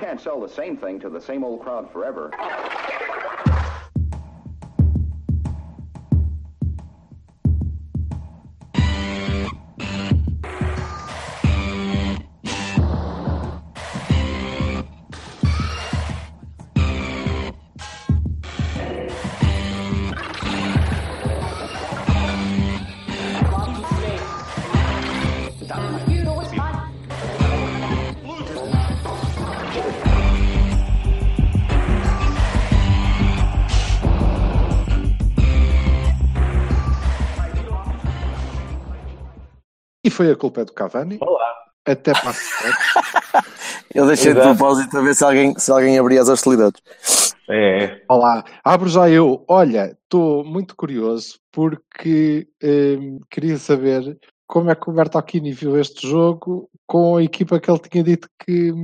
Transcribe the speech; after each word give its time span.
You 0.00 0.06
can't 0.06 0.20
sell 0.20 0.40
the 0.40 0.48
same 0.48 0.78
thing 0.78 0.98
to 1.00 1.10
the 1.10 1.20
same 1.20 1.44
old 1.44 1.60
crowd 1.60 1.92
forever. 1.92 2.30
Foi 40.20 40.32
a 40.32 40.36
culpa 40.36 40.66
do 40.66 40.74
Cavani. 40.74 41.16
Olá. 41.18 41.50
Até 41.86 42.12
para 42.12 42.28
a. 43.40 43.42
Eu 43.94 44.06
deixei 44.06 44.34
de 44.34 44.38
Exato. 44.38 44.54
propósito 44.54 44.98
a 44.98 45.00
ver 45.00 45.14
se 45.14 45.24
alguém, 45.24 45.58
se 45.58 45.72
alguém 45.72 45.98
abria 45.98 46.20
as 46.20 46.28
hostilidades. 46.28 46.82
É, 47.48 48.02
Olá, 48.06 48.44
abro 48.62 48.90
já 48.90 49.08
eu. 49.08 49.42
Olha, 49.48 49.96
estou 50.04 50.44
muito 50.44 50.76
curioso 50.76 51.38
porque 51.50 52.46
hum, 52.62 53.18
queria 53.30 53.56
saber 53.56 54.18
como 54.46 54.70
é 54.70 54.74
que 54.74 54.90
o 54.90 54.92
Bertolini 54.92 55.52
viu 55.52 55.80
este 55.80 56.06
jogo 56.06 56.68
com 56.86 57.16
a 57.16 57.22
equipa 57.22 57.58
que 57.58 57.70
ele 57.70 57.78
tinha 57.78 58.04
dito 58.04 58.28
que, 58.44 58.74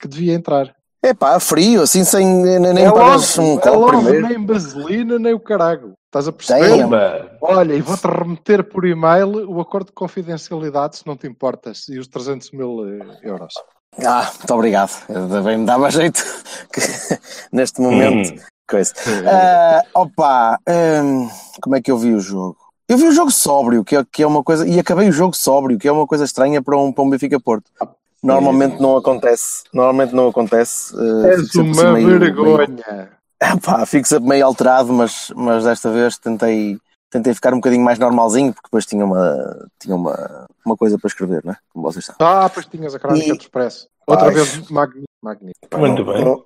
que 0.00 0.08
devia 0.08 0.32
entrar. 0.32 0.74
É 1.06 1.14
pá, 1.14 1.38
frio, 1.38 1.82
assim 1.82 2.02
sem 2.02 2.26
nem, 2.26 2.58
nem 2.58 2.84
é 2.84 2.90
logo, 2.90 3.40
um 3.40 3.58
é 3.58 3.60
copo 3.60 3.78
logo 3.78 4.02
primeiro. 4.02 4.28
nem 4.28 4.44
vaselina 4.44 5.20
nem 5.20 5.34
o 5.34 5.38
carago. 5.38 5.92
Estás 6.06 6.26
a 6.26 6.32
perceber? 6.32 6.68
Tem. 6.68 7.30
Olha, 7.40 7.74
e 7.74 7.80
vou-te 7.80 8.08
remeter 8.08 8.64
por 8.64 8.84
e-mail 8.84 9.48
o 9.48 9.60
acordo 9.60 9.86
de 9.86 9.92
confidencialidade, 9.92 10.96
se 10.96 11.06
não 11.06 11.16
te 11.16 11.28
importas, 11.28 11.86
e 11.88 12.00
os 12.00 12.08
300 12.08 12.50
mil 12.50 12.88
eh, 12.88 13.18
euros. 13.22 13.54
Ah, 14.04 14.32
muito 14.36 14.52
obrigado. 14.52 14.90
Eu 15.08 15.42
Bem, 15.44 15.58
me 15.58 15.64
dava 15.64 15.88
jeito 15.92 16.24
que, 16.72 16.80
neste 17.52 17.80
momento. 17.80 18.34
Hum. 18.34 18.44
Coisa. 18.68 18.92
Ah, 19.30 19.82
opa, 19.94 20.58
hum, 20.68 21.30
como 21.62 21.76
é 21.76 21.80
que 21.80 21.92
eu 21.92 21.98
vi 21.98 22.14
o 22.14 22.20
jogo? 22.20 22.56
Eu 22.88 22.98
vi 22.98 23.06
o 23.06 23.12
jogo 23.12 23.30
sóbrio, 23.30 23.84
que 23.84 23.94
é, 23.94 24.04
que 24.10 24.24
é 24.24 24.26
uma 24.26 24.42
coisa, 24.42 24.66
e 24.66 24.76
acabei 24.80 25.08
o 25.08 25.12
jogo 25.12 25.36
sóbrio, 25.36 25.78
que 25.78 25.86
é 25.86 25.92
uma 25.92 26.06
coisa 26.06 26.24
estranha 26.24 26.60
para 26.60 26.76
um, 26.76 26.92
para 26.92 27.04
um 27.04 27.10
Benfica 27.10 27.38
Porto. 27.38 27.70
Normalmente 28.26 28.80
não 28.80 28.96
acontece. 28.96 29.62
Normalmente 29.72 30.14
não 30.14 30.28
acontece. 30.28 30.94
eh, 30.96 31.30
És 31.34 31.54
uma 31.54 31.92
meio- 31.92 32.06
meio- 32.06 32.18
vergonha. 32.20 33.10
Ah, 33.40 33.56
pá, 33.56 33.84
fico 33.86 34.08
sempre 34.08 34.28
meio 34.28 34.46
alterado, 34.46 34.92
mas, 34.92 35.30
mas 35.36 35.64
desta 35.64 35.90
vez 35.90 36.16
tentei, 36.18 36.78
tentei 37.10 37.34
ficar 37.34 37.52
um 37.52 37.58
bocadinho 37.58 37.84
mais 37.84 37.98
normalzinho, 37.98 38.52
porque 38.52 38.66
depois 38.68 38.86
tinha 38.86 39.04
uma, 39.04 39.68
tinha 39.78 39.94
uma, 39.94 40.46
uma 40.64 40.76
coisa 40.76 40.98
para 40.98 41.08
escrever, 41.08 41.42
não 41.44 41.52
é? 41.52 41.56
Como 41.72 41.84
vocês 41.84 42.04
sabem. 42.06 42.26
Ah, 42.26 42.48
pois 42.52 42.66
tinhas 42.66 42.94
a 42.94 42.98
crónica 42.98 43.26
E- 43.26 43.32
do 43.36 43.40
Expresso. 43.42 43.88
Outra 44.08 44.30
vez 44.30 44.70
magnífico. 44.70 45.04
magnífico. 45.22 45.78
Muito 45.78 46.04
Não- 46.04 46.12
bem. 46.14 46.24
não- 46.24 46.42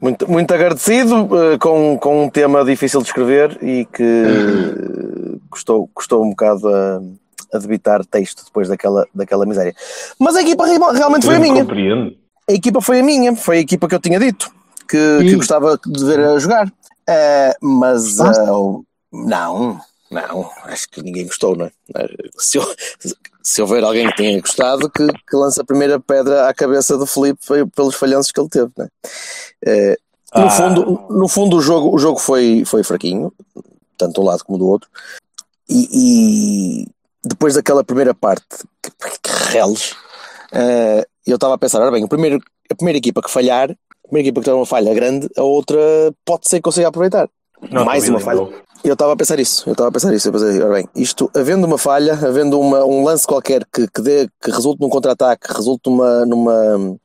Muito, 0.00 0.30
muito 0.30 0.52
agradecido 0.54 1.28
eh, 1.52 1.58
com, 1.58 1.98
com 1.98 2.24
um 2.24 2.30
tema 2.30 2.64
difícil 2.64 3.00
de 3.02 3.06
escrever 3.08 3.58
e 3.62 3.84
que 3.84 4.02
eh, 5.36 5.38
custou, 5.50 5.88
custou 5.94 6.24
um 6.24 6.30
bocado 6.30 6.66
a, 6.68 7.00
a 7.52 7.58
debitar 7.58 8.04
texto 8.06 8.44
depois 8.44 8.68
daquela, 8.68 9.06
daquela 9.14 9.44
miséria. 9.46 9.74
Mas 10.18 10.36
a 10.36 10.42
equipa 10.42 10.66
real- 10.66 10.92
realmente 10.92 11.26
foi 11.26 11.36
a 11.36 11.40
minha. 11.40 11.64
Compreendo. 11.64 12.16
A 12.48 12.52
equipa 12.52 12.80
foi 12.80 13.00
a 13.00 13.02
minha, 13.02 13.36
foi 13.36 13.58
a 13.58 13.60
equipa 13.60 13.88
que 13.88 13.94
eu 13.94 14.00
tinha 14.00 14.18
dito 14.18 14.50
que, 14.88 15.18
que 15.20 15.36
gostava 15.36 15.78
de 15.84 16.04
ver 16.04 16.20
a 16.20 16.38
jogar. 16.38 16.72
Eh, 17.08 17.54
mas 17.60 18.18
o- 18.18 18.84
não, 19.12 19.80
não, 20.10 20.50
acho 20.64 20.88
que 20.88 21.02
ninguém 21.02 21.26
gostou, 21.26 21.54
não 21.56 21.66
é? 21.66 21.70
Se, 22.38 22.58
eu- 22.58 22.74
se 23.42 23.60
houver 23.62 23.84
alguém 23.84 24.08
que 24.08 24.16
tenha 24.16 24.40
gostado, 24.40 24.88
que, 24.90 25.06
que 25.06 25.36
lance 25.36 25.60
a 25.60 25.64
primeira 25.64 26.00
pedra 26.00 26.48
à 26.48 26.54
cabeça 26.54 26.96
do 26.96 27.06
Felipe 27.06 27.38
foi 27.42 27.66
pelos 27.66 27.94
falhanços 27.94 28.32
que 28.32 28.40
ele 28.40 28.48
teve, 28.48 28.70
não 28.76 28.84
é? 28.84 28.88
Eh, 29.66 29.96
no, 30.34 30.46
Ah. 30.46 30.50
fundo, 30.50 31.06
no 31.10 31.28
fundo, 31.28 31.56
o 31.58 31.60
jogo, 31.60 31.94
o 31.94 31.98
jogo 31.98 32.18
foi, 32.18 32.64
foi 32.64 32.82
fraquinho, 32.82 33.32
tanto 33.98 34.14
de 34.14 34.20
um 34.20 34.24
lado 34.24 34.42
como 34.44 34.58
do 34.58 34.66
outro. 34.66 34.88
E, 35.68 35.88
e 36.84 36.86
depois 37.24 37.54
daquela 37.54 37.84
primeira 37.84 38.14
parte, 38.14 38.44
que, 38.82 38.90
que 39.22 39.30
reles, 39.50 39.94
eh, 40.52 41.06
eu 41.26 41.36
estava 41.36 41.54
a 41.54 41.58
pensar: 41.58 41.80
ora 41.80 41.90
bem, 41.90 42.04
o 42.04 42.08
primeiro, 42.08 42.40
a 42.70 42.74
primeira 42.74 42.98
equipa 42.98 43.22
que 43.22 43.30
falhar, 43.30 43.70
a 43.70 44.08
primeira 44.08 44.28
equipa 44.28 44.40
que 44.40 44.44
tiver 44.44 44.56
uma 44.56 44.66
falha 44.66 44.92
grande, 44.94 45.28
a 45.36 45.42
outra 45.42 45.78
pode 46.24 46.48
ser 46.48 46.56
que 46.56 46.62
consiga 46.62 46.88
aproveitar. 46.88 47.28
Não, 47.70 47.84
Mais 47.84 48.08
uma 48.08 48.20
falha. 48.20 48.48
Eu 48.84 48.94
estava 48.94 49.12
a 49.12 49.16
pensar 49.16 49.38
isso, 49.38 49.68
eu 49.68 49.72
estava 49.72 49.90
a 49.90 49.92
pensar 49.92 50.12
isso, 50.12 50.26
eu 50.26 50.32
pensei, 50.32 50.60
ora 50.60 50.74
bem, 50.74 50.88
isto, 50.96 51.30
havendo 51.36 51.64
uma 51.64 51.78
falha, 51.78 52.14
havendo 52.14 52.58
uma, 52.58 52.84
um 52.84 53.04
lance 53.04 53.24
qualquer 53.24 53.64
que, 53.72 53.86
que, 53.86 54.02
dê, 54.02 54.28
que 54.42 54.50
resulte 54.50 54.80
num 54.80 54.88
contra-ataque, 54.88 55.46
que 55.46 55.54
resulte 55.54 55.88
numa, 55.88 56.26
numa, 56.26 56.98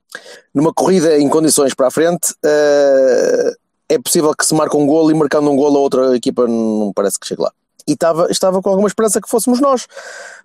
numa 0.55 0.73
corrida 0.73 1.19
em 1.19 1.29
condições 1.29 1.75
para 1.75 1.87
a 1.87 1.91
frente, 1.91 2.33
eh, 2.43 3.53
é 3.89 3.99
possível 3.99 4.33
que 4.35 4.43
se 4.43 4.55
marque 4.55 4.75
um 4.75 4.87
golo 4.87 5.11
e 5.11 5.13
marcando 5.13 5.51
um 5.51 5.55
golo 5.55 5.77
a 5.77 5.81
outra 5.81 6.15
equipa 6.15 6.47
não 6.47 6.91
parece 6.95 7.19
que 7.19 7.27
chegue 7.27 7.43
lá. 7.43 7.51
E 7.87 7.93
estava, 7.93 8.27
estava 8.29 8.61
com 8.61 8.69
alguma 8.69 8.87
esperança 8.87 9.21
que 9.21 9.29
fôssemos 9.29 9.61
nós, 9.61 9.87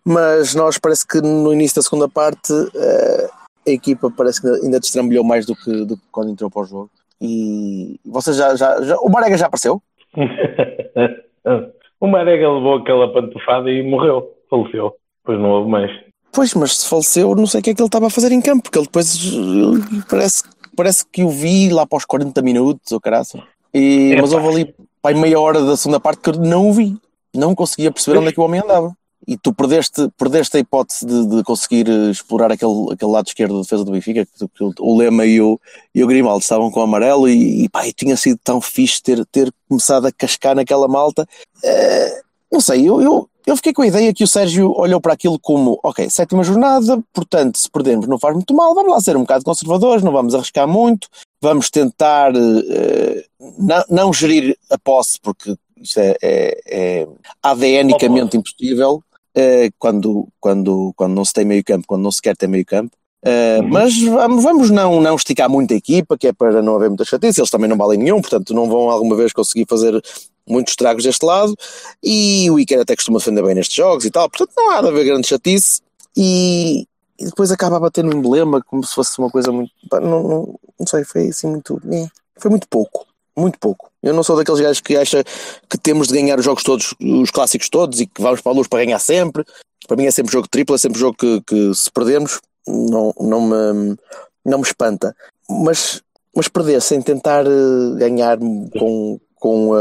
mas 0.05 0.55
nós 0.55 0.79
parece 0.79 1.07
que 1.07 1.21
no 1.21 1.53
início 1.53 1.77
da 1.77 1.83
segunda 1.83 2.09
parte 2.09 2.53
eh, 2.75 3.29
a 3.67 3.71
equipa 3.71 4.13
parece 4.17 4.41
que 4.41 4.49
ainda 4.65 4.79
destrambilhou 4.79 5.25
mais 5.25 5.45
do 5.47 5.57
que, 5.57 5.85
do 5.85 5.97
que 5.97 6.03
quando 6.11 6.31
entrou 6.31 6.51
para 6.51 6.63
o 6.63 6.67
jogo. 6.67 6.91
E 7.21 7.99
vocês 8.05 8.37
já, 8.37 8.55
já, 8.57 8.81
já 8.83 8.97
o 8.99 9.09
Marega 9.09 9.37
já 9.37 9.47
apareceu? 9.47 9.83
o 12.01 12.07
Marega 12.07 12.51
levou 12.51 12.77
aquela 12.77 13.13
pantufada 13.13 13.71
e 13.71 13.83
morreu, 13.83 14.35
faleceu. 14.49 14.95
Depois 15.25 15.41
não 15.41 15.51
houve 15.51 15.71
mais. 15.71 15.91
Pois, 16.33 16.55
mas 16.55 16.79
se 16.79 16.89
faleceu, 16.89 17.35
não 17.35 17.47
sei 17.47 17.61
o 17.61 17.63
que 17.63 17.71
é 17.71 17.75
que 17.75 17.83
ele 17.83 17.87
estava 17.87 18.07
a 18.07 18.11
fazer 18.11 18.33
em 18.33 18.41
campo, 18.41 18.63
porque 18.63 18.79
ele 18.79 18.87
depois 18.87 19.17
eh, 19.17 20.03
parece, 20.09 20.43
parece 20.77 21.07
que 21.07 21.23
o 21.23 21.29
vi 21.29 21.71
lá 21.71 21.87
para 21.87 21.99
os 21.99 22.05
40 22.05 22.41
minutos, 22.43 22.91
ou 22.91 23.01
caraça. 23.01 23.39
E, 23.73 24.17
mas 24.21 24.33
houve 24.33 24.49
ali 24.49 24.75
pai, 25.01 25.15
meia 25.15 25.39
hora 25.39 25.63
da 25.63 25.77
segunda 25.77 26.01
parte 26.01 26.21
que 26.21 26.31
eu 26.31 26.35
não 26.35 26.69
o 26.69 26.73
vi. 26.73 26.97
Não 27.35 27.55
conseguia 27.55 27.91
perceber 27.91 28.19
onde 28.19 28.29
é 28.29 28.33
que 28.33 28.41
o 28.41 28.45
homem 28.45 28.61
andava. 28.61 28.97
E 29.27 29.37
tu 29.37 29.55
perdeste, 29.55 30.09
perdeste 30.19 30.57
a 30.57 30.61
hipótese 30.61 31.07
de, 31.07 31.27
de 31.27 31.45
conseguir 31.45 31.89
explorar 32.11 32.51
aquele, 32.51 32.93
aquele 32.93 33.11
lado 33.11 33.29
esquerdo 33.29 33.55
da 33.55 33.63
defesa 33.63 33.85
do 33.85 33.93
Benfica, 33.93 34.27
que, 34.27 34.49
que 34.49 34.65
o 34.81 34.97
Lema 34.97 35.25
e 35.25 35.41
o, 35.41 35.61
e 35.95 36.03
o 36.03 36.07
Grimaldo 36.09 36.43
estavam 36.43 36.71
com 36.73 36.81
o 36.81 36.83
amarelo 36.83 37.29
e, 37.29 37.65
e 37.65 37.69
pá, 37.69 37.87
e 37.87 37.93
tinha 37.93 38.17
sido 38.17 38.39
tão 38.43 38.61
fixe 38.61 39.01
ter, 39.01 39.25
ter 39.27 39.53
começado 39.69 40.07
a 40.07 40.13
cascar 40.13 40.57
naquela 40.57 40.89
malta. 40.89 41.27
Eh, 41.63 42.23
não 42.51 42.61
sei, 42.61 42.89
eu, 42.89 43.01
eu, 43.01 43.29
eu 43.47 43.57
fiquei 43.57 43.73
com 43.73 43.83
a 43.83 43.87
ideia 43.87 44.13
que 44.13 44.25
o 44.25 44.29
Sérgio 44.29 44.73
olhou 44.77 45.01
para 45.01 45.13
aquilo 45.13 45.39
como, 45.39 45.79
ok, 45.83 46.11
sétima 46.11 46.45
jornada, 46.45 47.03
portanto, 47.13 47.59
se 47.59 47.71
perdermos 47.71 48.07
não 48.07 48.19
faz 48.19 48.35
muito 48.35 48.55
mal, 48.55 48.75
vamos 48.75 48.93
lá 48.93 49.01
ser 49.01 49.17
um 49.17 49.23
bocado 49.23 49.45
conservadores, 49.45 50.05
não 50.05 50.13
vamos 50.13 50.35
arriscar 50.35 50.69
muito, 50.69 51.09
vamos 51.41 51.71
tentar 51.71 52.33
eh, 52.35 53.25
não, 53.59 53.85
não 53.89 54.13
gerir 54.13 54.57
a 54.71 54.79
posse, 54.79 55.19
porque 55.21 55.57
isto 55.83 55.99
é, 55.99 56.17
é, 56.23 56.61
é 56.67 57.09
ADNicamente 57.43 58.37
impossível 58.37 59.03
eh, 59.35 59.71
quando, 59.79 60.29
quando, 60.41 60.93
quando 60.97 61.15
não 61.15 61.25
se 61.25 61.33
tem 61.33 61.45
meio 61.45 61.65
campo, 61.65 61.87
quando 61.87 62.03
não 62.03 62.13
se 62.13 62.23
quer 62.23 62.37
ter 62.37 62.47
meio 62.47 62.65
campo. 62.65 62.97
Eh, 63.25 63.61
Uhum. 63.61 63.69
Mas 63.69 64.03
vamos, 64.03 64.43
vamos 64.43 64.71
não, 64.71 65.01
não 65.01 65.15
esticar 65.15 65.49
muito 65.49 65.73
a 65.73 65.77
equipa, 65.77 66.19
que 66.19 66.29
é 66.29 66.33
para 66.33 66.61
não 66.61 66.75
haver 66.75 66.89
muita 66.89 67.05
chatice, 67.05 67.41
eles 67.41 67.51
também 67.51 67.69
não 67.69 67.77
valem 67.77 67.99
nenhum, 67.99 68.21
portanto 68.21 68.53
não 68.53 68.69
vão 68.69 68.91
alguma 68.91 69.17
vez 69.17 69.33
conseguir 69.33 69.67
fazer 69.69 70.01
muitos 70.47 70.73
estragos 70.73 71.05
deste 71.05 71.25
lado, 71.25 71.55
e 72.03 72.51
o 72.51 72.59
Iker 72.59 72.81
até 72.81 72.97
costuma 72.97 73.19
defender 73.19 73.43
bem 73.45 73.55
nestes 73.55 73.77
jogos 73.77 74.05
e 74.05 74.11
tal, 74.11 74.29
portanto 74.29 74.53
não 74.57 74.71
há 74.71 74.83
de 74.83 74.89
haver 74.89 75.05
grande 75.05 75.29
chatice, 75.29 75.81
e, 76.17 76.87
e 77.19 77.25
depois 77.25 77.53
acaba 77.53 77.77
a 77.77 77.81
bater 77.81 78.03
no 78.03 78.13
emblema 78.13 78.61
como 78.63 78.85
se 78.85 78.93
fosse 78.93 79.17
uma 79.19 79.31
coisa 79.31 79.53
muito, 79.53 79.71
não, 79.93 80.23
não, 80.23 80.61
não 80.81 80.87
sei, 80.87 81.05
foi 81.05 81.29
assim 81.29 81.47
muito, 81.47 81.81
né, 81.85 82.09
foi 82.37 82.51
muito 82.51 82.67
pouco, 82.69 83.07
muito 83.37 83.59
pouco. 83.59 83.92
Eu 84.03 84.13
não 84.13 84.23
sou 84.23 84.37
daqueles 84.37 84.61
gajos 84.61 84.81
que 84.81 84.97
acha 84.97 85.23
que 85.71 85.79
temos 85.79 86.09
de 86.09 86.15
ganhar 86.15 86.39
os 86.39 86.45
jogos 86.45 86.63
todos, 86.63 86.95
os 87.01 87.31
clássicos 87.31 87.69
todos, 87.69 88.01
e 88.01 88.07
que 88.07 88.21
vamos 88.21 88.41
para 88.41 88.53
a 88.53 88.55
luz 88.55 88.67
para 88.67 88.85
ganhar 88.85 88.99
sempre, 88.99 89.45
para 89.87 89.97
mim 89.97 90.07
é 90.07 90.11
sempre 90.11 90.33
jogo 90.33 90.49
triplo, 90.49 90.75
é 90.75 90.79
sempre 90.79 90.99
jogo 90.99 91.17
que, 91.17 91.41
que 91.43 91.75
se 91.75 91.91
perdermos, 91.91 92.41
não, 92.67 93.13
não, 93.21 93.41
me, 93.41 93.97
não 94.45 94.59
me 94.59 94.65
espanta. 94.65 95.15
Mas, 95.49 96.03
mas 96.35 96.49
perder 96.49 96.81
sem 96.81 97.01
tentar 97.03 97.45
eh, 97.47 97.95
ganhar 97.99 98.39
com, 98.79 99.21
com 99.37 99.75
a, 99.75 99.81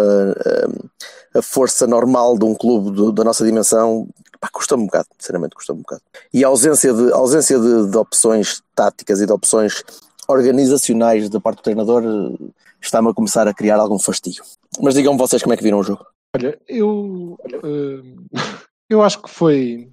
a, 1.36 1.40
a 1.40 1.42
força 1.42 1.88
normal 1.88 2.38
de 2.38 2.46
um 2.46 2.54
clube 2.56 2.92
do- 2.92 3.12
da 3.12 3.24
nossa 3.24 3.46
dimensão, 3.46 4.08
custa-me 4.52 4.84
um 4.84 4.86
bocado, 4.88 5.08
sinceramente 5.20 5.56
custa-me 5.56 5.80
um 5.80 5.84
bocado. 5.84 6.02
E 6.34 6.44
a 6.44 6.48
ausência, 6.48 6.92
de, 6.94 7.14
a 7.14 7.16
ausência 7.16 7.60
de, 7.60 7.90
de 7.92 7.98
opções 7.98 8.62
táticas 8.76 9.22
e 9.22 9.26
de 9.26 9.32
opções 9.32 9.84
organizacionais 10.32 11.30
da 11.30 11.40
parte 11.40 11.58
do 11.58 11.64
treinador 11.64 12.04
eh, 12.04 12.50
está-me 12.82 13.10
a 13.10 13.14
começar 13.14 13.48
a 13.48 13.54
criar 13.54 13.78
algum 13.78 14.00
fastio. 14.00 14.44
Mas 14.82 14.96
digam 14.96 15.18
vocês 15.18 15.42
como 15.44 15.54
é 15.54 15.58
que 15.58 15.64
viram 15.64 15.80
o 15.80 15.84
jogo. 15.84 16.06
Olha, 16.36 16.58
eu, 16.68 17.38
eh, 17.46 18.02
eu 18.90 19.02
acho 19.02 19.22
que 19.22 19.30
foi 19.30 19.90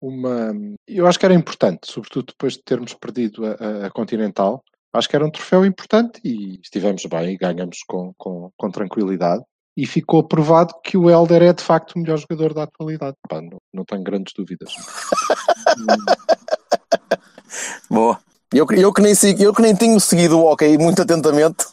uma. 0.00 0.52
Eu 0.88 1.06
acho 1.06 1.18
que 1.18 1.26
era 1.26 1.34
importante, 1.34 1.80
sobretudo 1.90 2.26
depois 2.28 2.54
de 2.54 2.62
termos 2.64 2.94
perdido 2.94 3.42
a, 3.46 3.86
a- 3.86 3.90
Continental, 3.90 4.62
Acho 4.92 5.08
que 5.08 5.14
era 5.14 5.24
um 5.24 5.30
troféu 5.30 5.64
importante 5.64 6.20
e 6.24 6.58
estivemos 6.60 7.04
bem 7.06 7.34
e 7.34 7.36
ganhamos 7.36 7.78
com, 7.86 8.12
com, 8.18 8.50
com 8.56 8.70
tranquilidade. 8.72 9.40
E 9.76 9.86
ficou 9.86 10.26
provado 10.26 10.74
que 10.82 10.96
o 10.96 11.08
Helder 11.08 11.44
é 11.44 11.52
de 11.52 11.62
facto 11.62 11.92
o 11.94 12.00
melhor 12.00 12.18
jogador 12.18 12.52
da 12.52 12.64
atualidade. 12.64 13.14
Pá, 13.28 13.40
não, 13.40 13.58
não 13.72 13.84
tenho 13.84 14.02
grandes 14.02 14.32
dúvidas. 14.36 14.72
Boa. 17.88 18.18
Eu, 18.52 18.66
que- 18.66 18.74
eu, 18.80 18.92
que 18.92 19.00
nem, 19.00 19.12
eu 19.38 19.54
que 19.54 19.62
nem 19.62 19.74
tenho 19.76 19.98
seguido 20.00 20.38
o 20.38 20.46
hockey 20.50 20.76
muito 20.76 21.00
atentamente, 21.02 21.64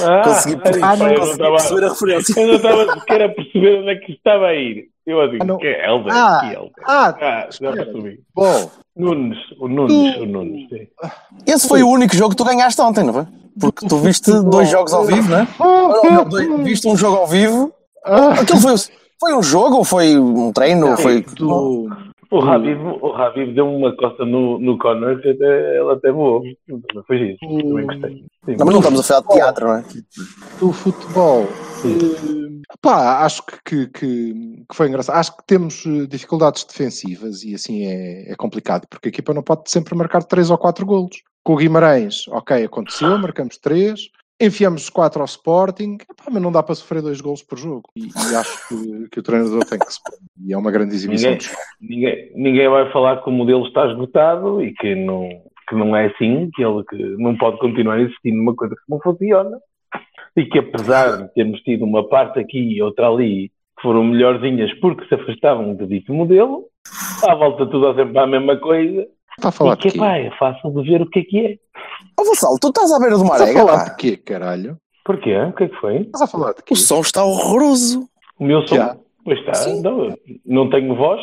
Ah, 0.00 0.22
consegui, 0.24 0.58
ah, 0.82 0.96
não 0.96 1.06
eu 1.08 1.12
não 1.12 1.20
consegui 1.20 1.30
estava- 1.32 1.56
perceber 1.56 1.84
a 1.84 1.88
referência. 1.90 2.40
Eu 2.40 2.46
não 2.48 2.54
estava 2.56 2.94
sequer 3.00 3.22
a 3.22 3.28
perceber 3.28 3.78
onde 3.80 3.90
é 3.90 3.94
que 3.96 4.12
estava 4.12 4.46
a 4.46 4.54
ir. 4.54 4.84
Eu 5.06 5.20
a 5.20 5.26
digo, 5.26 5.42
Ah, 5.42 5.46
não. 5.46 5.58
que 5.58 5.66
é 5.66 5.86
Helder? 5.86 6.12
Ah, 6.16 6.40
que 6.40 6.46
Helder? 6.56 6.72
ah, 6.86 7.14
Ah, 7.20 7.48
já 7.50 7.72
percebi. 7.72 8.20
Bom, 8.34 8.70
Nunes, 8.96 9.38
o 9.60 9.68
Nunes, 9.68 10.14
Tu- 10.14 10.22
o 10.22 10.26
Nunes, 10.26 10.68
sim. 10.70 10.86
Esse 11.46 11.68
foi 11.68 11.82
o 11.82 11.88
único 11.90 12.16
jogo 12.16 12.30
que 12.30 12.36
tu 12.36 12.44
ganhaste 12.44 12.80
ontem, 12.80 13.04
não 13.04 13.12
foi? 13.12 13.26
Porque 13.60 13.86
tu 13.86 13.98
viste 13.98 14.30
dois 14.48 14.70
jogos 14.70 14.94
ao 14.94 15.04
vivo, 15.04 15.28
não 15.28 15.38
é? 15.40 15.48
Ou 15.60 16.10
não, 16.10 16.24
dois- 16.24 16.64
viste 16.64 16.88
um 16.88 16.96
jogo 16.96 17.18
ao 17.18 17.26
vivo. 17.26 17.70
ah, 18.06 18.40
Aquilo 18.40 18.60
foi, 18.60 18.74
foi 19.20 19.34
um 19.34 19.42
jogo 19.42 19.76
ou 19.76 19.84
foi 19.84 20.18
um 20.18 20.50
treino? 20.52 20.90
ou 20.92 20.96
foi... 20.96 21.20
do, 21.22 21.86
O 22.34 22.40
Habib, 22.40 22.80
o 23.00 23.12
Habib 23.14 23.54
deu 23.54 23.72
uma 23.72 23.94
costa 23.94 24.24
no, 24.24 24.58
no 24.58 24.76
Connor 24.76 25.20
que 25.20 25.28
até, 25.30 25.78
ele 25.78 25.92
até 25.92 26.10
voou. 26.10 26.42
Foi 27.06 27.30
isso. 27.30 27.38
Também 27.38 27.86
gostei. 27.86 28.10
Sim. 28.44 28.56
Não, 28.58 28.66
mas 28.66 28.74
não 28.74 28.78
estamos 28.78 29.00
a 29.00 29.02
falar 29.04 29.20
de 29.20 29.28
teatro, 29.28 29.66
não 29.68 29.76
é? 29.76 29.84
do 30.58 30.72
futebol. 30.72 31.42
eh, 31.84 32.74
pá, 32.82 33.24
acho 33.24 33.40
que, 33.46 33.56
que, 33.64 33.86
que, 33.86 34.64
que 34.68 34.74
foi 34.74 34.88
engraçado. 34.88 35.14
Acho 35.14 35.36
que 35.36 35.46
temos 35.46 35.86
eh, 35.86 36.06
dificuldades 36.08 36.64
defensivas 36.64 37.44
e 37.44 37.54
assim 37.54 37.86
é, 37.86 38.32
é 38.32 38.34
complicado, 38.34 38.88
porque 38.90 39.08
a 39.08 39.10
equipa 39.10 39.32
não 39.32 39.42
pode 39.44 39.70
sempre 39.70 39.94
marcar 39.94 40.24
3 40.24 40.50
ou 40.50 40.58
4 40.58 40.84
golos. 40.84 41.22
Com 41.44 41.52
o 41.52 41.56
Guimarães, 41.56 42.26
ok, 42.28 42.64
aconteceu, 42.64 43.16
marcamos 43.16 43.58
3. 43.58 44.10
Enfiamos 44.40 44.90
4 44.90 45.20
ao 45.20 45.26
Sporting, 45.26 45.94
Epá, 45.94 46.24
mas 46.30 46.42
não 46.42 46.50
dá 46.50 46.62
para 46.62 46.74
sofrer 46.74 47.00
dois 47.00 47.20
golos 47.20 47.42
por 47.42 47.56
jogo. 47.56 47.90
E, 47.94 48.06
e 48.06 48.36
acho 48.36 48.68
que, 48.68 49.08
que 49.10 49.20
o 49.20 49.22
treinador 49.22 49.64
tem 49.64 49.78
que 49.78 49.92
se. 49.92 50.00
E 50.44 50.52
é 50.52 50.58
uma 50.58 50.72
grande 50.72 50.94
exibição. 50.94 51.30
Ninguém, 51.30 51.48
ninguém, 51.80 52.32
ninguém 52.34 52.68
vai 52.68 52.90
falar 52.90 53.22
que 53.22 53.28
o 53.28 53.32
modelo 53.32 53.66
está 53.66 53.86
esgotado 53.86 54.60
e 54.62 54.74
que 54.74 54.94
não, 54.96 55.28
que 55.68 55.74
não 55.76 55.94
é 55.94 56.06
assim, 56.06 56.50
que 56.52 56.64
ele 56.64 56.82
que 56.84 56.96
não 57.22 57.36
pode 57.36 57.58
continuar 57.58 58.00
existindo 58.00 58.38
numa 58.38 58.54
coisa 58.54 58.74
que 58.74 58.82
não 58.88 58.98
funciona. 59.00 59.58
E 60.36 60.44
que 60.46 60.58
apesar 60.58 61.16
de 61.16 61.34
termos 61.34 61.60
tido 61.60 61.84
uma 61.84 62.08
parte 62.08 62.40
aqui 62.40 62.58
e 62.58 62.82
outra 62.82 63.08
ali 63.08 63.50
que 63.76 63.82
foram 63.82 64.02
melhorzinhas 64.02 64.72
porque 64.80 65.06
se 65.06 65.14
afastavam 65.14 65.76
de 65.76 65.86
dito 65.86 66.12
modelo, 66.12 66.64
à 67.22 67.34
volta 67.36 67.66
tudo 67.66 67.94
sempre 67.94 68.18
a 68.18 68.26
mesma 68.26 68.56
coisa. 68.56 69.06
Está 69.38 69.48
a 69.48 69.52
falar 69.52 69.74
e 69.74 69.76
que 69.76 69.98
pá, 69.98 70.16
é 70.18 70.30
fácil 70.32 70.70
de 70.72 70.90
ver 70.90 71.02
o 71.02 71.08
que 71.08 71.20
é 71.20 71.22
que 71.22 71.46
é. 71.46 71.58
Ó 72.18 72.24
Vassal, 72.24 72.58
tu 72.60 72.68
estás 72.68 72.92
à 72.92 72.98
beira 72.98 73.16
do 73.18 73.24
Estás 73.24 73.42
a 73.42 73.52
falar 73.52 73.78
pá. 73.78 73.84
de 73.90 73.96
quê, 73.96 74.16
caralho? 74.16 74.76
Porquê? 75.04 75.36
O 75.36 75.52
que 75.52 75.64
é 75.64 75.68
que 75.68 75.76
foi? 75.80 75.96
Estás 76.02 76.22
a 76.22 76.26
falar 76.26 76.52
de 76.54 76.62
quê? 76.62 76.72
O 76.74 76.76
som 76.76 77.00
está 77.00 77.24
horroroso. 77.24 78.08
O 78.38 78.44
meu 78.44 78.66
som? 78.66 78.76
Já. 78.76 78.96
Pois 79.24 79.38
está. 79.38 79.54
Sim. 79.54 79.80
Não, 79.82 80.14
não 80.44 80.70
tenho 80.70 80.94
voz. 80.96 81.20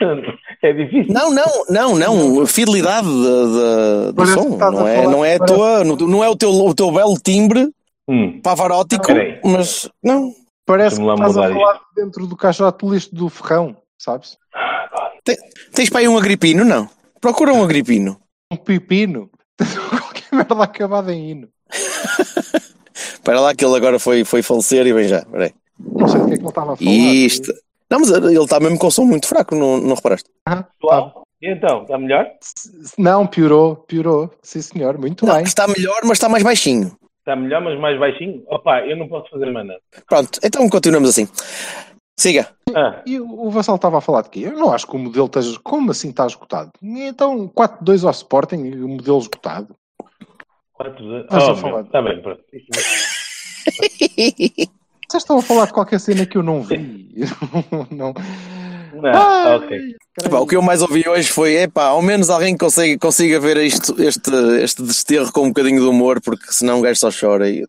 é 0.62 0.72
difícil. 0.72 1.12
Não, 1.14 1.30
não, 1.30 1.44
não, 1.70 1.96
não. 1.96 2.42
A 2.42 2.46
fidelidade 2.46 3.06
da- 3.06 3.46
da- 3.46 4.10
do 4.12 4.26
som. 4.26 4.56
Não 4.58 4.86
é, 4.88 5.02
não 5.06 5.24
é, 5.24 5.34
a 5.36 5.38
parece- 5.38 5.54
tua, 5.54 5.84
não, 5.84 5.96
não 5.96 6.24
é 6.24 6.28
o, 6.28 6.36
teu, 6.36 6.50
o 6.50 6.74
teu 6.74 6.90
belo 6.90 7.14
timbre 7.22 7.70
Hum. 8.08 8.40
pavarótico, 8.42 9.06
Peraí. 9.06 9.40
mas 9.44 9.88
não. 10.02 10.30
Parece 10.66 11.00
que 11.00 11.06
estás 11.08 11.36
a 11.36 11.42
falar 11.52 11.80
dentro 11.96 12.26
do 12.26 12.36
caixote 12.36 12.84
de 12.86 12.92
lixo 12.92 13.14
do 13.14 13.28
ferrão, 13.28 13.76
sabes? 13.98 14.36
Tens 15.74 15.88
para 15.90 16.00
aí 16.00 16.08
um 16.08 16.18
agripino? 16.18 16.64
Não. 16.64 16.88
Procura 17.20 17.52
um 17.52 17.62
agripino. 17.62 18.16
Um 18.52 18.56
pepino. 18.56 19.30
Merda 20.34 20.62
acabada 20.62 21.12
em 21.12 21.30
hino. 21.30 21.48
Espera 22.94 23.40
lá 23.40 23.54
que 23.54 23.64
ele 23.64 23.76
agora 23.76 23.98
foi, 23.98 24.24
foi 24.24 24.42
falecer 24.42 24.86
e 24.86 24.92
vem 24.92 25.08
já. 25.08 25.18
Espera 25.18 25.44
aí. 25.46 25.52
Não 25.78 26.08
sei 26.08 26.20
do 26.20 26.26
que 26.26 26.34
é 26.34 26.36
que 26.36 26.42
ele 26.42 26.48
estava 26.48 26.72
a 26.74 26.76
falar. 26.76 26.90
Isto. 26.90 27.52
Não, 27.90 28.00
mas 28.00 28.10
ele 28.10 28.38
está 28.38 28.60
mesmo 28.60 28.78
com 28.78 28.90
som 28.90 29.04
muito 29.04 29.26
fraco, 29.26 29.54
não, 29.54 29.78
não 29.78 29.94
reparaste? 29.94 30.28
Ah, 30.46 30.64
tá. 30.80 31.12
E 31.42 31.48
então, 31.50 31.82
está 31.82 31.98
melhor? 31.98 32.26
Não, 32.96 33.26
piorou, 33.26 33.76
piorou. 33.76 34.30
Sim, 34.42 34.62
senhor, 34.62 34.96
muito 34.98 35.26
Não, 35.26 35.34
bem. 35.34 35.44
está 35.44 35.66
melhor, 35.68 36.00
mas 36.02 36.12
está 36.12 36.28
mais 36.28 36.42
baixinho. 36.42 36.96
Está 37.20 37.36
melhor, 37.36 37.62
mas 37.62 37.78
mais 37.78 37.98
baixinho? 37.98 38.42
Opa, 38.48 38.80
eu 38.80 38.96
não 38.96 39.08
posso 39.08 39.28
fazer 39.30 39.50
mais 39.50 39.66
nada. 39.66 39.80
Pronto, 40.08 40.38
então 40.42 40.68
continuamos 40.68 41.10
assim. 41.10 41.28
Siga. 42.18 42.48
Ah, 42.74 43.02
E 43.06 43.18
o 43.20 43.46
o 43.46 43.50
Vassal 43.50 43.76
estava 43.76 43.98
a 43.98 44.00
falar 44.00 44.22
de 44.22 44.30
quê? 44.30 44.40
Eu 44.46 44.52
não 44.52 44.72
acho 44.72 44.86
que 44.86 44.94
o 44.94 44.98
modelo 44.98 45.26
esteja. 45.26 45.58
Como 45.62 45.90
assim 45.90 46.10
está 46.10 46.26
esgotado? 46.26 46.70
Então, 46.82 47.48
4-2 47.48 48.04
ao 48.04 48.10
Sporting 48.12 48.64
e 48.64 48.82
o 48.82 48.88
modelo 48.88 49.18
esgotado. 49.18 49.74
4 50.74 51.04
de... 51.04 51.20
Estás 51.22 51.42
a 51.44 51.52
Oh, 51.52 51.56
falar. 51.56 51.80
está 51.82 52.02
bem, 52.02 52.20
pronto. 52.22 52.42
Vocês 55.08 55.22
estão 55.22 55.38
a 55.38 55.42
falar 55.42 55.66
de 55.66 55.72
qualquer 55.72 56.00
cena 56.00 56.26
que 56.26 56.36
eu 56.36 56.42
não 56.42 56.62
vi. 56.62 57.08
não. 57.90 58.12
Não, 58.94 59.10
Ai, 59.12 59.56
ok. 59.56 59.80
Epá, 60.24 60.38
o 60.38 60.46
que 60.46 60.54
eu 60.54 60.62
mais 60.62 60.80
ouvi 60.80 61.02
hoje 61.08 61.28
foi, 61.28 61.54
epá, 61.56 61.86
ao 61.86 62.00
menos 62.00 62.30
alguém 62.30 62.54
que 62.54 62.60
consiga, 62.64 62.96
consiga 62.98 63.40
ver 63.40 63.56
isto, 63.56 64.00
este, 64.00 64.30
este 64.62 64.82
desterro 64.82 65.32
com 65.32 65.42
um 65.42 65.48
bocadinho 65.48 65.80
de 65.80 65.86
humor, 65.86 66.20
porque 66.22 66.44
senão 66.52 66.78
o 66.78 66.82
gajo 66.82 67.00
só 67.00 67.08
chora. 67.10 67.48
E... 67.50 67.64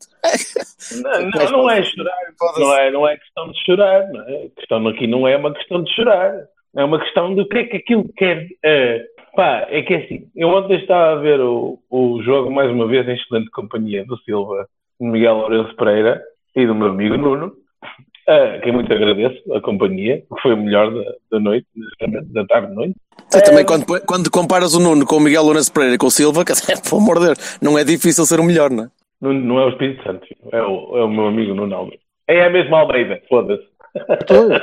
Não, 1.01 1.21
não, 1.29 1.51
não 1.51 1.69
é 1.69 1.83
chorar. 1.83 2.15
Não 2.59 2.73
é, 2.77 2.91
não 2.91 3.07
é 3.07 3.17
questão 3.17 3.51
de 3.51 3.65
chorar. 3.65 4.07
Não 4.11 4.21
é? 4.21 4.45
A 4.45 4.49
questão 4.59 4.87
aqui 4.87 5.07
não 5.07 5.27
é 5.27 5.35
uma 5.35 5.51
questão 5.53 5.83
de 5.83 5.95
chorar. 5.95 6.31
É 6.77 6.83
uma 6.83 6.99
questão 6.99 7.33
do 7.33 7.47
que 7.47 7.57
é 7.57 7.63
que 7.65 7.77
aquilo 7.77 8.07
quer. 8.15 8.47
eh, 8.63 9.03
pá, 9.35 9.67
é 9.69 9.81
que 9.81 9.93
é 9.93 9.97
assim. 10.03 10.27
Eu 10.35 10.49
ontem 10.49 10.77
estava 10.79 11.13
a 11.13 11.15
ver 11.21 11.39
o, 11.41 11.79
o 11.89 12.21
jogo 12.23 12.51
mais 12.51 12.71
uma 12.71 12.87
vez 12.87 13.07
em 13.07 13.13
excelente 13.15 13.49
companhia 13.51 14.05
do 14.05 14.17
Silva, 14.19 14.67
do 14.99 15.07
Miguel 15.07 15.35
Lourenço 15.35 15.75
Pereira 15.75 16.21
e 16.55 16.65
do 16.65 16.73
meu 16.75 16.87
amigo 16.87 17.17
Nuno. 17.17 17.53
a 18.27 18.59
quem 18.59 18.71
muito 18.71 18.91
agradeço 18.91 19.53
a 19.53 19.61
companhia, 19.61 20.21
que 20.21 20.41
foi 20.41 20.53
o 20.53 20.57
melhor 20.57 20.91
da, 20.93 21.03
da 21.31 21.39
noite, 21.39 21.67
da 22.31 22.45
tarde 22.45 22.67
de 22.69 22.75
noite. 22.75 22.95
Sim, 23.29 23.41
também 23.43 23.65
quando, 23.65 23.85
quando 24.05 24.31
comparas 24.31 24.73
o 24.75 24.79
Nuno 24.79 25.05
com 25.05 25.17
o 25.17 25.19
Miguel 25.19 25.43
Lourenço 25.43 25.71
Pereira 25.73 25.95
e 25.95 25.97
com 25.97 26.07
o 26.07 26.11
Silva, 26.11 26.43
quer 26.45 26.53
dizer, 26.53 26.81
pelo 26.81 27.01
amor 27.01 27.19
de 27.19 27.25
Deus, 27.27 27.57
não 27.61 27.77
é 27.77 27.83
difícil 27.83 28.25
ser 28.25 28.39
o 28.39 28.43
melhor, 28.43 28.69
não 28.71 28.85
é? 28.85 28.87
Não, 29.21 29.33
não 29.33 29.59
é 29.59 29.65
o 29.65 29.69
Espírito 29.69 30.03
Santo, 30.03 30.27
é 30.51 30.61
o, 30.61 30.97
é 30.97 31.03
o 31.03 31.09
meu 31.09 31.27
amigo 31.27 31.53
Nuno 31.53 31.75
Almeida. 31.75 32.03
É 32.27 32.45
a 32.45 32.49
mesma 32.49 32.79
Almeida, 32.79 33.21
foda-se. 33.29 33.63
Estou- 34.19 34.51
Eu 34.51 34.57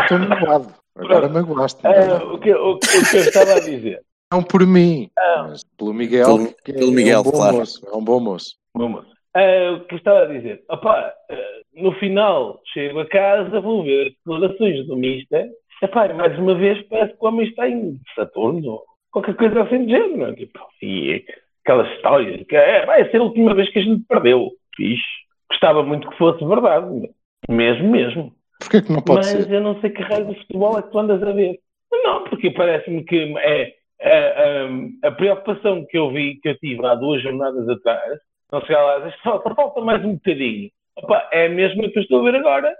estou 0.00 0.18
magoado. 0.18 0.68
Agora 0.98 1.28
magoaste. 1.28 1.86
É, 1.86 2.14
o, 2.24 2.38
que, 2.38 2.54
o, 2.54 2.72
o 2.74 2.78
que 2.78 3.16
eu 3.16 3.20
estava 3.20 3.54
a 3.54 3.60
dizer. 3.60 4.00
Não 4.32 4.42
por 4.42 4.66
mim, 4.66 5.08
Ah. 5.18 5.46
mas 5.48 5.62
pelo 5.78 5.94
Miguel. 5.94 6.24
Pelo- 6.26 6.54
que 6.64 6.72
pelo 6.72 6.92
é, 6.92 6.94
Miguel, 6.94 7.20
um 7.20 7.22
bom 7.24 7.30
claro. 7.32 7.56
moço. 7.58 7.86
É 7.88 7.96
um 7.96 8.04
bom 8.04 8.20
moço. 8.20 8.56
Bom, 8.74 8.88
moço. 8.88 9.08
Ah, 9.34 9.72
o 9.76 9.80
que 9.86 9.94
eu 9.94 9.98
estava 9.98 10.22
a 10.22 10.26
dizer? 10.26 10.64
Opá, 10.68 11.12
ah, 11.30 11.34
no 11.74 11.92
final, 11.98 12.60
chego 12.72 13.00
a 13.00 13.06
casa, 13.08 13.60
vou 13.60 13.84
ver 13.84 14.08
as 14.08 14.12
declarações 14.14 14.86
do 14.86 14.96
Mister. 14.96 15.48
Epá, 15.82 16.12
mais 16.14 16.36
uma 16.38 16.54
vez 16.54 16.82
parece 16.88 17.12
que 17.12 17.24
o 17.24 17.28
homem 17.28 17.46
está 17.46 17.68
em 17.68 18.00
Saturno, 18.14 18.66
ou 18.72 18.84
qualquer 19.12 19.36
coisa 19.36 19.62
assim 19.62 19.84
de 19.84 19.92
género. 19.92 20.16
não 20.16 20.26
é? 20.28 20.34
Tipo, 20.34 20.58
e 20.82 21.24
aquelas 21.64 21.88
histórias 21.94 22.38
de 22.38 22.44
que 22.46 22.56
é, 22.56 22.84
vai 22.86 23.08
ser 23.10 23.18
a 23.18 23.22
última 23.22 23.54
vez 23.54 23.70
que 23.70 23.78
a 23.78 23.82
gente 23.82 24.02
perdeu. 24.08 24.50
Fixe. 24.74 25.02
Gostava 25.50 25.82
muito 25.84 26.08
que 26.08 26.16
fosse 26.18 26.44
verdade. 26.44 27.08
Mesmo, 27.48 27.90
mesmo. 27.90 28.32
Porquê 28.58 28.82
que 28.82 28.90
não 28.92 29.02
pode 29.02 29.18
Mas 29.18 29.26
ser? 29.44 29.52
eu 29.52 29.60
não 29.60 29.78
sei 29.80 29.90
que 29.90 30.02
raio 30.02 30.26
de 30.26 30.34
futebol 30.40 30.78
é 30.78 30.82
que 30.82 30.90
tu 30.90 30.98
andas 30.98 31.22
a 31.22 31.30
ver. 31.32 31.60
Não, 31.92 32.24
porque 32.24 32.50
parece-me 32.50 33.04
que 33.04 33.34
é 33.38 33.74
a, 34.02 35.08
a- 35.08 35.12
preocupação 35.12 35.84
que 35.88 35.96
eu 35.98 36.10
vi, 36.10 36.38
que 36.40 36.48
eu 36.50 36.58
tive 36.58 36.84
há 36.86 36.94
duas 36.94 37.22
jornadas 37.22 37.68
atrás, 37.68 38.18
não 38.52 38.60
chegar 38.62 38.82
lá, 38.82 39.12
só, 39.22 39.40
falta 39.54 39.80
mais 39.80 40.04
um 40.04 40.14
bocadinho. 40.14 40.70
Opa, 40.96 41.28
é 41.32 41.46
a 41.46 41.50
mesma 41.50 41.88
que 41.88 41.98
eu 41.98 42.02
estou 42.02 42.20
a 42.20 42.24
ver 42.30 42.36
agora. 42.36 42.74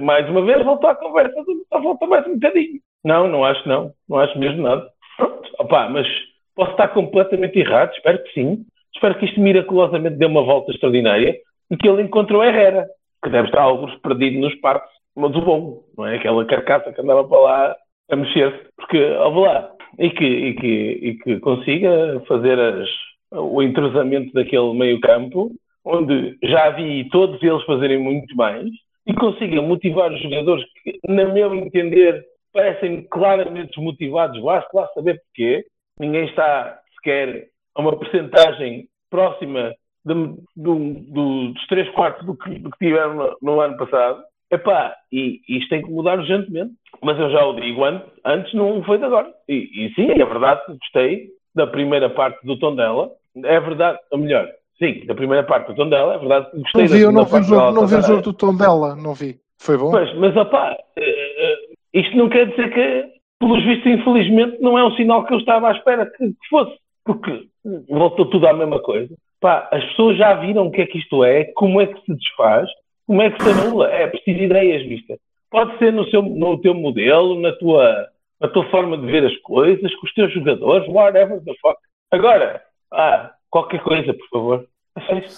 Mais 0.00 0.28
uma 0.28 0.42
vez 0.44 0.64
voltou 0.64 0.88
à 0.90 0.94
conversa, 0.94 1.34
só 1.72 1.82
falta 1.82 2.06
mais 2.06 2.26
um 2.26 2.34
bocadinho. 2.34 2.80
Não, 3.04 3.26
não 3.28 3.44
acho 3.44 3.66
não. 3.68 3.92
Não 4.08 4.18
acho 4.18 4.38
mesmo 4.38 4.62
nada. 4.62 4.88
Pronto, 5.16 5.50
opa, 5.58 5.88
mas 5.88 6.06
posso 6.54 6.70
estar 6.72 6.88
completamente 6.88 7.58
errado, 7.58 7.92
espero 7.94 8.22
que 8.22 8.32
sim. 8.32 8.64
Espero 8.94 9.18
que 9.18 9.24
isto 9.24 9.40
miraculosamente 9.40 10.16
dê 10.16 10.26
uma 10.26 10.42
volta 10.42 10.70
extraordinária 10.70 11.36
e 11.70 11.76
que 11.76 11.88
ele 11.88 12.02
encontrou 12.02 12.44
Herrera, 12.44 12.86
que 13.24 13.30
deve 13.30 13.48
estar 13.48 13.62
alguns 13.62 13.94
perdido 14.00 14.38
nos 14.38 14.54
parques, 14.56 14.90
mas 15.16 15.34
o 15.34 15.40
bom, 15.40 15.82
não 15.96 16.06
é? 16.06 16.16
Aquela 16.16 16.44
carcaça 16.44 16.92
que 16.92 17.00
andava 17.00 17.26
para 17.26 17.40
lá 17.40 17.76
a 18.10 18.16
mexer-se. 18.16 18.68
Porque, 18.76 18.98
ouve 19.02 19.40
lá, 19.40 19.70
e 19.98 20.10
que, 20.10 20.24
e 20.24 20.54
que, 20.54 20.66
e 21.02 21.18
que 21.18 21.40
consiga 21.40 22.22
fazer 22.26 22.58
as, 22.58 22.88
o 23.30 23.62
entrosamento 23.62 24.32
daquele 24.32 24.72
meio 24.74 25.00
campo, 25.00 25.50
onde 25.84 26.36
já 26.42 26.70
vi 26.70 27.08
todos 27.10 27.42
eles 27.42 27.62
fazerem 27.64 27.98
muito 27.98 28.34
mais, 28.36 28.66
e 29.06 29.12
consiga 29.14 29.60
motivar 29.60 30.12
os 30.12 30.22
jogadores 30.22 30.64
que, 30.82 30.98
na 31.08 31.24
meu 31.26 31.54
entender, 31.54 32.24
parecem 32.52 33.02
claramente 33.10 33.74
desmotivados, 33.74 34.40
lá 34.42 34.64
lá 34.72 34.86
saber 34.88 35.20
porquê. 35.20 35.64
Ninguém 35.98 36.26
está 36.26 36.78
sequer 36.96 37.48
a 37.74 37.80
uma 37.80 37.98
percentagem 37.98 38.86
próxima 39.10 39.74
de- 40.04 40.14
do- 40.56 40.94
do- 41.10 41.52
dos 41.52 41.66
três 41.66 41.88
quartos 41.90 42.24
do 42.26 42.36
que, 42.36 42.58
do 42.58 42.70
que 42.70 42.78
tiveram 42.86 43.14
no, 43.14 43.36
no 43.42 43.60
ano 43.60 43.76
passado. 43.76 44.22
Epá, 44.52 44.94
e 45.10 45.40
isto 45.48 45.70
tem 45.70 45.82
que 45.82 45.90
mudar 45.90 46.18
urgentemente. 46.18 46.72
Mas 47.02 47.18
eu 47.18 47.30
já 47.30 47.44
o 47.44 47.54
digo 47.54 47.84
antes, 47.84 48.06
antes 48.24 48.54
não 48.54 48.82
foi 48.84 48.98
de 48.98 49.04
agora. 49.04 49.32
E, 49.48 49.86
e 49.86 49.94
sim, 49.94 50.10
é 50.10 50.24
verdade 50.24 50.60
gostei 50.68 51.30
da 51.54 51.66
primeira 51.66 52.10
parte 52.10 52.44
do 52.46 52.58
tom 52.58 52.76
dela. 52.76 53.10
É 53.36 53.58
verdade, 53.58 53.98
ou 54.10 54.18
melhor, 54.18 54.46
sim, 54.78 55.06
da 55.06 55.14
primeira 55.14 55.42
parte 55.44 55.68
do 55.68 55.74
Tondela, 55.74 56.14
é 56.14 56.18
verdade 56.18 56.50
que 56.50 56.58
gostei 56.58 56.82
Não 56.82 56.88
vi, 56.88 56.98
da 56.98 57.04
eu 57.04 57.12
não 57.12 57.24
vi 57.24 57.36
o 57.36 57.42
jogo, 57.42 57.70
não 57.72 57.86
vi 57.86 57.94
o 57.96 58.02
jogo 58.02 58.22
do 58.22 58.32
tom 58.32 58.56
dela, 58.56 58.94
não 58.94 59.14
vi. 59.14 59.36
Foi 59.58 59.78
bom? 59.78 59.90
Pois, 59.90 60.12
mas 60.16 60.36
opá, 60.36 60.76
eh, 60.96 61.02
eh, 61.02 61.56
isto 61.94 62.16
não 62.16 62.28
quer 62.28 62.48
dizer 62.48 62.72
que, 62.74 63.08
pelos 63.38 63.64
vistos, 63.64 63.86
infelizmente, 63.86 64.60
não 64.60 64.76
é 64.76 64.84
um 64.84 64.94
sinal 64.96 65.24
que 65.24 65.32
eu 65.32 65.38
estava 65.38 65.68
à 65.68 65.72
espera 65.72 66.04
que, 66.06 66.28
que 66.28 66.48
fosse, 66.50 66.76
porque 67.04 67.46
voltou 67.88 68.26
tudo 68.26 68.46
à 68.46 68.52
mesma 68.52 68.80
coisa. 68.80 69.14
Pá, 69.40 69.68
as 69.72 69.84
pessoas 69.90 70.16
já 70.18 70.34
viram 70.34 70.66
o 70.66 70.70
que 70.70 70.82
é 70.82 70.86
que 70.86 70.98
isto 70.98 71.24
é, 71.24 71.44
como 71.54 71.80
é 71.80 71.86
que 71.86 72.00
se 72.00 72.14
desfaz, 72.14 72.68
como 73.06 73.22
é 73.22 73.30
que 73.30 73.42
se 73.42 73.50
anula. 73.50 73.88
É 73.90 74.06
preciso 74.06 74.38
ideias 74.42 74.82
vistas. 74.86 75.18
Pode 75.50 75.76
ser 75.78 75.92
no, 75.92 76.08
seu, 76.10 76.22
no 76.22 76.58
teu 76.60 76.74
modelo, 76.74 77.40
na 77.40 77.52
tua, 77.52 78.08
na 78.40 78.48
tua 78.48 78.64
forma 78.70 78.96
de 78.96 79.06
ver 79.06 79.26
as 79.26 79.36
coisas, 79.38 79.94
com 79.96 80.06
os 80.06 80.14
teus 80.14 80.32
jogadores, 80.32 80.88
whatever 80.88 81.40
the 81.44 81.52
fuck. 81.60 81.76
Agora, 82.10 82.62
ah, 82.92 83.30
qualquer 83.50 83.80
coisa, 83.82 84.14
por 84.14 84.28
favor. 84.28 84.66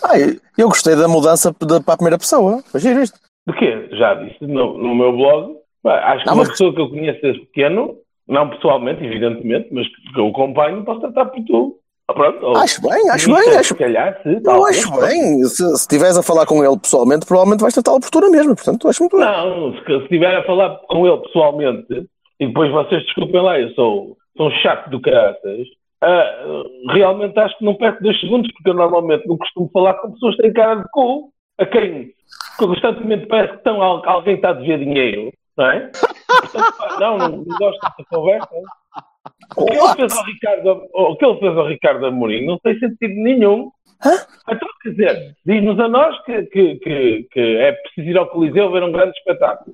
Ah, 0.02 0.18
eu- 0.58 0.68
gostei 0.68 0.96
da 0.96 1.06
mudança 1.08 1.52
para 1.54 1.76
a 1.94 1.96
primeira 1.96 2.18
pessoa. 2.18 2.62
Giro 2.76 3.02
isto. 3.02 3.18
De 3.46 3.52
quê? 3.54 3.88
Já 3.92 4.14
disse 4.14 4.44
no, 4.46 4.78
no 4.78 4.94
meu 4.94 5.12
blog. 5.12 5.56
Acho 5.84 6.20
que 6.22 6.26
Não, 6.26 6.34
uma 6.34 6.40
mas- 6.42 6.48
pessoa 6.50 6.74
que 6.74 6.80
eu 6.80 6.88
conheço 6.88 7.20
desde 7.20 7.40
pequeno, 7.46 7.96
não 8.26 8.48
pessoalmente, 8.50 9.04
evidentemente, 9.04 9.68
mas 9.70 9.86
que 9.86 10.18
eu 10.18 10.28
acompanho, 10.28 10.82
posso 10.84 11.00
tratar 11.00 11.26
por 11.26 11.44
tu. 11.44 11.76
Ah, 12.08 12.12
pronto. 12.12 12.56
Acho 12.58 12.82
bem, 12.82 13.10
acho 13.10 13.26
bem, 13.34 13.56
acho 13.56 13.68
Se 13.68 13.74
calhar, 13.76 14.20
se, 14.22 14.40
Eu 14.44 14.66
acho 14.66 14.88
pronto. 14.90 15.06
bem. 15.06 15.42
Se 15.44 15.72
estiveres 15.72 16.18
a 16.18 16.22
falar 16.22 16.44
com 16.46 16.62
ele 16.64 16.78
pessoalmente, 16.78 17.24
provavelmente 17.26 17.60
vais 17.62 17.72
tratá-lo 17.72 18.00
por 18.00 18.10
tu 18.10 18.20
na 18.20 18.28
mesma. 18.30 18.54
Portanto, 18.54 18.88
acho 18.88 19.00
muito. 19.02 19.16
Não, 19.16 19.72
se, 19.74 19.84
se 19.86 19.92
estiver 20.02 20.36
a 20.36 20.44
falar 20.44 20.76
com 20.88 21.06
ele 21.06 21.16
pessoalmente, 21.22 22.06
e 22.40 22.46
depois 22.46 22.70
vocês 22.70 23.02
desculpem 23.04 23.40
lá, 23.40 23.58
eu 23.58 23.70
sou, 23.70 24.16
sou 24.36 24.48
um 24.48 24.50
chato 24.50 24.90
do 24.90 25.00
caraças, 25.00 25.66
ah, 26.02 26.62
realmente 26.92 27.38
acho 27.38 27.56
que 27.56 27.64
não 27.64 27.74
perco 27.74 28.02
dois 28.02 28.20
segundos, 28.20 28.52
porque 28.52 28.68
eu 28.70 28.74
normalmente 28.74 29.26
não 29.26 29.38
costumo 29.38 29.70
falar 29.72 29.94
com 29.94 30.12
pessoas 30.12 30.36
que 30.36 30.42
têm 30.42 30.52
cara 30.52 30.74
de 30.76 30.84
cu, 30.92 31.30
a 31.58 31.64
quem 31.64 32.10
constantemente 32.58 33.26
parece 33.26 33.52
que 33.52 33.58
estão, 33.58 33.80
al- 33.80 34.02
alguém 34.06 34.34
está 34.34 34.50
a 34.50 34.54
dever 34.54 34.78
dinheiro, 34.80 35.32
não 35.56 35.70
é? 35.70 35.90
Portanto, 36.28 37.00
não, 37.00 37.16
não, 37.18 37.28
não 37.30 37.58
gosto 37.58 37.80
dessa 37.80 38.04
conversa. 38.10 38.48
O 39.56 39.66
que, 39.66 39.72
ele 39.72 39.94
fez 39.96 40.16
ao 40.16 40.24
Ricardo, 40.24 40.88
o 40.92 41.16
que 41.16 41.24
ele 41.24 41.38
fez 41.38 41.56
ao 41.56 41.68
Ricardo 41.68 42.06
Amorim 42.06 42.46
não 42.46 42.58
tem 42.58 42.78
sentido 42.78 43.14
nenhum. 43.14 43.70
Então, 44.48 44.68
quer 44.82 44.90
dizer, 44.90 45.36
diz-nos 45.46 45.78
a 45.80 45.88
nós 45.88 46.20
que, 46.24 46.42
que, 46.44 46.76
que, 46.76 47.28
que 47.30 47.40
é 47.40 47.72
preciso 47.72 48.10
ir 48.10 48.18
ao 48.18 48.26
Coliseu 48.26 48.70
ver 48.70 48.82
um 48.82 48.92
grande 48.92 49.16
espetáculo. 49.16 49.72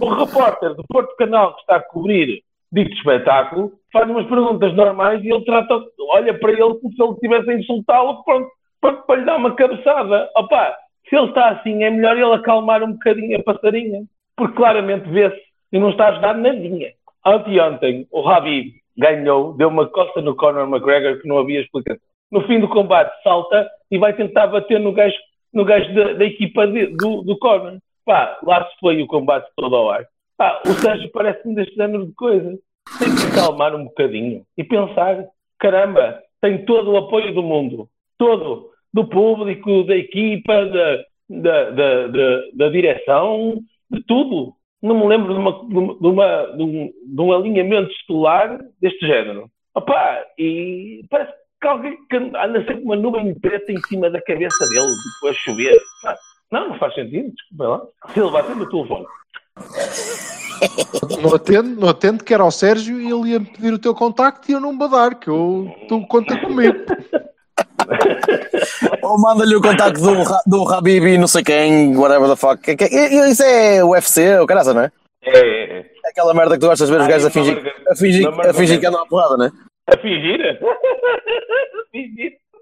O 0.00 0.14
repórter 0.14 0.74
do 0.74 0.84
Porto 0.88 1.16
Canal 1.16 1.54
que 1.54 1.60
está 1.62 1.76
a 1.76 1.82
cobrir 1.82 2.42
dito 2.72 2.92
espetáculo 2.92 3.72
faz 3.92 4.08
umas 4.08 4.26
perguntas 4.26 4.72
normais 4.74 5.22
e 5.24 5.28
ele 5.28 5.44
trata, 5.44 5.82
olha 6.12 6.38
para 6.38 6.52
ele 6.52 6.74
como 6.74 6.92
se 6.92 7.02
ele 7.02 7.12
estivesse 7.12 7.50
a 7.50 7.54
insultá-lo 7.54 8.22
pronto, 8.22 8.48
pronto, 8.80 9.02
para 9.02 9.16
lhe 9.16 9.26
dar 9.26 9.36
uma 9.36 9.54
cabeçada. 9.54 10.30
Opa, 10.36 10.76
se 11.08 11.16
ele 11.16 11.26
está 11.26 11.50
assim, 11.50 11.82
é 11.82 11.90
melhor 11.90 12.16
ele 12.16 12.32
acalmar 12.34 12.82
um 12.82 12.92
bocadinho 12.92 13.38
a 13.38 13.42
passarinha, 13.42 14.04
porque 14.36 14.56
claramente 14.56 15.08
vê-se 15.10 15.40
e 15.72 15.78
não 15.78 15.90
está 15.90 16.06
a 16.06 16.08
ajudar 16.10 16.34
nadinha. 16.34 16.92
Anteontem, 17.24 18.06
o 18.10 18.26
Habib 18.28 18.72
ganhou, 18.96 19.54
deu 19.54 19.68
uma 19.68 19.86
costa 19.86 20.20
no 20.20 20.34
Conor 20.34 20.68
McGregor 20.68 21.20
que 21.20 21.28
não 21.28 21.38
havia 21.38 21.60
explicação. 21.60 22.00
No 22.30 22.46
fim 22.46 22.60
do 22.60 22.68
combate, 22.68 23.12
salta 23.22 23.68
e 23.90 23.98
vai 23.98 24.12
tentar 24.14 24.46
bater 24.46 24.78
no 24.78 24.92
gajo, 24.92 25.16
no 25.52 25.64
gajo 25.64 25.92
da, 25.94 26.12
da 26.14 26.24
equipa 26.24 26.66
de- 26.66 26.86
do, 26.96 27.22
do 27.22 27.38
Conor. 27.38 27.78
Pá, 28.04 28.38
lá 28.42 28.64
se 28.66 28.78
foi 28.80 29.02
o 29.02 29.06
combate 29.06 29.48
todo 29.56 29.74
ao 29.76 29.90
ar. 29.90 30.06
Pá, 30.36 30.62
o 30.66 30.72
Sérgio 30.74 31.10
parece-me 31.12 31.54
deste 31.54 31.74
género 31.74 32.06
de 32.06 32.12
coisas. 32.14 32.58
Tem 32.98 33.08
que 33.14 33.34
calmar 33.34 33.74
um 33.74 33.84
bocadinho 33.84 34.42
e 34.56 34.64
pensar: 34.64 35.24
caramba, 35.58 36.20
tem 36.40 36.64
todo 36.64 36.90
o 36.92 36.96
apoio 36.96 37.34
do 37.34 37.42
mundo, 37.42 37.88
todo, 38.18 38.70
do 38.92 39.06
público, 39.06 39.84
da 39.84 39.94
equipa, 39.96 40.66
da, 40.66 40.96
da, 41.28 41.70
da, 41.70 42.06
da, 42.08 42.42
da 42.54 42.68
direção, 42.70 43.60
de 43.90 44.02
tudo. 44.04 44.54
Não 44.82 44.98
me 44.98 45.06
lembro 45.06 45.34
de, 45.34 45.38
uma, 45.40 45.52
de, 45.68 45.76
uma, 45.78 45.94
de, 45.94 46.06
uma- 46.06 46.56
de 46.56 46.62
um, 46.62 46.92
de 47.14 47.20
um 47.20 47.32
alinhamento 47.32 47.90
estelar 47.92 48.58
deste 48.80 49.06
género. 49.06 49.50
Opá, 49.74 50.22
e 50.38 51.02
parece 51.10 51.32
que 51.60 51.68
alguém 51.68 51.98
anda 52.36 52.60
sempre 52.64 52.82
uma 52.82 52.96
nuvem 52.96 53.34
preta 53.38 53.70
em 53.70 53.80
cima 53.82 54.08
da 54.10 54.20
cabeça 54.22 54.66
dele, 54.68 54.86
tipo, 54.86 55.28
a 55.28 55.32
chover. 55.34 55.78
Não, 56.50 56.70
não 56.70 56.78
faz 56.78 56.94
sentido, 56.94 57.30
desculpa 57.32 57.68
lá. 57.68 57.82
Silva, 58.14 58.40
atende 58.40 58.62
o 58.62 58.68
telefone. 58.70 59.06
Não 61.22 61.34
atendo, 61.34 61.80
não 61.80 61.88
atendo, 61.88 62.22
que 62.22 62.34
era 62.34 62.42
ao 62.42 62.50
Sérgio 62.50 63.00
e 63.00 63.10
ele 63.10 63.30
ia-me 63.30 63.46
pedir 63.46 63.72
o 63.72 63.78
teu 63.78 63.94
contacto 63.94 64.50
e 64.50 64.52
eu 64.52 64.60
não 64.60 64.76
vou 64.76 64.90
dar, 64.90 65.14
que 65.18 65.28
eu, 65.28 65.74
tu 65.88 66.06
conta 66.06 66.38
comigo. 66.38 66.76
Ou 69.02 69.18
manda-lhe 69.20 69.54
o 69.56 69.60
contacto 69.60 70.00
do, 70.00 70.24
do 70.46 70.72
Habib 70.74 71.04
e 71.06 71.18
não 71.18 71.26
sei 71.26 71.42
quem, 71.42 71.96
whatever 71.96 72.28
the 72.28 72.36
fuck. 72.36 72.60
Isso 73.28 73.42
é 73.42 73.84
UFC, 73.84 74.38
o 74.38 74.46
caraça, 74.46 74.72
não 74.74 74.82
é? 74.82 74.92
É, 75.22 75.38
é, 75.38 75.78
é. 75.78 75.86
É 76.04 76.08
aquela 76.10 76.32
merda 76.34 76.54
que 76.54 76.60
tu 76.60 76.66
gostas 76.66 76.88
de 76.88 76.94
ver 76.94 77.00
os 77.00 77.06
Ah, 77.06 77.10
gajos 77.10 77.26
a 77.26 77.28
e 77.28 77.32
fingir, 77.32 77.74
a 77.90 77.94
fingir, 77.96 78.28
a 78.28 78.54
fingir 78.54 78.80
que 78.80 78.86
andam 78.86 79.02
à 79.02 79.06
porrada, 79.06 79.36
não 79.36 79.44
é? 79.46 79.50
A 79.88 79.96
fingir? 79.98 80.40
A 80.40 80.54
fingir? 81.92 82.32
A 82.54 82.58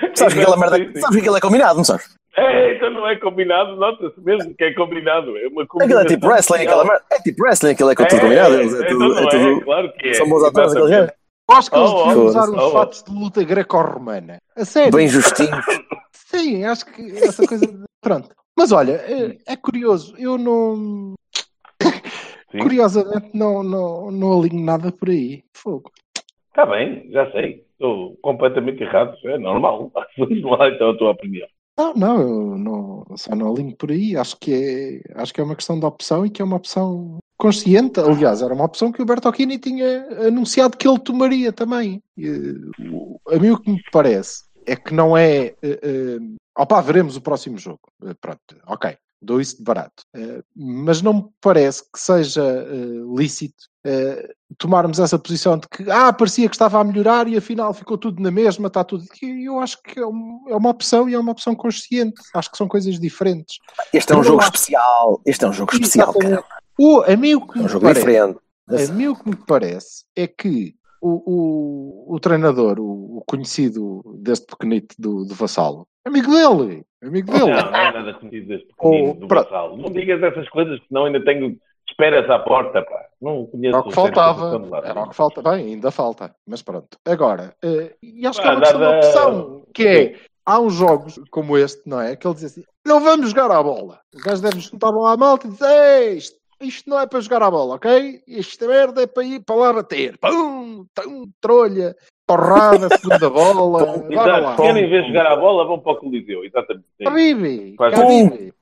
fingir? 0.00 0.16
Sabes 0.16 0.34
que 0.34 0.40
aquela 0.40 0.56
merda, 0.56 0.76
Sim, 0.76 0.90
sim. 0.92 1.00
sabes 1.00 1.16
que 1.16 1.20
aquilo 1.22 1.36
é 1.36 1.40
combinado, 1.40 1.76
não 1.76 1.84
sabes? 1.84 2.16
É, 2.36 2.74
então 2.76 2.90
não 2.90 3.08
é 3.08 3.16
combinado, 3.16 3.74
nota-se 3.76 4.20
mesmo 4.20 4.54
que 4.54 4.62
é 4.64 4.72
combinado. 4.72 5.36
É 5.38 5.48
uma 5.48 5.62
Aquilo 5.62 5.98
é 6.00 6.04
tipo 6.04 6.26
wrestling, 6.28 6.62
aquela 6.62 6.84
merda. 6.84 7.02
É 7.10 7.18
tipo 7.20 7.42
wrestling, 7.42 7.70
aquilo 7.72 7.90
é 7.90 7.94
tudo 7.96 8.20
combinado. 8.20 8.54
eles- 8.54 8.74
É, 8.74 8.76
então 8.78 8.98
tudo, 8.98 9.18
é 9.18 9.28
tudo. 9.28 9.60
claro 9.62 9.92
que 9.98 10.08
é. 10.08 10.14
São 10.14 10.28
bons 10.28 10.44
atores. 10.44 10.74
Eu 10.74 11.08
acho 11.50 11.70
que 11.70 11.76
eles 11.76 11.90
Oh, 11.90 12.04
deviam 12.04 12.24
oh, 12.24 12.28
usar 12.28 12.48
oh. 12.48 12.52
uns 12.52 12.72
fatos 12.72 13.02
de 13.02 13.12
luta 13.12 13.44
greco-romana. 13.44 14.38
A 14.56 14.64
sério. 14.64 14.92
Bem 14.92 15.08
justinhos. 15.08 15.64
Sim, 16.12 16.64
acho 16.64 16.86
que 16.86 17.02
essa 17.18 17.46
coisa. 17.46 17.66
Pronto. 18.00 18.28
Mas 18.56 18.72
olha, 18.72 18.92
é, 18.92 19.36
é 19.46 19.56
curioso. 19.56 20.14
Eu 20.18 20.36
não. 20.36 21.14
Curiosamente, 22.62 23.30
não, 23.34 23.62
não, 23.62 24.10
não 24.10 24.40
alinho 24.40 24.64
nada 24.64 24.90
por 24.90 25.08
aí. 25.10 25.44
Fogo. 25.54 25.90
Está 26.48 26.66
bem, 26.66 27.08
já 27.10 27.30
sei. 27.30 27.64
Estou 27.72 28.16
completamente 28.20 28.82
errado. 28.82 29.16
É 29.24 29.38
normal. 29.38 29.92
Vamos 30.18 30.42
lá 30.42 30.68
então 30.68 30.90
a 30.90 30.98
tua 30.98 31.10
opinião. 31.12 31.46
Não, 31.78 31.94
não, 31.94 32.20
eu 32.20 32.58
não, 32.58 33.04
só 33.16 33.36
não 33.36 33.52
alinho 33.52 33.76
por 33.76 33.92
aí. 33.92 34.16
Acho 34.16 34.36
que, 34.38 34.52
é, 34.52 35.20
acho 35.20 35.32
que 35.32 35.40
é 35.40 35.44
uma 35.44 35.54
questão 35.54 35.78
de 35.78 35.86
opção 35.86 36.26
e 36.26 36.30
que 36.30 36.42
é 36.42 36.44
uma 36.44 36.56
opção 36.56 37.18
consciente. 37.38 38.00
Aliás, 38.00 38.42
era 38.42 38.52
uma 38.52 38.64
opção 38.64 38.92
que 38.92 39.00
o 39.00 39.06
Bertocchini 39.06 39.58
tinha 39.58 40.06
anunciado 40.26 40.76
que 40.76 40.86
ele 40.86 40.98
tomaria 40.98 41.52
também. 41.52 42.02
A 43.28 43.38
mim 43.38 43.50
o 43.50 43.60
que 43.60 43.70
me 43.70 43.82
parece 43.90 44.42
é 44.66 44.76
que 44.76 44.92
não 44.92 45.16
é. 45.16 45.54
Uh, 45.62 46.36
opá, 46.58 46.80
veremos 46.80 47.16
o 47.16 47.22
próximo 47.22 47.56
jogo. 47.56 47.80
Eh, 48.04 48.14
pronto, 48.20 48.40
ok. 48.66 48.96
Dou 49.20 49.40
isso 49.40 49.56
de 49.56 49.64
barato. 49.64 50.04
Mas 50.54 51.02
não 51.02 51.12
me 51.12 51.24
parece 51.40 51.82
que 51.82 51.98
seja 51.98 52.44
lícito 53.16 53.64
tomarmos 54.56 55.00
essa 55.00 55.18
posição 55.18 55.58
de 55.58 55.66
que 55.68 55.90
ah, 55.90 56.12
parecia 56.12 56.48
que 56.48 56.54
estava 56.54 56.80
a 56.80 56.84
melhorar 56.84 57.26
e 57.26 57.36
afinal 57.36 57.74
ficou 57.74 57.98
tudo 57.98 58.22
na 58.22 58.30
mesma, 58.30 58.68
está 58.68 58.84
tudo. 58.84 59.04
Eu 59.20 59.58
acho 59.58 59.82
que 59.82 59.98
é, 59.98 60.02
é 60.02 60.06
uma 60.56 60.70
opção 60.70 61.08
e 61.08 61.14
é 61.14 61.18
uma 61.18 61.32
opção 61.32 61.52
consciente. 61.54 62.20
Acho 62.32 62.50
que 62.50 62.56
são 62.56 62.68
coisas 62.68 63.00
diferentes. 63.00 63.58
Este 63.92 64.12
é 64.12 64.16
um 64.16 64.22
jogo 64.22 64.42
especial. 64.42 65.20
Este 65.26 65.44
é 65.44 65.48
um 65.48 65.52
jogo 65.52 65.72
especial, 65.72 66.10
Exatamente. 66.10 66.44
O, 66.78 67.00
a 67.02 67.16
mim 67.16 67.34
o 67.34 67.46
que 67.46 67.58
É 67.58 67.60
me 67.60 67.64
um 67.64 67.68
jogo 67.68 67.84
parece, 67.84 68.00
diferente. 68.06 68.38
a 68.68 68.92
mim 68.92 69.08
o 69.08 69.16
que 69.16 69.28
me 69.28 69.36
parece 69.36 70.04
é 70.16 70.26
que 70.26 70.74
o, 71.00 71.22
o, 72.10 72.14
o 72.14 72.20
treinador, 72.20 72.78
o, 72.80 73.18
o 73.18 73.24
conhecido 73.26 74.02
deste 74.20 74.46
pequenito 74.46 74.94
do, 74.98 75.24
do 75.24 75.34
Vassalo, 75.34 75.86
amigo 76.04 76.30
dele, 76.30 76.84
amigo 77.02 77.30
dele. 77.32 77.50
Não, 77.50 77.70
não 77.70 77.76
é 77.78 77.92
nada 77.92 78.14
conhecido 78.14 78.48
deste 78.48 78.66
pequenino 78.68 79.10
Oh, 79.10 79.14
do 79.14 79.26
pronto. 79.28 79.44
Vassalo. 79.44 79.76
Não 79.76 79.90
digas 79.90 80.22
essas 80.22 80.48
coisas, 80.48 80.80
senão 80.88 81.04
ainda 81.06 81.24
tenho 81.24 81.56
esperas 81.88 82.28
à 82.30 82.38
porta, 82.38 82.82
pá. 82.82 83.06
Não 83.20 83.46
conheço 83.46 83.76
Era 83.76 83.80
o 83.84 83.88
que 83.88 83.94
faltava. 83.94 84.58
Lá. 84.58 84.78
Era 84.84 85.00
o 85.02 85.08
que 85.08 85.16
falta. 85.16 85.42
Bem, 85.42 85.72
ainda 85.74 85.90
falta. 85.90 86.34
Mas 86.46 86.62
pronto. 86.62 86.96
Agora, 87.04 87.54
eh, 87.64 87.94
e 88.02 88.24
acho 88.26 88.40
que 88.40 88.46
é 88.46 88.50
Pá, 88.50 88.56
uma 88.56 88.60
questão 88.60 88.78
de 88.80 88.84
nada- 88.86 88.96
opção. 88.98 89.62
Que 89.74 89.88
é, 89.88 90.16
há 90.46 90.60
uns 90.60 90.74
jogos 90.74 91.20
como 91.30 91.56
este, 91.58 91.82
não 91.88 92.00
é? 92.00 92.14
Que 92.14 92.26
ele 92.26 92.34
diz 92.34 92.44
assim, 92.44 92.62
não 92.86 93.00
vamos 93.00 93.30
jogar 93.30 93.50
à 93.50 93.62
bola. 93.62 93.98
Os 94.14 94.22
gajos 94.22 94.40
devem 94.40 94.60
juntar 94.60 94.88
a 94.88 94.92
bola 94.92 95.12
à 95.14 95.16
malta 95.16 95.46
e 95.46 95.50
dizer, 95.50 95.66
"Ei, 95.66 96.16
isto, 96.18 96.36
isto 96.60 96.88
não 96.90 96.98
é 97.00 97.06
para 97.06 97.20
jogar 97.20 97.42
à 97.42 97.50
bola, 97.50 97.76
ok? 97.76 98.22
Esta 98.28 98.66
merda 98.66 99.02
é 99.02 99.06
para 99.06 99.22
ir 99.24 99.40
para 99.40 99.56
lá 99.56 99.72
bater. 99.72 100.18
Pum, 100.18 100.86
tum, 100.94 101.30
trolha, 101.40 101.96
porrada, 102.26 102.88
segunda 102.98 103.30
bola. 103.30 103.86
Bora 103.86 104.12
Exato. 104.12 104.42
lá. 104.42 104.56
Se 104.56 104.62
querem 104.62 104.88
ver 104.90 105.06
jogar 105.06 105.26
à 105.26 105.36
bola, 105.36 105.64
vão 105.66 105.78
para 105.78 105.92
o 105.92 105.96
Coliseu. 105.96 106.44
Exatamente. 106.44 106.86
Não, 107.00 107.76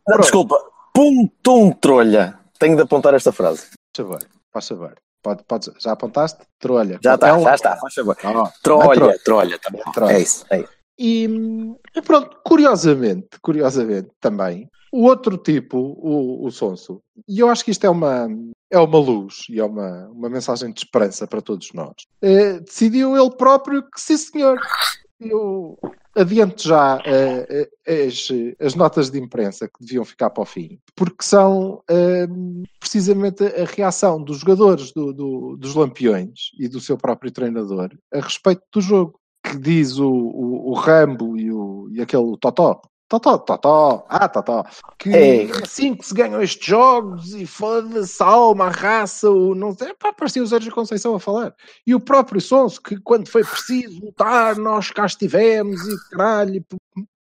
Pronto, 0.04 0.20
desculpa. 0.20 0.58
Pum, 0.94 1.28
tum, 1.42 1.72
trolha. 1.72 2.38
Tenho 2.58 2.76
de 2.76 2.82
apontar 2.82 3.12
esta 3.14 3.32
frase. 3.32 3.66
Faz 3.94 3.96
favor, 3.96 4.18
faz 4.52 4.68
favor. 4.68 4.94
Pode, 5.22 5.42
pode, 5.44 5.72
já 5.80 5.92
apontaste? 5.92 6.38
Trolha. 6.58 7.00
Já 7.02 7.14
está, 7.16 7.28
Ela- 7.28 7.40
já 7.40 7.54
está. 7.56 7.76
Faz 7.76 7.94
favor. 7.94 8.16
Ah, 8.22 8.32
não 8.32 8.46
é 8.46 8.50
Trolha, 8.62 8.94
trolha. 8.94 9.18
trolha. 9.24 9.58
também. 9.58 9.82
Trolha. 9.92 10.12
É 10.12 10.20
isso. 10.20 10.46
É 10.50 10.60
isso. 10.60 10.75
E, 10.98 11.28
e 11.94 12.02
pronto, 12.02 12.38
curiosamente, 12.44 13.38
curiosamente 13.42 14.08
também, 14.20 14.68
o 14.92 15.02
outro 15.02 15.36
tipo, 15.36 15.78
o, 15.78 16.46
o 16.46 16.50
Sonso, 16.50 17.02
e 17.28 17.40
eu 17.40 17.50
acho 17.50 17.64
que 17.64 17.70
isto 17.70 17.84
é 17.84 17.90
uma, 17.90 18.28
é 18.70 18.78
uma 18.78 18.98
luz 18.98 19.44
e 19.50 19.60
é 19.60 19.64
uma, 19.64 20.08
uma 20.08 20.30
mensagem 20.30 20.72
de 20.72 20.80
esperança 20.80 21.26
para 21.26 21.42
todos 21.42 21.72
nós, 21.74 21.94
eh, 22.22 22.60
decidiu 22.60 23.16
ele 23.16 23.30
próprio 23.36 23.82
que 23.82 24.00
sim 24.00 24.16
senhor, 24.16 24.58
eu, 25.20 25.78
adiante 26.14 26.68
já 26.68 26.96
uh, 26.96 28.06
as, 28.06 28.28
as, 28.58 28.74
notas 28.74 29.10
de 29.10 29.18
imprensa 29.18 29.68
que 29.68 29.84
deviam 29.84 30.04
ficar 30.04 30.30
para 30.30 30.42
o 30.42 30.46
fim, 30.46 30.78
porque 30.94 31.22
são 31.22 31.82
precisamente 32.80 33.44
a 33.44 33.64
reação 33.64 34.22
dos 34.22 34.38
jogadores 34.38 34.92
do, 34.92 35.12
do, 35.12 35.56
dos 35.56 35.74
Lampiões 35.74 36.50
e 36.58 36.68
do 36.68 36.80
seu 36.80 36.96
próprio 36.96 37.30
treinador 37.30 37.90
a 38.12 38.20
respeito 38.20 38.62
do 38.72 38.80
jogo, 38.80 39.18
que 39.50 39.58
diz 39.58 39.98
o, 39.98 40.10
o, 40.10 40.70
o 40.70 40.74
Rambo 40.74 41.36
e, 41.36 41.52
o, 41.52 41.88
e 41.90 42.00
aquele 42.00 42.36
Totó. 42.38 42.80
Totó, 43.08 43.38
Totó, 43.38 44.04
ah, 44.08 44.28
Totó, 44.28 44.64
que 44.98 45.10
é 45.10 45.44
assim 45.62 45.94
que 45.94 46.04
se 46.04 46.12
ganham 46.12 46.42
estes 46.42 46.66
jogos 46.66 47.34
e 47.34 47.46
foda-se 47.46 48.20
a 48.20 48.26
alma, 48.26 48.66
a 48.66 48.70
raça, 48.70 49.30
o 49.30 49.54
não 49.54 49.72
sei, 49.72 49.94
pá, 49.94 50.12
parecia 50.12 50.42
o 50.42 50.46
Sérgio 50.46 50.74
Conceição 50.74 51.14
a 51.14 51.20
falar. 51.20 51.54
E 51.86 51.94
o 51.94 52.00
próprio 52.00 52.40
Sonso, 52.40 52.82
que 52.82 52.98
quando 53.00 53.28
foi 53.28 53.44
preciso 53.44 54.04
lutar, 54.04 54.56
nós 54.56 54.90
cá 54.90 55.06
estivemos 55.06 55.80
e 55.86 56.10
caralho, 56.10 56.66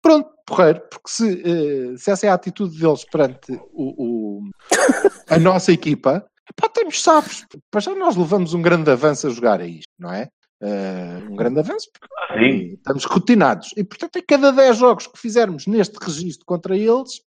pronto, 0.02 0.30
porreiro, 0.48 0.82
porque 0.90 1.10
se, 1.10 1.32
uh, 1.32 1.98
se 1.98 2.10
essa 2.10 2.26
é 2.26 2.30
a 2.30 2.34
atitude 2.34 2.80
deles 2.80 3.06
perante 3.06 3.52
o, 3.72 4.40
o 4.40 4.50
a 5.30 5.38
nossa 5.38 5.72
equipa, 5.72 6.26
pá, 6.56 6.70
temos 6.70 7.04
sabes, 7.04 7.46
para 7.70 7.82
já 7.82 7.94
nós 7.94 8.16
levamos 8.16 8.56
um 8.56 8.64
grande 8.64 8.90
avanço 8.90 9.28
a 9.28 9.30
jogar 9.30 9.62
a 9.62 9.68
isto, 9.68 9.92
não 10.00 10.12
é? 10.12 10.28
Uh, 10.62 11.32
um 11.32 11.36
grande 11.36 11.60
avanço, 11.60 11.88
porque 11.92 12.08
Sim. 12.40 12.74
estamos 12.74 13.06
rotinados. 13.06 13.74
E, 13.78 13.84
portanto, 13.84 14.18
em 14.18 14.24
cada 14.24 14.52
10 14.52 14.78
jogos 14.78 15.08
que 15.08 15.20
fizermos 15.20 15.68
neste 15.68 15.96
registro 16.04 16.46
contra 16.46 16.76
eles, 16.76 17.22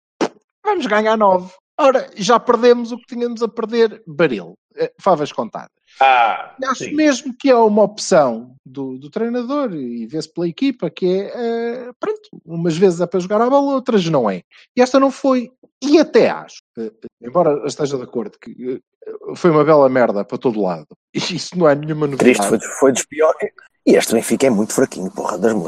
vamos 0.65 0.87
ganhar 0.87 1.17
9. 1.17 1.53
Ora, 1.79 2.11
já 2.17 2.41
perdemos 2.41 2.93
o 2.93 2.97
que 2.97 3.07
tínhamos 3.07 3.43
a 3.43 3.49
perder, 3.49 4.03
baril, 4.07 4.59
uh, 4.77 4.89
favas 5.01 5.33
contadas. 5.33 5.80
Ah, 5.99 6.55
Acho 6.65 6.85
sim. 6.85 6.95
mesmo 6.95 7.35
que 7.37 7.51
é 7.51 7.57
uma 7.57 7.83
opção 7.83 8.55
do, 8.65 8.99
do 8.99 9.11
treinador 9.11 9.75
e 9.75 10.07
vê-se 10.07 10.33
pela 10.33 10.49
equipa 10.49 10.89
que 10.89 11.07
é, 11.07 11.89
uh, 11.91 11.95
pronto, 11.99 12.21
umas 12.45 12.77
vezes 12.77 13.01
é 13.01 13.07
para 13.07 13.21
jogar 13.21 13.41
a 13.41 13.51
bola, 13.51 13.75
outras 13.75 14.07
não 14.09 14.29
é. 14.29 14.43
E 14.77 14.81
esta 14.81 15.01
não 15.01 15.11
foi. 15.11 15.51
E 15.83 15.99
até 15.99 16.31
acho, 16.31 16.59
uh, 16.79 16.91
embora 17.21 17.67
esteja 17.67 17.97
de 17.97 18.05
acordo, 18.05 18.39
que 18.39 18.83
uh, 19.31 19.37
foi 19.37 19.51
uma 19.51 19.65
bela 19.65 19.89
merda 19.89 20.25
para 20.25 20.39
todo 20.39 20.63
lado. 20.63 20.89
E 21.13 21.19
isso 21.19 21.59
não 21.59 21.69
é 21.69 21.75
nenhuma 21.75 22.07
novidade. 22.07 22.39
Triste, 22.39 22.49
foi, 22.49 22.61
foi 22.79 22.93
dos 22.93 23.05
piores. 23.05 23.51
E 23.85 23.97
este 23.97 24.15
Benfica 24.15 24.47
é 24.47 24.51
muito 24.51 24.73
fraquinho, 24.73 25.11
porra, 25.11 25.37
das 25.39 25.53
me 25.53 25.61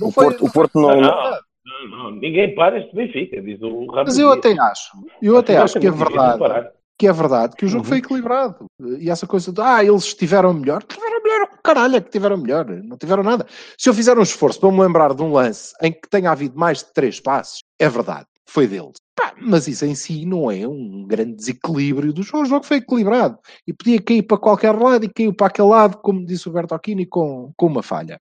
O, 0.00 0.12
Porto, 0.12 0.46
o 0.46 0.50
Porto 0.50 0.80
não... 0.80 1.00
não, 1.00 1.02
não, 1.02 1.88
não, 1.90 2.10
ninguém 2.12 2.54
para 2.54 2.78
este 2.78 2.94
Benfica, 2.94 3.42
diz 3.42 3.60
o 3.60 3.84
Ramos 3.86 4.04
Mas 4.06 4.18
eu 4.18 4.32
até 4.32 4.58
acho, 4.58 4.92
eu 5.20 5.36
até 5.36 5.58
acho 5.58 5.78
que 5.78 5.86
é 5.86 5.90
verdade 5.90 6.72
que 7.02 7.08
é 7.08 7.12
verdade 7.12 7.56
que 7.56 7.64
o 7.64 7.68
jogo 7.68 7.82
uhum. 7.82 7.88
foi 7.88 7.98
equilibrado. 7.98 8.66
E 9.00 9.10
essa 9.10 9.26
coisa 9.26 9.52
de, 9.52 9.60
ah, 9.60 9.82
eles 9.82 10.04
estiveram 10.04 10.54
melhor, 10.54 10.84
tiveram 10.84 11.20
melhor, 11.20 11.48
caralho, 11.60 11.96
é 11.96 12.00
que 12.00 12.10
tiveram 12.10 12.36
melhor, 12.36 12.64
não 12.64 12.96
tiveram 12.96 13.24
nada. 13.24 13.44
Se 13.76 13.88
eu 13.88 13.94
fizer 13.94 14.16
um 14.16 14.22
esforço 14.22 14.60
para 14.60 14.70
me 14.70 14.80
lembrar 14.80 15.12
de 15.12 15.20
um 15.20 15.32
lance 15.32 15.74
em 15.82 15.90
que 15.90 16.08
tenha 16.08 16.30
havido 16.30 16.56
mais 16.56 16.78
de 16.78 16.92
três 16.94 17.18
passos, 17.18 17.58
é 17.76 17.88
verdade, 17.88 18.26
foi 18.46 18.68
deles. 18.68 18.92
Pá, 19.16 19.34
mas 19.36 19.66
isso 19.66 19.84
em 19.84 19.96
si 19.96 20.24
não 20.24 20.48
é 20.48 20.64
um 20.64 21.04
grande 21.04 21.34
desequilíbrio 21.34 22.12
do 22.12 22.22
jogo. 22.22 22.44
O 22.44 22.46
jogo 22.46 22.64
foi 22.64 22.76
equilibrado 22.76 23.36
e 23.66 23.72
podia 23.72 24.00
cair 24.00 24.22
para 24.22 24.38
qualquer 24.38 24.70
lado 24.70 25.04
e 25.04 25.12
caiu 25.12 25.34
para 25.34 25.48
aquele 25.48 25.68
lado, 25.68 25.98
como 25.98 26.24
disse 26.24 26.48
o 26.48 26.52
Bertocchini, 26.52 27.04
com, 27.04 27.52
com 27.56 27.66
uma 27.66 27.82
falha 27.82 28.20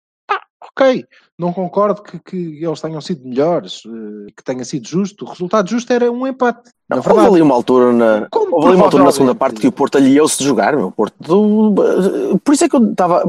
ok, 0.75 1.05
não 1.37 1.51
concordo 1.53 2.01
que, 2.01 2.19
que 2.19 2.63
eles 2.63 2.81
tenham 2.81 3.01
sido 3.01 3.27
melhores, 3.27 3.83
eh, 3.85 4.31
que 4.35 4.43
tenha 4.43 4.63
sido 4.63 4.87
justo. 4.87 5.25
O 5.25 5.29
resultado 5.29 5.69
justo 5.69 5.91
era 5.91 6.11
um 6.11 6.27
empate. 6.27 6.71
Não, 6.89 6.97
houve 6.97 7.27
ali 7.27 7.41
uma 7.41 7.55
altura 7.55 7.91
na, 7.91 8.27
houve 8.33 8.67
ali 8.67 8.75
uma 8.75 8.85
altura 8.85 9.03
na 9.03 9.11
segunda 9.11 9.35
parte 9.35 9.59
que 9.59 9.67
o 9.67 9.71
Porto 9.71 9.97
aliou-se 9.97 10.37
de 10.37 10.43
jogar, 10.43 10.75
meu. 10.75 10.91
Porto, 10.91 11.15
do, 11.19 12.39
por 12.43 12.53
isso 12.53 12.65
é 12.65 12.69
que 12.69 12.75
eu 12.75 12.91
estava. 12.91 13.23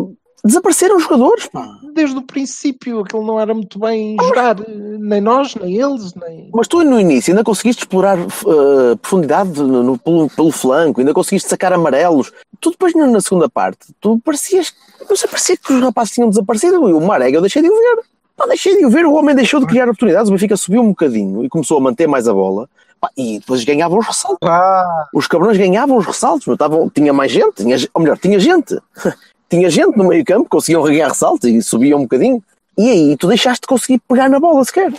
Desapareceram 0.44 0.96
os 0.96 1.04
jogadores, 1.04 1.46
pá. 1.46 1.78
Desde 1.94 2.16
o 2.16 2.22
princípio, 2.22 3.00
aquilo 3.00 3.24
não 3.24 3.38
era 3.38 3.54
muito 3.54 3.78
bem 3.78 4.16
ah, 4.20 4.24
jogar, 4.24 4.56
nem 4.68 5.20
nós, 5.20 5.54
nem 5.54 5.76
eles, 5.76 6.14
nem. 6.14 6.50
Mas 6.52 6.66
tu 6.66 6.82
no 6.82 6.98
início 6.98 7.32
ainda 7.32 7.44
conseguiste 7.44 7.82
explorar 7.82 8.18
uh, 8.18 8.96
profundidade 9.00 9.62
no, 9.62 9.82
no, 9.84 9.98
pelo, 9.98 10.28
pelo 10.30 10.50
flanco, 10.50 11.00
ainda 11.00 11.14
conseguiste 11.14 11.48
sacar 11.48 11.72
amarelos. 11.72 12.32
Tu 12.60 12.70
depois 12.70 12.92
na 12.94 13.20
segunda 13.20 13.48
parte, 13.48 13.94
tu 14.00 14.18
parecias 14.24 14.74
não 15.08 15.16
sei, 15.16 15.28
parecia 15.28 15.56
que 15.56 15.72
os 15.72 15.82
rapazes 15.82 16.14
tinham 16.14 16.28
desaparecido 16.28 16.88
e 16.88 16.92
o 16.92 17.00
Marega 17.00 17.36
eu 17.36 17.40
deixei 17.40 17.62
de 17.62 17.68
o 17.68 17.74
ver. 17.74 18.04
Pá, 18.36 18.46
deixei 18.46 18.76
de 18.76 18.84
o 18.84 18.90
ver, 18.90 19.04
o 19.04 19.12
homem 19.12 19.34
deixou 19.34 19.60
de 19.60 19.66
criar 19.66 19.84
oportunidades, 19.84 20.28
o 20.28 20.32
Benfica 20.32 20.56
subiu 20.56 20.82
um 20.82 20.88
bocadinho 20.88 21.44
e 21.44 21.48
começou 21.48 21.78
a 21.78 21.80
manter 21.80 22.06
mais 22.06 22.26
a 22.26 22.32
bola. 22.32 22.68
Pá, 23.00 23.10
e 23.16 23.40
depois 23.40 23.64
ganhavam 23.64 23.98
os 23.98 24.06
ressaltos. 24.06 24.48
Ah. 24.48 25.08
Os 25.12 25.26
cabrões 25.26 25.58
ganhavam 25.58 25.96
os 25.96 26.06
ressaltos, 26.06 26.56
tavam, 26.56 26.88
tinha 26.88 27.12
mais 27.12 27.32
gente, 27.32 27.56
tinha, 27.56 27.76
ou 27.92 28.02
melhor, 28.02 28.16
tinha 28.16 28.38
gente. 28.38 28.78
tinha 29.52 29.68
gente 29.68 29.96
no 29.96 30.08
meio 30.08 30.24
campo, 30.24 30.48
conseguiam 30.48 30.82
ganhar 30.82 31.08
ressaltos 31.08 31.48
e 31.48 31.60
subiam 31.60 31.98
um 31.98 32.02
bocadinho. 32.02 32.42
E 32.78 32.88
aí 32.88 33.16
tu 33.18 33.28
deixaste 33.28 33.60
de 33.60 33.66
conseguir 33.66 34.00
pegar 34.08 34.30
na 34.30 34.40
bola 34.40 34.64
sequer. 34.64 34.90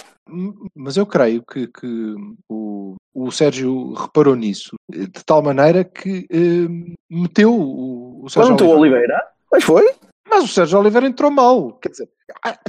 Mas 0.75 0.95
eu 0.95 1.07
creio 1.07 1.41
que, 1.41 1.67
que 1.67 2.15
o, 2.47 2.95
o 3.13 3.31
Sérgio 3.31 3.93
reparou 3.93 4.35
nisso 4.35 4.75
de 4.89 5.07
tal 5.25 5.41
maneira 5.41 5.83
que 5.83 6.27
eh, 6.29 6.93
meteu 7.09 7.51
o, 7.51 8.23
o 8.23 8.29
Sérgio 8.29 8.51
Quando 8.51 8.69
Oliveira. 8.69 8.79
Oliveira 8.79 9.23
mas 9.51 9.63
foi. 9.63 9.89
Mas 10.29 10.43
o 10.45 10.47
Sérgio 10.47 10.79
Oliveira 10.79 11.07
entrou 11.07 11.31
mal. 11.31 11.73
Quer 11.73 11.89
dizer, 11.89 12.09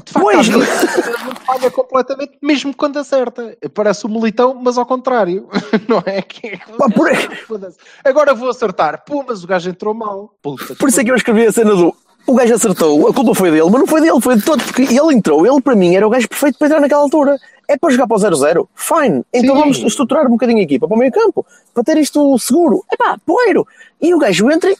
de 0.04 0.12
facto, 0.12 0.20
pois. 0.20 0.48
não 0.48 0.60
falha 1.46 1.70
completamente, 1.70 2.38
mesmo 2.40 2.74
quando 2.74 2.98
acerta. 2.98 3.56
Parece 3.74 4.06
o 4.06 4.08
um 4.08 4.12
militão, 4.12 4.54
mas 4.54 4.78
ao 4.78 4.86
contrário. 4.86 5.48
Não 5.88 6.02
é? 6.06 6.22
Que... 6.22 6.56
Pá, 6.78 6.88
por... 6.88 7.08
Agora 8.04 8.34
vou 8.34 8.48
acertar. 8.48 9.04
Pô, 9.04 9.24
mas 9.26 9.42
o 9.42 9.46
gajo 9.46 9.70
entrou 9.70 9.94
mal. 9.94 10.34
Puta, 10.40 10.74
por 10.76 10.88
isso 10.88 11.00
é 11.00 11.04
que 11.04 11.10
eu 11.10 11.16
escrevi 11.16 11.46
a 11.46 11.52
cena 11.52 11.74
do 11.74 11.94
o 12.26 12.34
gajo 12.34 12.54
acertou, 12.54 13.08
a 13.08 13.12
culpa 13.12 13.34
foi 13.34 13.50
dele, 13.50 13.68
mas 13.70 13.80
não 13.80 13.86
foi 13.86 14.00
dele, 14.00 14.20
foi 14.20 14.36
de 14.36 14.44
todos, 14.44 14.64
porque 14.64 14.82
ele 14.82 15.14
entrou, 15.14 15.46
ele 15.46 15.60
para 15.60 15.76
mim 15.76 15.94
era 15.94 16.06
o 16.06 16.10
gajo 16.10 16.28
perfeito 16.28 16.58
para 16.58 16.66
entrar 16.68 16.80
naquela 16.80 17.02
altura. 17.02 17.38
É 17.66 17.78
para 17.78 17.90
jogar 17.90 18.06
para 18.06 18.16
o 18.16 18.20
0-0? 18.20 18.68
Fine. 18.74 19.24
Então 19.32 19.54
Sim. 19.54 19.60
vamos 19.62 19.78
estruturar 19.78 20.26
um 20.26 20.32
bocadinho 20.32 20.58
a 20.58 20.62
equipa 20.62 20.86
para 20.86 20.96
o 20.96 20.98
meio 20.98 21.10
campo, 21.10 21.46
para 21.72 21.82
ter 21.82 21.96
isto 21.96 22.38
seguro. 22.38 22.84
É 22.92 22.96
pá, 22.96 23.18
poeiro. 23.24 23.66
E 24.00 24.14
o 24.14 24.18
gajo 24.18 24.50
entra 24.50 24.70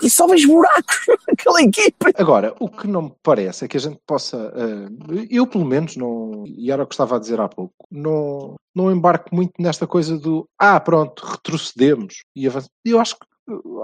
e 0.00 0.08
só 0.08 0.26
vejo 0.26 0.46
buracos 0.48 1.00
naquela 1.26 1.62
equipa. 1.62 2.10
Agora, 2.16 2.54
o 2.60 2.68
que 2.68 2.86
não 2.86 3.02
me 3.02 3.12
parece 3.24 3.64
é 3.64 3.68
que 3.68 3.76
a 3.76 3.80
gente 3.80 3.98
possa, 4.06 4.36
uh, 4.36 5.26
eu 5.28 5.48
pelo 5.48 5.64
menos, 5.64 5.96
não, 5.96 6.44
e 6.46 6.70
era 6.70 6.84
o 6.84 6.86
que 6.86 6.94
estava 6.94 7.16
a 7.16 7.18
dizer 7.18 7.40
há 7.40 7.48
pouco, 7.48 7.74
não, 7.90 8.54
não 8.72 8.92
embarco 8.92 9.34
muito 9.34 9.54
nesta 9.58 9.86
coisa 9.86 10.16
do, 10.16 10.48
ah, 10.56 10.78
pronto, 10.78 11.24
retrocedemos 11.24 12.22
e 12.36 12.46
avançamos. 12.46 12.70
Eu 12.84 13.00
acho 13.00 13.16
que, 13.16 13.26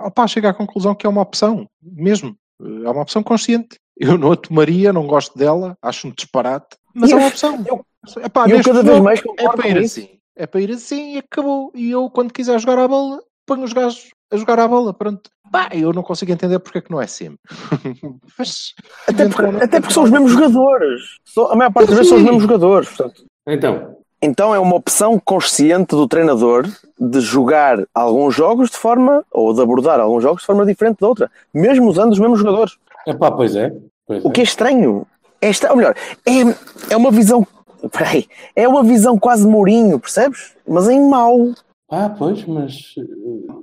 opá, 0.06 0.28
chega 0.28 0.50
à 0.50 0.54
conclusão 0.54 0.94
que 0.94 1.06
é 1.06 1.10
uma 1.10 1.22
opção, 1.22 1.66
mesmo. 1.82 2.36
É 2.60 2.90
uma 2.90 3.02
opção 3.02 3.22
consciente. 3.22 3.78
Eu 3.96 4.18
não 4.18 4.32
a 4.32 4.36
tomaria, 4.36 4.92
não 4.92 5.06
gosto 5.06 5.38
dela, 5.38 5.76
acho 5.80 6.08
um 6.08 6.10
disparate, 6.10 6.76
mas 6.94 7.10
eu, 7.10 7.18
é 7.18 7.20
uma 7.20 7.28
opção. 7.28 7.64
Eu, 7.66 7.86
Epá, 8.22 8.48
eu 8.48 8.62
cada 8.62 8.82
vez 8.82 9.00
mais 9.00 9.20
é 9.38 9.48
para 9.48 9.68
ir 9.68 9.78
assim. 9.78 10.08
É 10.36 10.46
para 10.46 10.60
ir 10.60 10.70
assim 10.70 11.14
e 11.14 11.18
acabou. 11.18 11.72
E 11.74 11.90
eu, 11.90 12.08
quando 12.10 12.32
quiser 12.32 12.58
jogar 12.58 12.78
a 12.78 12.88
bola, 12.88 13.20
ponho 13.46 13.64
os 13.64 13.72
gajos 13.72 14.10
a 14.30 14.36
jogar 14.36 14.58
a 14.58 14.68
bola. 14.68 14.92
Pronto. 14.92 15.30
Pá, 15.50 15.68
eu 15.72 15.92
não 15.92 16.02
consigo 16.02 16.32
entender 16.32 16.58
porque 16.58 16.78
é 16.78 16.80
que 16.80 16.90
não 16.90 17.00
é 17.00 17.06
sempre. 17.06 17.38
Mas, 18.38 18.74
até 19.06 19.28
porque, 19.28 19.64
até 19.64 19.80
porque 19.80 19.94
são 19.94 20.04
os 20.04 20.10
mesmos 20.10 20.32
jogadores. 20.32 21.02
A 21.50 21.56
maior 21.56 21.72
parte 21.72 21.88
das 21.88 21.96
vezes 21.96 22.08
são 22.08 22.18
os 22.18 22.24
mesmos 22.24 22.42
jogadores. 22.42 22.88
Portanto. 22.88 23.24
Então. 23.46 23.93
Então 24.24 24.54
é 24.54 24.58
uma 24.58 24.74
opção 24.74 25.20
consciente 25.22 25.94
do 25.94 26.08
treinador 26.08 26.66
de 26.98 27.20
jogar 27.20 27.84
alguns 27.94 28.34
jogos 28.34 28.70
de 28.70 28.76
forma, 28.78 29.22
ou 29.30 29.52
de 29.52 29.60
abordar 29.60 30.00
alguns 30.00 30.22
jogos 30.22 30.40
de 30.40 30.46
forma 30.46 30.64
diferente 30.64 30.96
da 30.98 31.06
outra, 31.06 31.30
mesmo 31.52 31.86
usando 31.90 32.12
os 32.12 32.18
mesmos 32.18 32.38
jogadores. 32.38 32.78
Epá, 33.06 33.30
pois 33.30 33.54
é. 33.54 33.70
Pois 34.06 34.24
o 34.24 34.30
que 34.30 34.40
é 34.40 34.44
estranho. 34.44 35.06
É 35.42 35.50
estranho, 35.50 35.72
ou 35.72 35.76
melhor, 35.76 35.94
é, 36.24 36.94
é 36.94 36.96
uma 36.96 37.10
visão 37.10 37.46
Peraí, 37.92 38.26
é 38.56 38.66
uma 38.66 38.82
visão 38.82 39.18
quase 39.18 39.46
Mourinho, 39.46 40.00
percebes? 40.00 40.54
Mas 40.66 40.88
em 40.88 41.06
mau. 41.06 41.50
Ah, 41.90 42.08
pois, 42.08 42.42
mas. 42.46 42.94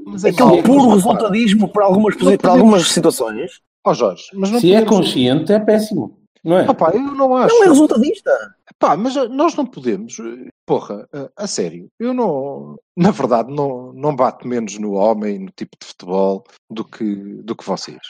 mas 0.06 0.24
é 0.24 0.30
aquele 0.30 0.62
puro 0.62 0.90
resultadismo 0.90 1.68
para 1.70 1.86
algumas, 1.86 2.16
para 2.16 2.52
algumas 2.52 2.88
situações. 2.88 3.62
Ó 3.84 3.90
oh, 3.90 3.94
Jorge, 3.96 4.26
mas 4.36 4.52
não 4.52 4.60
Se 4.60 4.76
é 4.76 4.86
consciente, 4.86 5.52
é 5.52 5.60
péssimo. 5.60 6.20
Não 6.44 6.60
é? 6.60 6.70
Opa, 6.70 6.92
eu 6.94 7.02
não 7.02 7.36
acho. 7.36 7.56
Não 7.56 7.64
é 7.64 7.68
resultadista. 7.68 8.32
Pá, 8.82 8.98
mas 8.98 9.16
nós 9.30 9.56
não 9.56 9.66
podemos. 9.66 10.18
Porra, 10.66 11.08
a, 11.14 11.44
a, 11.44 11.48
sério. 11.48 11.88
Eu 12.00 12.14
não. 12.14 12.76
Na 12.98 13.12
verdade, 13.12 13.54
não, 13.54 13.94
não 13.94 14.16
bato 14.16 14.48
menos 14.48 14.78
no 14.78 14.94
homem, 14.94 15.40
no 15.40 15.52
tipo 15.56 15.78
de 15.80 15.88
futebol, 15.88 16.44
do 16.70 16.84
que, 16.84 17.16
do 17.44 17.56
que 17.56 17.66
vocês. 17.66 18.02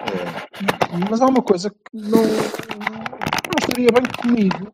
É, 0.00 1.10
mas 1.10 1.20
há 1.20 1.26
uma 1.26 1.42
coisa 1.42 1.70
que 1.70 1.76
não, 1.92 2.22
não 2.22 3.58
estaria 3.58 3.88
bem 3.90 4.04
comigo 4.20 4.72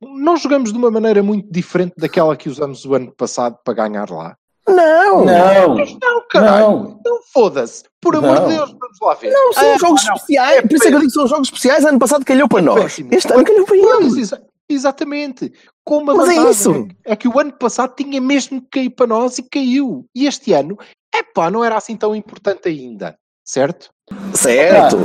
não 0.00 0.36
jogamos 0.36 0.72
de 0.72 0.78
uma 0.78 0.90
maneira 0.90 1.22
muito 1.22 1.50
diferente 1.50 1.94
daquela 1.96 2.36
que 2.36 2.48
usamos 2.48 2.84
o 2.84 2.94
ano 2.94 3.12
passado 3.12 3.58
para 3.64 3.74
ganhar 3.74 4.08
lá? 4.10 4.36
Não, 4.68 5.24
não, 5.24 5.76
não, 5.76 6.28
caralho. 6.28 6.66
Não, 6.66 7.00
não 7.04 7.20
foda-se. 7.32 7.84
Por 8.00 8.16
amor 8.16 8.40
de 8.40 8.54
Deus, 8.54 8.70
vamos 8.70 8.98
lá 9.00 9.14
ver. 9.14 9.30
Não, 9.30 9.52
são 9.52 9.74
ah, 9.74 9.78
jogos 9.78 10.04
não. 10.04 10.14
especiais. 10.14 10.58
É 10.58 10.62
por 10.62 10.72
isso 10.72 10.84
é 10.84 10.88
que 10.88 10.94
eu 10.94 10.98
digo 10.98 11.10
que 11.10 11.18
são 11.18 11.26
jogos 11.26 11.48
especiais. 11.48 11.84
Ano 11.84 11.98
passado 11.98 12.24
calhou 12.24 12.48
para 12.48 12.58
é 12.58 12.62
nós. 12.62 12.82
Péssimo. 12.82 13.08
Este 13.12 13.32
ano 13.32 13.44
calhou 13.44 13.64
para 13.64 13.76
eles. 13.76 14.30
Exatamente. 14.68 15.52
Com 15.84 15.98
uma 15.98 16.14
Mas 16.14 16.28
é 16.30 16.50
isso. 16.50 16.88
É 17.04 17.14
que 17.14 17.28
o 17.28 17.38
ano 17.38 17.52
passado 17.52 17.94
tinha 17.94 18.20
mesmo 18.20 18.60
que 18.60 18.80
cair 18.80 18.90
para 18.90 19.06
nós 19.06 19.38
e 19.38 19.42
caiu. 19.42 20.06
E 20.14 20.26
este 20.26 20.52
ano, 20.52 20.76
é 21.14 21.22
pá, 21.22 21.50
não 21.50 21.64
era 21.64 21.76
assim 21.76 21.96
tão 21.96 22.14
importante 22.14 22.68
ainda. 22.68 23.16
Certo? 23.44 23.90
Certo. 24.34 24.96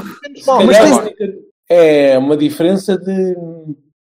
Ah, 0.47 0.63
mas 0.63 0.77
é 1.69 2.17
uma 2.17 2.35
diferença 2.35 2.97
de 2.97 3.35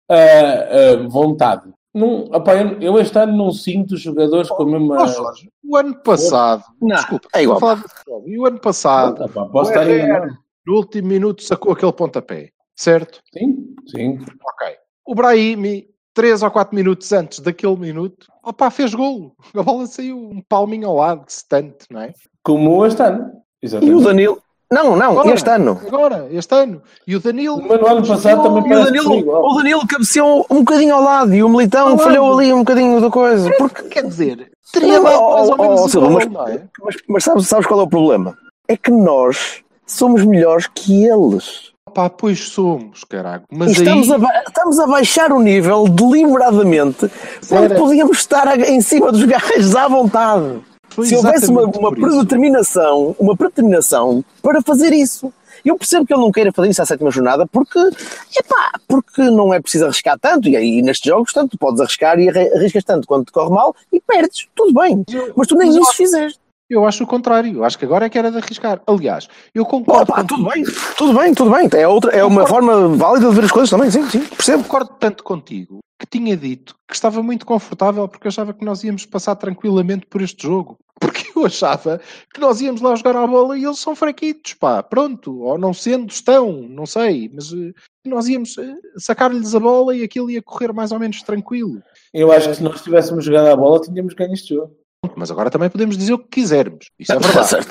uh, 0.09 1.03
uh, 1.05 1.09
vontade. 1.09 1.71
Não, 1.93 2.25
opa, 2.25 2.55
eu, 2.55 2.79
eu 2.81 2.99
este 2.99 3.17
ano 3.17 3.35
não 3.35 3.51
sinto 3.51 3.95
os 3.95 4.01
jogadores 4.01 4.49
com 4.49 4.63
a 4.63 4.65
mesma. 4.65 5.03
Oh, 5.03 5.07
Jorge, 5.07 5.49
o 5.63 5.75
ano 5.75 5.95
passado, 6.01 6.63
Não, 6.81 6.95
desculpa, 6.95 7.27
é 7.33 7.43
igual. 7.43 7.57
a 7.57 7.59
falar 7.59 7.75
de. 7.75 8.31
E 8.31 8.39
o 8.39 8.45
ano 8.45 8.59
passado, 8.59 9.23
Opa, 9.23 9.45
posso 9.47 9.71
o 9.71 9.73
estar 9.73 10.39
no 10.65 10.75
último 10.75 11.07
minuto, 11.07 11.43
sacou 11.43 11.73
aquele 11.73 11.91
pontapé, 11.93 12.51
certo? 12.75 13.21
Sim, 13.33 13.75
sim. 13.87 14.19
Ok. 14.43 14.77
O 15.09 15.15
Brahimi, 15.15 15.87
3 16.13 16.43
ou 16.43 16.51
4 16.51 16.75
minutos 16.75 17.11
antes 17.11 17.39
daquele 17.39 17.75
minuto, 17.75 18.27
opá, 18.45 18.69
fez 18.69 18.93
golo. 18.93 19.31
A 19.57 19.63
bola 19.63 19.87
saiu 19.87 20.15
um 20.19 20.39
palminho 20.47 20.87
ao 20.87 20.97
lado, 20.97 21.25
distante, 21.25 21.87
não 21.89 22.01
é? 22.01 22.13
Como 22.43 22.85
este 22.85 23.01
ano. 23.01 23.31
E 23.59 23.65
Exatamente. 23.65 23.95
o 23.95 24.01
Danilo. 24.01 24.37
Não, 24.71 24.95
não, 24.95 25.13
Agora. 25.13 25.33
este 25.33 25.49
ano. 25.49 25.81
Agora, 25.87 26.27
este 26.29 26.53
ano. 26.53 26.83
E 27.07 27.15
o 27.15 27.19
Danilo. 27.19 27.59
Mas 27.67 27.81
no 27.81 27.87
ano 27.87 28.07
passado 28.07 28.43
também 28.43 28.71
E 28.71 28.75
o 28.75 28.83
Danilo, 28.85 29.45
o 29.47 29.55
Danilo 29.55 29.87
cabeceou 29.87 30.45
um 30.47 30.59
bocadinho 30.59 30.93
ao 30.93 31.01
lado 31.01 31.33
e 31.33 31.41
o 31.41 31.49
Militão 31.49 31.87
Ao 31.87 31.89
lado. 31.95 32.03
falhou 32.03 32.37
ali 32.37 32.53
um 32.53 32.59
bocadinho 32.59 33.01
da 33.01 33.09
coisa. 33.09 33.51
Porque, 33.57 33.81
Quer 33.89 34.03
dizer, 34.03 34.51
teria 34.71 35.01
dado 35.01 35.23
oh, 35.23 35.33
mais 35.33 35.49
ou 35.49 35.55
oh, 35.57 35.61
menos 35.63 35.81
oh, 35.81 35.85
o 35.85 35.89
Silva, 35.89 36.07
golo, 36.07 36.31
mas- 36.33 36.55
é? 36.55 36.67
mas, 36.83 36.95
mas 37.07 37.23
sabes, 37.23 37.47
sabes 37.47 37.65
qual 37.65 37.79
é 37.79 37.83
o 37.83 37.89
problema? 37.89 38.37
É 38.67 38.77
que 38.77 38.91
nós 38.91 39.63
somos 39.87 40.23
melhores 40.23 40.67
que 40.67 41.03
eles. 41.03 41.71
Pá, 41.93 42.09
pois 42.09 42.49
somos, 42.49 43.03
caralho. 43.03 43.43
E 43.51 43.57
Mas 43.57 43.71
estamos, 43.71 44.11
aí, 44.11 44.23
a, 44.25 44.43
estamos 44.47 44.79
a 44.79 44.87
baixar 44.87 45.31
o 45.31 45.39
nível 45.39 45.87
deliberadamente 45.87 47.09
quando 47.47 47.75
podíamos 47.75 48.17
estar 48.19 48.59
em 48.59 48.81
cima 48.81 49.11
dos 49.11 49.23
gajos 49.23 49.75
à 49.75 49.87
vontade. 49.87 50.59
foi 50.89 51.05
Se 51.07 51.15
houvesse 51.15 51.47
uma, 51.49 51.63
uma 51.65 51.91
predeterminação, 51.91 53.15
uma 53.19 53.35
predeterminação 53.35 54.23
para 54.41 54.61
fazer 54.61 54.93
isso. 54.93 55.31
Eu 55.65 55.77
percebo 55.77 56.05
que 56.05 56.13
ele 56.13 56.21
não 56.21 56.31
queira 56.31 56.53
fazer 56.53 56.69
isso 56.69 56.81
à 56.81 56.85
sétima 56.85 57.11
jornada 57.11 57.45
porque, 57.45 57.77
epá, 57.79 58.71
porque 58.87 59.23
não 59.23 59.53
é 59.53 59.59
preciso 59.59 59.85
arriscar 59.85 60.17
tanto. 60.17 60.47
E 60.47 60.55
aí 60.55 60.81
nestes 60.81 61.09
jogos, 61.09 61.33
tanto 61.33 61.57
podes 61.57 61.81
arriscar 61.81 62.17
e 62.17 62.29
arri- 62.29 62.53
arriscas 62.53 62.83
tanto 62.85 63.05
quando 63.05 63.25
te 63.25 63.31
corre 63.33 63.49
mal 63.53 63.75
e 63.91 63.99
perdes. 63.99 64.47
Tudo 64.55 64.73
bem. 64.79 65.03
Mas 65.35 65.47
tu 65.47 65.55
nem 65.55 65.69
isso 65.69 65.93
fizeste. 65.93 66.39
Eu 66.69 66.85
acho 66.85 67.03
o 67.03 67.07
contrário. 67.07 67.53
Eu 67.53 67.63
acho 67.63 67.79
que 67.79 67.85
agora 67.85 68.05
é 68.05 68.09
que 68.09 68.17
era 68.17 68.31
de 68.31 68.37
arriscar. 68.37 68.81
Aliás, 68.85 69.27
eu 69.55 69.65
concordo. 69.65 70.11
Opa, 70.11 70.23
tudo 70.23 70.49
bem, 70.49 70.63
tudo 70.97 71.17
bem, 71.17 71.33
tudo 71.33 71.51
bem. 71.51 71.69
É, 71.73 71.87
outra, 71.87 72.11
é 72.11 72.23
uma 72.23 72.45
forma 72.45 72.89
válida 72.89 73.29
de 73.29 73.35
ver 73.35 73.45
as 73.45 73.51
coisas 73.51 73.69
também, 73.69 73.89
sim, 73.89 74.07
sim, 74.09 74.19
percebo. 74.19 74.63
concordo 74.63 74.95
tanto 74.99 75.23
contigo 75.23 75.79
que 75.99 76.05
tinha 76.05 76.37
dito 76.37 76.75
que 76.87 76.95
estava 76.95 77.21
muito 77.21 77.45
confortável 77.45 78.07
porque 78.07 78.29
achava 78.29 78.53
que 78.53 78.63
nós 78.63 78.83
íamos 78.83 79.05
passar 79.05 79.35
tranquilamente 79.35 80.05
por 80.05 80.21
este 80.21 80.43
jogo. 80.43 80.77
Porque 80.99 81.31
eu 81.33 81.45
achava 81.45 82.01
que 82.33 82.41
nós 82.41 82.59
íamos 82.59 82.81
lá 82.81 82.93
jogar 82.93 83.15
a 83.15 83.25
bola 83.25 83.57
e 83.57 83.63
eles 83.63 83.79
são 83.79 83.95
fraquitos, 83.95 84.53
pá, 84.55 84.83
pronto. 84.83 85.39
Ou 85.43 85.57
não 85.57 85.73
sendo, 85.73 86.11
estão, 86.11 86.51
não 86.51 86.85
sei. 86.85 87.31
Mas 87.33 87.53
eh, 87.53 87.71
nós 88.05 88.27
íamos 88.27 88.57
eh, 88.57 88.75
sacar-lhes 88.97 89.55
a 89.55 89.61
bola 89.61 89.95
e 89.95 90.03
aquilo 90.03 90.29
ia 90.29 90.41
correr 90.41 90.73
mais 90.73 90.91
ou 90.91 90.99
menos 90.99 91.23
tranquilo. 91.23 91.81
Eu 92.13 92.33
acho 92.33 92.49
que 92.49 92.55
se 92.55 92.63
nós 92.63 92.81
tivéssemos 92.81 93.23
jogado 93.23 93.47
a 93.47 93.55
bola, 93.55 93.79
tínhamos 93.79 94.13
ganho 94.13 94.33
este 94.33 94.55
jogo. 94.55 94.75
Mas 95.15 95.31
agora 95.31 95.49
também 95.49 95.69
podemos 95.69 95.97
dizer 95.97 96.13
o 96.13 96.19
que 96.19 96.29
quisermos. 96.29 96.89
Isso 96.97 97.13
é 97.13 97.19
verdade. 97.19 97.67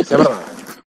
Isso 0.00 0.14
é 0.14 0.16
verdade. 0.16 0.52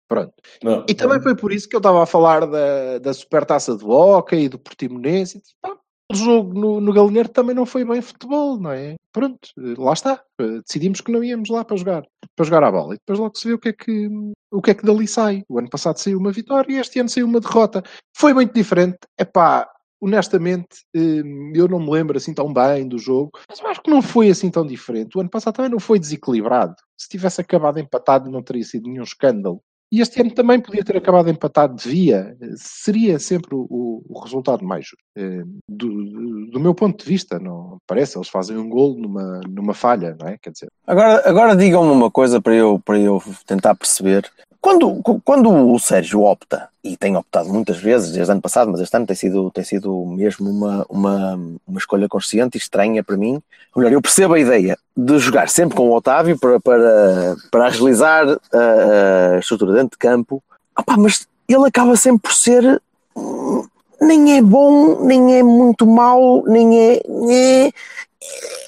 Pronto. 0.08 0.32
Não, 0.62 0.84
E 0.88 0.94
também 0.94 1.20
foi 1.22 1.34
por 1.34 1.52
isso 1.52 1.68
que 1.68 1.74
eu 1.74 1.78
estava 1.78 2.02
a 2.02 2.06
falar 2.06 2.46
da, 2.46 2.98
da 2.98 3.14
supertaça 3.14 3.74
do 3.74 3.88
Hockey 3.88 4.44
e 4.44 4.48
do 4.48 4.58
Portimonense. 4.58 5.38
E, 5.38 5.42
pá, 5.60 5.74
o 6.10 6.14
jogo 6.14 6.52
no, 6.52 6.80
no 6.80 6.92
Galinheiro 6.92 7.28
também 7.28 7.54
não 7.54 7.64
foi 7.64 7.84
bem 7.84 8.02
futebol, 8.02 8.58
não 8.58 8.70
é? 8.70 8.96
Pronto, 9.10 9.48
lá 9.78 9.94
está. 9.94 10.22
Decidimos 10.66 11.00
que 11.00 11.10
não 11.10 11.24
íamos 11.24 11.48
lá 11.48 11.64
para 11.64 11.76
jogar, 11.76 12.02
para 12.36 12.44
jogar 12.44 12.64
a 12.64 12.70
bola. 12.70 12.94
E 12.94 12.98
depois 12.98 13.18
logo 13.18 13.36
se 13.36 13.48
vê 13.48 13.54
o 13.54 13.58
que 13.58 13.70
é 13.70 13.72
que, 13.72 14.08
o 14.50 14.60
que, 14.60 14.70
é 14.70 14.74
que 14.74 14.84
dali 14.84 15.08
sai. 15.08 15.42
O 15.48 15.58
ano 15.58 15.70
passado 15.70 15.98
saiu 15.98 16.18
uma 16.18 16.32
vitória 16.32 16.72
e 16.72 16.78
este 16.78 17.00
ano 17.00 17.08
saiu 17.08 17.26
uma 17.26 17.40
derrota. 17.40 17.82
Foi 18.14 18.34
muito 18.34 18.52
diferente. 18.52 18.98
É 19.16 19.24
pá, 19.24 19.66
honestamente, 20.02 20.84
eh, 20.94 21.22
eu 21.54 21.68
não 21.68 21.78
me 21.78 21.90
lembro 21.90 22.16
assim 22.16 22.34
tão 22.34 22.52
bem 22.52 22.86
do 22.88 22.98
jogo, 22.98 23.30
mas 23.48 23.60
eu 23.60 23.66
acho 23.68 23.82
que 23.82 23.90
não 23.90 24.02
foi 24.02 24.28
assim 24.30 24.50
tão 24.50 24.66
diferente. 24.66 25.16
O 25.16 25.20
ano 25.20 25.30
passado 25.30 25.54
também 25.54 25.70
não 25.70 25.78
foi 25.80 25.98
desequilibrado. 25.98 26.74
Se 26.98 27.08
tivesse 27.08 27.40
acabado 27.40 27.78
empatado, 27.78 28.30
não 28.30 28.42
teria 28.42 28.64
sido 28.64 28.88
nenhum 28.88 29.04
escândalo. 29.04 29.60
E 29.92 30.00
este 30.00 30.22
ano 30.22 30.30
também 30.30 30.58
podia 30.58 30.82
ter 30.82 30.96
acabado 30.96 31.28
empatado, 31.28 31.74
devia. 31.76 32.34
Seria 32.56 33.18
sempre 33.18 33.54
o, 33.54 33.66
o- 34.08 34.20
resultado 34.22 34.64
mais. 34.64 34.86
Eh, 35.14 35.42
Do, 35.68 35.88
do- 36.04 36.46
do 36.52 36.60
meu 36.60 36.74
ponto 36.74 37.04
de 37.04 37.08
vista, 37.10 37.38
não 37.38 37.76
parece. 37.86 38.16
Eles 38.16 38.28
fazem 38.28 38.56
um 38.56 38.70
gol 38.70 38.96
numa, 38.98 39.40
numa 39.46 39.74
falha, 39.74 40.16
não 40.18 40.28
é? 40.28 40.38
Quer 40.38 40.50
dizer, 40.52 40.68
Agora, 40.86 41.28
agora 41.28 41.54
digam-me 41.54 41.90
uma 41.92 42.10
coisa 42.10 42.40
para 42.40 42.54
eu, 42.54 42.80
para 42.80 42.98
eu 42.98 43.22
tentar 43.46 43.74
perceber. 43.74 44.30
Quando, 44.62 45.02
quando 45.24 45.50
o 45.50 45.78
Sérgio 45.78 46.22
opta, 46.22 46.70
e 46.84 46.96
tem 46.96 47.16
optado 47.16 47.48
muitas 47.48 47.76
vezes 47.76 48.10
desde 48.10 48.32
ano 48.32 48.40
passado, 48.40 48.70
mas 48.70 48.80
este 48.80 48.96
ano 48.96 49.06
tem 49.06 49.14
sido, 49.14 49.50
tem 49.52 49.62
sido 49.62 50.04
mesmo 50.04 50.50
uma, 50.50 50.84
uma, 50.88 51.40
uma 51.66 51.78
escolha 51.78 52.08
consciente 52.08 52.56
e 52.56 52.60
estranha 52.60 53.04
para 53.04 53.16
mim. 53.16 53.40
Ou 53.74 53.82
melhor, 53.82 53.92
eu 53.92 54.02
percebo 54.02 54.34
a 54.34 54.40
ideia 54.40 54.76
de 54.96 55.18
jogar 55.18 55.48
sempre 55.48 55.76
com 55.76 55.88
o 55.88 55.94
Otávio 55.94 56.36
para, 56.38 56.58
para, 56.58 57.36
para 57.50 57.66
agilizar 57.66 58.26
a, 58.52 59.36
a 59.36 59.38
estrutura 59.38 59.74
dentro 59.74 59.90
de 59.90 59.98
campo. 59.98 60.42
Opá, 60.76 60.96
mas 60.96 61.26
ele 61.48 61.66
acaba 61.66 61.94
sempre 61.94 62.22
por 62.22 62.34
ser. 62.34 62.82
hum, 63.16 63.64
Nem 64.00 64.38
é 64.38 64.42
bom, 64.42 65.04
nem 65.04 65.38
é 65.38 65.42
muito 65.42 65.86
mau, 65.86 66.44
nem 66.46 66.80
é. 66.80 67.00
É, 67.30 67.72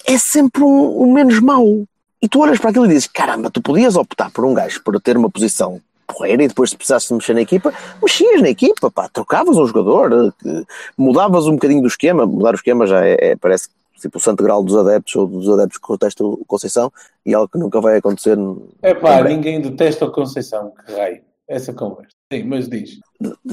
é 0.06 0.18
sempre 0.18 0.62
um, 0.62 0.98
o 0.98 1.12
menos 1.12 1.40
mau. 1.40 1.66
E 2.22 2.28
tu 2.28 2.40
olhas 2.40 2.60
para 2.60 2.70
aquilo 2.70 2.86
e 2.86 2.90
dizes: 2.90 3.08
caramba, 3.08 3.50
tu 3.50 3.60
podias 3.60 3.96
optar 3.96 4.30
por 4.30 4.44
um 4.44 4.54
gajo 4.54 4.82
para 4.84 5.00
ter 5.00 5.16
uma 5.16 5.28
posição 5.28 5.80
porreira 6.06 6.42
e 6.44 6.48
depois, 6.48 6.70
se 6.70 6.76
precisasses 6.76 7.08
de 7.08 7.14
mexer 7.14 7.34
na 7.34 7.40
equipa, 7.42 7.72
mexias 8.02 8.40
na 8.42 8.48
equipa, 8.48 8.90
pá, 8.90 9.08
trocavas 9.08 9.56
um 9.56 9.66
jogador, 9.66 10.32
eh, 10.46 10.62
mudavas 10.96 11.46
um 11.46 11.52
bocadinho 11.52 11.82
do 11.82 11.88
esquema. 11.88 12.26
Mudar 12.26 12.52
o 12.52 12.56
esquema 12.56 12.86
já 12.86 13.04
é, 13.04 13.16
é- 13.32 13.36
parece 13.36 13.68
tipo 14.00 14.18
o 14.18 14.20
santo 14.20 14.42
grau 14.44 14.62
dos 14.62 14.76
adeptos 14.76 15.14
ou 15.16 15.26
dos 15.26 15.48
adeptos 15.48 15.78
que 15.78 15.86
contestam 15.86 16.26
o 16.26 16.44
Conceição 16.46 16.92
e 17.24 17.32
algo 17.34 17.48
que 17.48 17.58
nunca 17.58 17.80
vai 17.80 17.96
acontecer. 17.96 18.36
É 18.82 18.92
pá, 18.94 19.22
ninguém 19.22 19.60
detesta 19.60 20.04
o 20.04 20.12
Conceição, 20.12 20.72
que 20.86 20.92
raio. 20.92 21.22
Essa 21.48 21.72
conversa. 21.74 22.08
Sim, 22.32 22.44
mas 22.44 22.68
diz. 22.68 22.98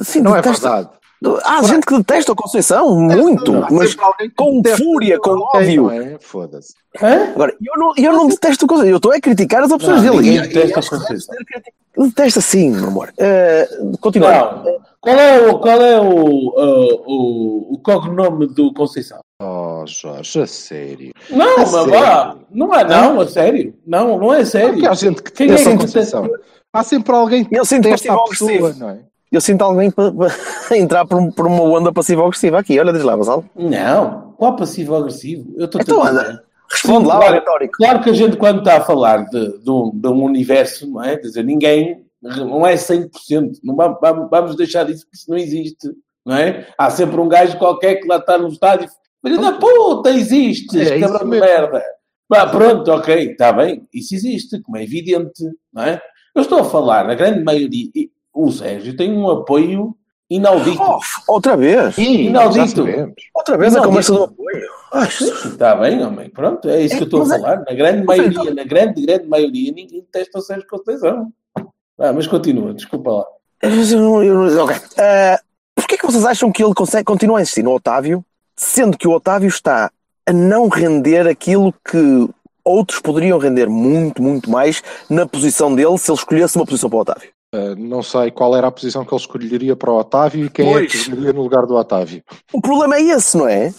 Sim, 0.04 0.22
não 0.22 0.34
é 0.36 0.42
detesta- 0.42 0.70
verdade. 0.70 1.01
Há 1.44 1.62
gente 1.64 1.86
que 1.86 1.96
detesta 1.98 2.32
o 2.32 2.36
Conceição, 2.36 2.96
muito, 3.00 3.54
mas 3.72 3.92
sempre 3.92 4.06
alguém 4.06 4.30
que 4.30 4.36
com 4.36 4.62
fúria, 4.76 5.20
com 5.20 5.38
ódio. 5.56 5.84
não 5.84 5.92
é? 5.92 6.18
Foda-se. 6.20 6.74
Agora, 7.36 7.56
eu 7.64 7.78
não, 7.78 7.94
eu 7.96 8.12
não 8.14 8.28
detesto 8.28 8.66
o 8.66 8.68
Conceição, 8.68 8.90
eu 8.92 8.98
estou 8.98 9.12
a 9.14 9.20
criticar 9.22 9.62
as 9.64 9.70
opções 9.72 10.02
Não, 10.02 10.16
dele. 10.18 10.32
ninguém 10.32 10.42
detesta 10.50 10.82
que 10.82 10.90
Conceição. 10.90 11.36
Detesta 11.98 12.42
sim, 12.42 12.72
meu 12.72 12.88
amor. 12.88 13.14
Uh, 13.20 13.98
continuando. 14.00 14.64
Não. 14.64 14.80
Qual 15.00 15.16
é 15.16 15.48
o, 15.48 15.60
qual 15.60 15.82
é 15.82 16.00
o, 16.00 16.06
uh, 16.06 17.04
o, 17.06 17.74
o 17.74 17.78
cognome 17.80 18.48
do 18.48 18.74
Conceição? 18.74 19.20
Oh, 19.42 19.84
Jorge, 19.86 20.42
a 20.42 20.48
sério. 20.48 21.12
Não, 21.30 21.56
A 21.56 21.58
mas 21.60 21.70
sério? 21.70 21.90
vá. 21.92 22.38
Não 22.52 22.74
é 22.76 22.84
não, 22.84 23.22
a 23.22 23.28
sério. 23.28 23.74
Não, 23.86 24.18
não 24.18 24.34
é 24.34 24.44
sério. 24.46 24.74
Porque 24.74 24.88
há 24.88 24.94
gente 24.94 25.22
que 25.22 25.32
detesta 25.32 25.70
é 25.70 25.74
a 25.74 25.78
Conceição. 25.78 26.30
Há 26.74 26.84
sempre 26.84 27.14
alguém 27.14 27.44
que 27.44 27.60
detesta 27.60 28.14
a 28.14 28.24
pessoa, 28.24 28.74
não 28.78 28.90
é? 28.90 29.11
Eu 29.32 29.40
sinto 29.40 29.62
alguém 29.62 29.90
para, 29.90 30.12
para 30.12 30.32
entrar 30.78 31.06
por, 31.06 31.32
por 31.34 31.48
uma 31.48 31.62
onda 31.64 31.92
passiva-agressiva 31.92 32.60
aqui. 32.60 32.80
Olha, 32.80 32.92
diz 32.92 33.04
lá, 33.04 33.16
Vassal. 33.16 33.46
Não, 33.56 34.34
qual 34.38 34.56
passivo-agressivo? 34.56 35.54
Eu 35.58 35.66
estou 35.66 35.82
Então, 35.82 36.04
anda. 36.04 36.44
Responde 36.70 37.06
lá, 37.08 37.18
claro, 37.18 37.34
retórico. 37.34 37.74
claro 37.78 38.02
que 38.02 38.10
a 38.10 38.14
gente, 38.14 38.38
quando 38.38 38.60
está 38.60 38.78
a 38.78 38.82
falar 38.82 39.26
de, 39.30 39.60
de, 39.62 39.70
um, 39.70 39.92
de 39.94 40.08
um 40.08 40.24
universo, 40.24 40.90
não 40.90 41.04
é? 41.04 41.18
Quer 41.18 41.28
dizer, 41.28 41.44
ninguém, 41.44 42.06
não 42.22 42.66
é 42.66 42.76
100%. 42.76 43.10
Não 43.64 43.76
vamos, 43.76 43.98
vamos- 44.02 44.30
vamos 44.30 44.56
deixar 44.56 44.90
isso, 44.90 45.04
porque 45.06 45.18
isso 45.18 45.30
não 45.30 45.38
existe, 45.38 45.90
não 46.26 46.36
é? 46.38 46.68
Há 46.78 46.90
sempre 46.90 47.20
um 47.20 47.28
gajo 47.28 47.58
qualquer 47.58 47.96
que 47.96 48.08
lá 48.08 48.18
está 48.18 48.38
no 48.38 48.48
estádio. 48.48 48.90
Filho 49.26 49.40
da 49.42 49.52
puta, 49.54 50.10
existes, 50.12 50.90
É 50.92 51.00
cabrão 51.00 51.30
de 51.30 51.40
merda. 51.40 51.84
Pá, 52.30 52.48
pronto, 52.48 52.90
ok, 52.92 53.32
está 53.32 53.52
bem. 53.52 53.86
Isso 53.94 54.16
existe, 54.16 54.62
como 54.62 54.78
é 54.78 54.84
evidente, 54.84 55.44
não 55.74 55.84
é? 55.84 56.02
Eu 56.34 56.42
estou 56.44 56.60
a 56.60 56.64
falar, 56.64 57.06
na 57.06 57.16
grande 57.16 57.44
maioria, 57.44 57.90
o 58.34 58.52
Sérgio 58.52 58.96
tem 58.96 59.12
um 59.14 59.30
apoio 59.30 59.96
inaudito. 60.30 60.82
Oh, 60.82 61.00
outra 61.34 61.58
vez. 61.58 61.96
Sim, 61.96 62.28
Inaudito. 62.28 62.86
Outra 63.36 63.58
vez 63.58 63.76
a 63.76 63.80
Não, 63.80 63.88
conversa 63.88 64.14
do 64.14 64.24
apoio. 64.24 64.62
Ai, 64.94 65.08
Está 65.08 65.76
bem, 65.76 66.04
homem, 66.04 66.30
pronto, 66.30 66.68
é 66.70 66.82
isso 66.82 66.96
É, 66.96 66.98
que 66.98 67.04
eu 67.04 67.06
estou 67.06 67.22
a 67.22 67.26
é- 67.26 67.40
falar. 67.40 67.58
Na 67.58 67.74
grande 67.74 68.04
maioria, 68.06 68.30
então- 68.42 68.54
na 68.54 68.64
grande, 68.64 69.06
grande 69.06 69.28
maioria, 69.28 69.72
ninguém 69.72 70.06
testa 70.12 70.40
o 70.40 70.42
Sérgio 70.42 70.68
Conceição. 70.70 71.28
Ah, 72.00 72.14
mas 72.14 72.28
continua, 72.28 72.74
desculpa 72.74 73.12
lá. 73.12 73.26
Eu 73.62 73.70
não- 74.00 74.24
eu 74.24 74.34
não- 74.52 74.64
ok. 74.66 74.76
Ah, 74.98 75.40
Porquê 75.76 75.98
que 75.98 76.06
vocês 76.06 76.24
acham 76.26 76.52
que 76.52 76.64
ele 76.64 76.74
consegue, 76.74 77.04
continua 77.06 77.40
a 77.40 77.42
insistir 77.42 77.64
no 77.64 77.74
Otávio, 77.74 78.24
sendo 78.56 78.98
que 78.98 79.08
o 79.08 79.12
Otávio 79.12 79.48
está 79.48 79.92
a 80.28 80.34
não 80.34 80.68
render 80.68 81.28
aquilo 81.28 81.74
que 81.90 82.30
outros 82.64 83.00
poderiam 83.00 83.40
render 83.40 83.68
muito, 83.68 84.22
muito 84.22 84.50
mais 84.50 84.84
na 85.10 85.26
posição 85.26 85.74
dele 85.74 85.98
se 85.98 86.12
ele 86.12 86.18
escolhesse 86.18 86.56
uma 86.58 86.66
posição 86.66 86.90
para 86.90 86.98
o 86.98 87.02
Otávio? 87.02 87.30
Uh, 87.54 87.76
não 87.78 88.02
sei 88.02 88.32
qual 88.32 88.56
era 88.56 88.68
a 88.68 88.72
posição 88.72 89.04
que 89.04 89.14
ele 89.14 89.20
escolheria 89.22 89.76
para 89.76 89.92
o 89.92 89.98
Otávio 90.00 90.46
e 90.46 90.50
quem 90.50 90.70
é 90.70 90.72
Pois. 90.72 90.92
que 90.92 90.98
escolheria 90.98 91.34
no 91.34 91.42
lugar 91.44 91.66
do 91.66 91.76
Otávio. 91.76 92.24
O 92.54 92.62
problema 92.62 92.96
é 92.96 93.02
esse, 93.02 93.36
não 93.38 93.46
é? 93.48 93.74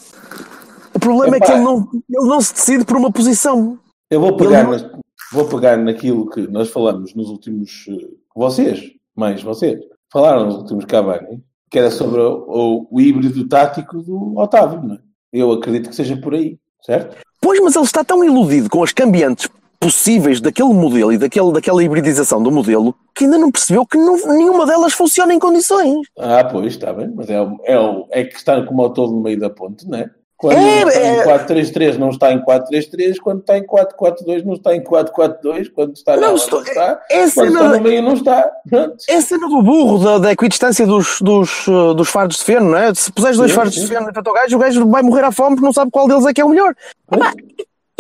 O 0.94 0.98
problema 1.00 1.37
é 1.37 1.38
Epá. 1.38 1.46
que 1.46 1.52
ele 1.52 1.61
não, 1.62 1.78
ele 2.11 2.28
não 2.28 2.40
se 2.42 2.52
decide 2.52 2.85
por 2.85 2.98
uma 2.98 3.11
posição. 3.11 3.78
Eu 4.11 4.20
vou 4.20 4.37
pegar, 4.37 4.64
não- 4.64 5.00
vou 5.32 5.46
pegar 5.48 5.78
naquilo 5.78 6.28
que 6.28 6.42
nós 6.48 6.68
falamos 6.68 7.14
nos 7.14 7.30
últimos. 7.30 7.87
eh, 7.88 8.08
Vocês, 8.37 8.82
mais 9.16 9.42
vocês, 9.42 9.80
falaram 10.12 10.44
nos 10.44 10.56
últimos 10.56 10.85
Cavani, 10.85 11.42
que 11.70 11.78
era 11.78 11.90
sobre 11.90 12.20
o, 12.20 12.44
o, 12.46 12.88
o 12.90 13.00
híbrido 13.00 13.48
tático 13.48 14.02
do 14.02 14.37
Otávio, 14.38 14.82
não 14.82 14.96
é? 14.96 14.98
Eu 15.32 15.50
acredito 15.50 15.88
que 15.88 15.96
seja 15.96 16.14
por 16.14 16.35
aí, 16.35 16.58
certo? 16.85 17.16
Pois, 17.40 17.58
mas 17.61 17.74
ele 17.74 17.87
está 17.87 18.04
tão 18.04 18.22
iludido 18.22 18.68
com 18.68 18.82
as 18.82 18.92
cambiantes 18.92 19.48
possíveis 19.83 20.40
daquele 20.40 20.73
modelo 20.73 21.12
e 21.12 21.18
daquele, 21.18 21.53
daquela 21.53 21.83
hibridização 21.83 22.40
do 22.42 22.51
modelo 22.53 22.95
que 23.14 23.25
ainda 23.25 23.37
não 23.37 23.51
percebeu 23.51 23.85
que 23.85 23.99
não- 23.99 24.16
nenhuma 24.37 24.64
delas 24.64 24.92
funciona 24.92 25.35
em 25.35 25.38
condições. 25.38 26.07
Ah, 26.18 26.45
pois, 26.45 26.66
está 26.75 26.92
bem, 26.92 27.12
mas 27.14 27.29
é, 27.29 27.35
é, 27.64 28.21
é 28.21 28.25
que 28.25 28.37
está 28.37 28.62
como 28.64 28.83
o 28.83 28.90
todo 28.90 29.12
no 29.12 29.21
meio 29.21 29.38
da 29.38 29.51
ponte, 29.51 29.88
não 29.88 29.99
é? 29.99 30.09
Quando 30.37 30.57
É, 30.59 30.83
está 30.83 31.01
é- 31.01 31.21
em 31.21 31.23
4-3-3 31.25 31.99
não 31.99 32.09
está 32.11 32.33
em 32.33 32.40
4-3-3, 32.42 33.21
quando 33.21 33.40
está 33.40 33.57
em 33.57 33.64
4-4-2 33.64 34.45
não 34.45 34.55
está 34.55 34.75
em 34.75 34.83
4-4-2, 34.83 35.68
quando 35.73 35.92
está 35.95 36.16
Não, 36.16 36.29
não, 36.31 36.35
estou- 36.35 36.61
não 36.61 36.66
está, 36.66 37.01
É 37.11 37.23
a 37.25 37.31
quando 37.31 37.49
está 37.53 37.68
no 37.68 37.81
meio 37.81 38.03
não 38.03 38.14
está. 38.14 38.51
Pronto. 38.68 38.97
é 39.09 39.16
a 39.16 39.21
cena 39.21 39.49
do 39.49 39.62
burro, 39.62 39.99
da, 40.03 40.18
da 40.18 40.33
equidistância 40.33 40.85
dos, 40.85 41.21
dos, 41.21 41.68
uh, 41.68 41.95
dos 41.95 42.09
fardos 42.09 42.38
de 42.38 42.45
feno, 42.45 42.71
não 42.71 42.79
é? 42.79 42.92
Se 42.92 43.12
puseres 43.12 43.37
dois 43.37 43.53
Sim, 43.53 43.57
fardos 43.57 43.75
sim. 43.75 43.83
de 43.83 43.87
feno 43.87 44.12
para 44.12 44.31
o 44.31 44.35
gajo, 44.35 44.57
o 44.57 44.59
gajo 44.59 44.88
vai 44.88 45.03
morrer 45.03 45.23
à 45.25 45.31
fome 45.31 45.55
porque 45.55 45.66
não 45.66 45.73
sabe 45.73 45.92
qual 45.92 46.09
deles 46.09 46.27
é 46.27 46.33
que 46.35 46.40
é 46.40 46.45
o 46.45 46.49
melhor. 46.49 46.75
Epá, 47.12 47.33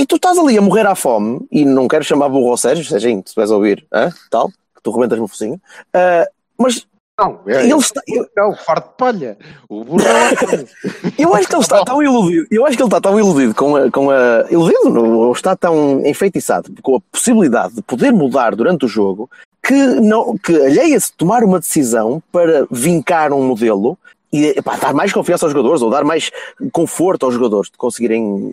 e 0.02 0.06
tu 0.06 0.16
estás 0.16 0.36
ali 0.36 0.58
a 0.58 0.60
morrer 0.60 0.84
à 0.84 0.96
fome, 0.96 1.46
e 1.48 1.64
não 1.64 1.86
quero 1.86 2.02
chamar 2.02 2.28
burro 2.28 2.50
ao 2.50 2.56
Sérgio, 2.56 2.84
Serginho, 2.84 3.22
se 3.24 3.36
vais 3.36 3.52
ouvir, 3.52 3.86
hã? 3.92 4.10
tal, 4.28 4.48
que 4.48 4.82
tu 4.82 4.90
rebentas 4.90 5.16
no 5.16 5.28
focinho, 5.28 5.60
ah, 5.94 6.26
mas 6.58 6.84
Não, 7.16 7.38
é, 7.46 7.62
ele 7.62 7.74
está, 7.74 8.00
eu, 8.08 8.26
é 8.36 8.42
o 8.42 8.56
fardo 8.56 8.88
de 8.88 8.96
palha. 8.96 9.38
O 9.68 9.84
burro 9.84 10.00
é 10.02 10.32
o 10.32 11.22
eu 11.22 11.34
acho 11.36 11.46
que 11.46 11.54
ele 11.54 11.62
está 11.62 11.84
tão 11.84 12.02
iludido, 12.02 12.48
eu 12.50 12.66
acho 12.66 12.76
que 12.76 12.82
ele 12.82 12.88
está 12.88 13.00
tão 13.00 13.16
iludido 13.16 13.54
com 13.54 13.76
a, 13.76 13.90
com 13.92 14.10
a 14.10 14.44
iludido, 14.50 14.90
não, 14.90 15.18
ou 15.18 15.32
está 15.32 15.54
tão 15.54 16.04
enfeitiçado 16.04 16.74
com 16.82 16.96
a 16.96 17.00
possibilidade 17.12 17.76
de 17.76 17.82
poder 17.82 18.10
mudar 18.12 18.56
durante 18.56 18.84
o 18.84 18.88
jogo 18.88 19.30
que, 19.62 19.72
não, 19.72 20.36
que 20.36 20.52
alheia-se 20.52 21.12
tomar 21.12 21.44
uma 21.44 21.60
decisão 21.60 22.20
para 22.32 22.66
vincar 22.72 23.32
um 23.32 23.46
modelo 23.46 23.96
e 24.32 24.46
epá, 24.46 24.76
dar 24.76 24.94
mais 24.94 25.12
confiança 25.12 25.44
aos 25.44 25.52
jogadores 25.52 25.82
ou 25.82 25.90
dar 25.90 26.04
mais 26.04 26.30
conforto 26.72 27.26
aos 27.26 27.34
jogadores 27.34 27.70
de 27.70 27.76
conseguirem 27.76 28.52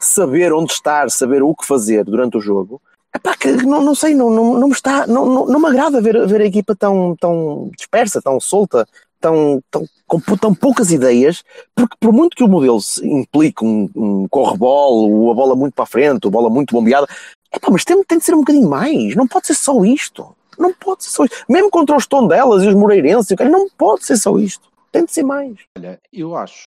saber 0.00 0.52
onde 0.52 0.72
estar, 0.72 1.10
saber 1.10 1.42
o 1.42 1.54
que 1.54 1.66
fazer 1.66 2.04
durante 2.04 2.38
o 2.38 2.40
jogo. 2.40 2.80
Epá, 3.14 3.36
que 3.36 3.50
não, 3.52 3.82
não 3.82 3.94
sei, 3.94 4.14
não, 4.14 4.30
não, 4.30 4.54
não 4.54 4.68
me 4.68 4.74
está, 4.74 5.06
não, 5.06 5.26
não, 5.26 5.46
não 5.46 5.60
me 5.60 5.66
agrada 5.66 6.00
ver, 6.00 6.26
ver 6.26 6.40
a 6.40 6.46
equipa 6.46 6.74
tão, 6.74 7.14
tão 7.18 7.70
dispersa, 7.76 8.22
tão 8.22 8.40
solta, 8.40 8.86
tão, 9.20 9.62
tão, 9.70 9.84
com 10.06 10.20
tão 10.36 10.54
poucas 10.54 10.90
ideias, 10.90 11.42
porque 11.74 11.96
por 12.00 12.12
muito 12.12 12.36
que 12.36 12.44
o 12.44 12.48
modelo 12.48 12.78
implique 13.02 13.64
um, 13.64 13.90
um 13.94 14.28
corre-bola, 14.28 15.30
a 15.30 15.34
bola 15.34 15.56
muito 15.56 15.74
para 15.74 15.84
a 15.84 15.86
frente, 15.86 16.26
a 16.26 16.30
bola 16.30 16.48
muito 16.48 16.72
bombeada, 16.72 17.06
epá, 17.54 17.68
mas 17.70 17.84
tem, 17.84 18.02
tem 18.04 18.18
de 18.18 18.24
ser 18.24 18.34
um 18.34 18.40
bocadinho 18.40 18.68
mais, 18.68 19.14
não 19.14 19.26
pode 19.26 19.46
ser 19.46 19.54
só 19.54 19.84
isto. 19.84 20.34
Não 20.58 20.72
pode 20.72 21.04
ser 21.04 21.10
só 21.10 21.24
isto. 21.24 21.36
Mesmo 21.48 21.70
contra 21.70 21.96
os 21.96 22.06
Tondelas 22.06 22.64
e 22.64 22.68
os 22.68 22.74
Moreirenses, 22.74 23.36
não 23.48 23.68
pode 23.78 24.04
ser 24.04 24.16
só 24.16 24.36
isto. 24.38 24.67
Tem 24.92 25.04
de 25.04 25.12
ser 25.12 25.22
mais. 25.22 25.58
Olha, 25.76 25.98
eu 26.12 26.34
acho 26.36 26.62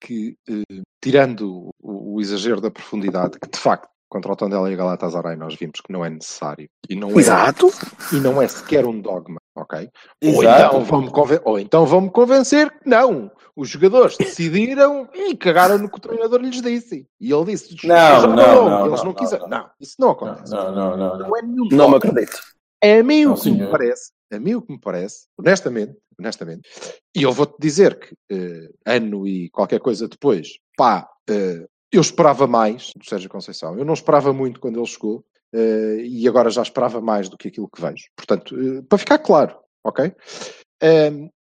que, 0.00 0.36
eh, 0.48 0.82
tirando 1.02 1.70
o, 1.80 2.14
o 2.16 2.20
exagero 2.20 2.60
da 2.60 2.70
profundidade, 2.70 3.38
que 3.38 3.48
de 3.48 3.58
facto 3.58 3.88
contra 4.08 4.30
o 4.30 4.36
Tondela 4.36 4.70
e 4.70 4.74
a 4.74 4.76
Galatasaray 4.76 5.36
nós 5.36 5.54
vimos 5.54 5.80
que 5.80 5.90
não 5.90 6.04
é 6.04 6.10
necessário 6.10 6.68
e 6.88 6.94
não, 6.94 7.08
é, 7.12 7.14
Exato. 7.14 7.70
e 8.12 8.16
não 8.16 8.42
é 8.42 8.46
sequer 8.46 8.84
um 8.84 9.00
dogma, 9.00 9.38
ok? 9.56 9.88
Ou 10.22 10.42
então, 10.44 10.84
vão-me 10.84 11.10
conven- 11.10 11.40
ou 11.44 11.58
então 11.58 11.86
vão-me 11.86 12.10
convencer 12.10 12.70
que 12.78 12.88
não. 12.88 13.30
Os 13.56 13.70
jogadores 13.70 14.16
decidiram 14.18 15.08
e 15.14 15.34
cagaram 15.34 15.78
no 15.78 15.88
que 15.90 15.96
o 15.96 16.00
treinador 16.00 16.40
lhes 16.40 16.60
disse. 16.60 17.06
E 17.20 17.32
ele 17.32 17.44
disse: 17.46 17.74
Não, 17.86 17.96
"Já 17.96 18.26
não, 18.26 18.36
falou", 18.36 18.70
não, 18.70 18.84
e 18.84 18.88
eles 18.88 18.90
não, 18.90 18.96
não, 18.96 19.04
não, 19.04 19.14
quiseram. 19.14 19.48
não. 19.48 19.58
Não, 19.58 19.70
isso 19.80 19.94
não 19.98 20.06
Não, 20.08 20.12
acontece. 20.14 20.52
não, 20.52 20.74
não, 20.74 20.96
não. 20.96 21.18
não. 21.18 21.28
Não 21.28 21.36
é 21.36 21.42
nenhum 21.42 21.68
Não 21.70 21.90
me 21.90 21.96
acredito. 21.96 22.38
É 22.82 22.98
a 22.98 23.04
mim 23.04 23.24
Não, 23.24 23.32
o 23.34 23.40
que 23.40 23.50
me 23.50 23.66
parece, 23.70 24.10
a 24.32 24.38
mim 24.38 24.54
o 24.56 24.62
que 24.62 24.72
me 24.72 24.78
parece, 24.80 25.26
honestamente, 25.38 25.96
honestamente, 26.22 26.68
e 27.14 27.22
eu 27.22 27.32
vou-te 27.32 27.56
dizer 27.60 27.98
que 27.98 28.14
eh, 28.30 28.68
ano 28.86 29.26
e 29.26 29.50
qualquer 29.50 29.80
coisa 29.80 30.08
depois, 30.08 30.58
pá, 30.76 31.08
eh, 31.28 31.66
eu 31.92 32.00
esperava 32.00 32.46
mais 32.46 32.90
do 32.96 33.04
Sérgio 33.04 33.28
Conceição. 33.28 33.78
Eu 33.78 33.84
não 33.84 33.92
esperava 33.92 34.32
muito 34.32 34.60
quando 34.60 34.78
ele 34.78 34.86
chegou 34.86 35.24
eh, 35.52 35.98
e 36.04 36.26
agora 36.26 36.48
já 36.48 36.62
esperava 36.62 37.00
mais 37.00 37.28
do 37.28 37.36
que 37.36 37.48
aquilo 37.48 37.68
que 37.68 37.82
vejo. 37.82 38.04
Portanto, 38.16 38.56
para 38.88 38.98
ficar 38.98 39.18
claro, 39.18 39.58
ok? 39.84 40.14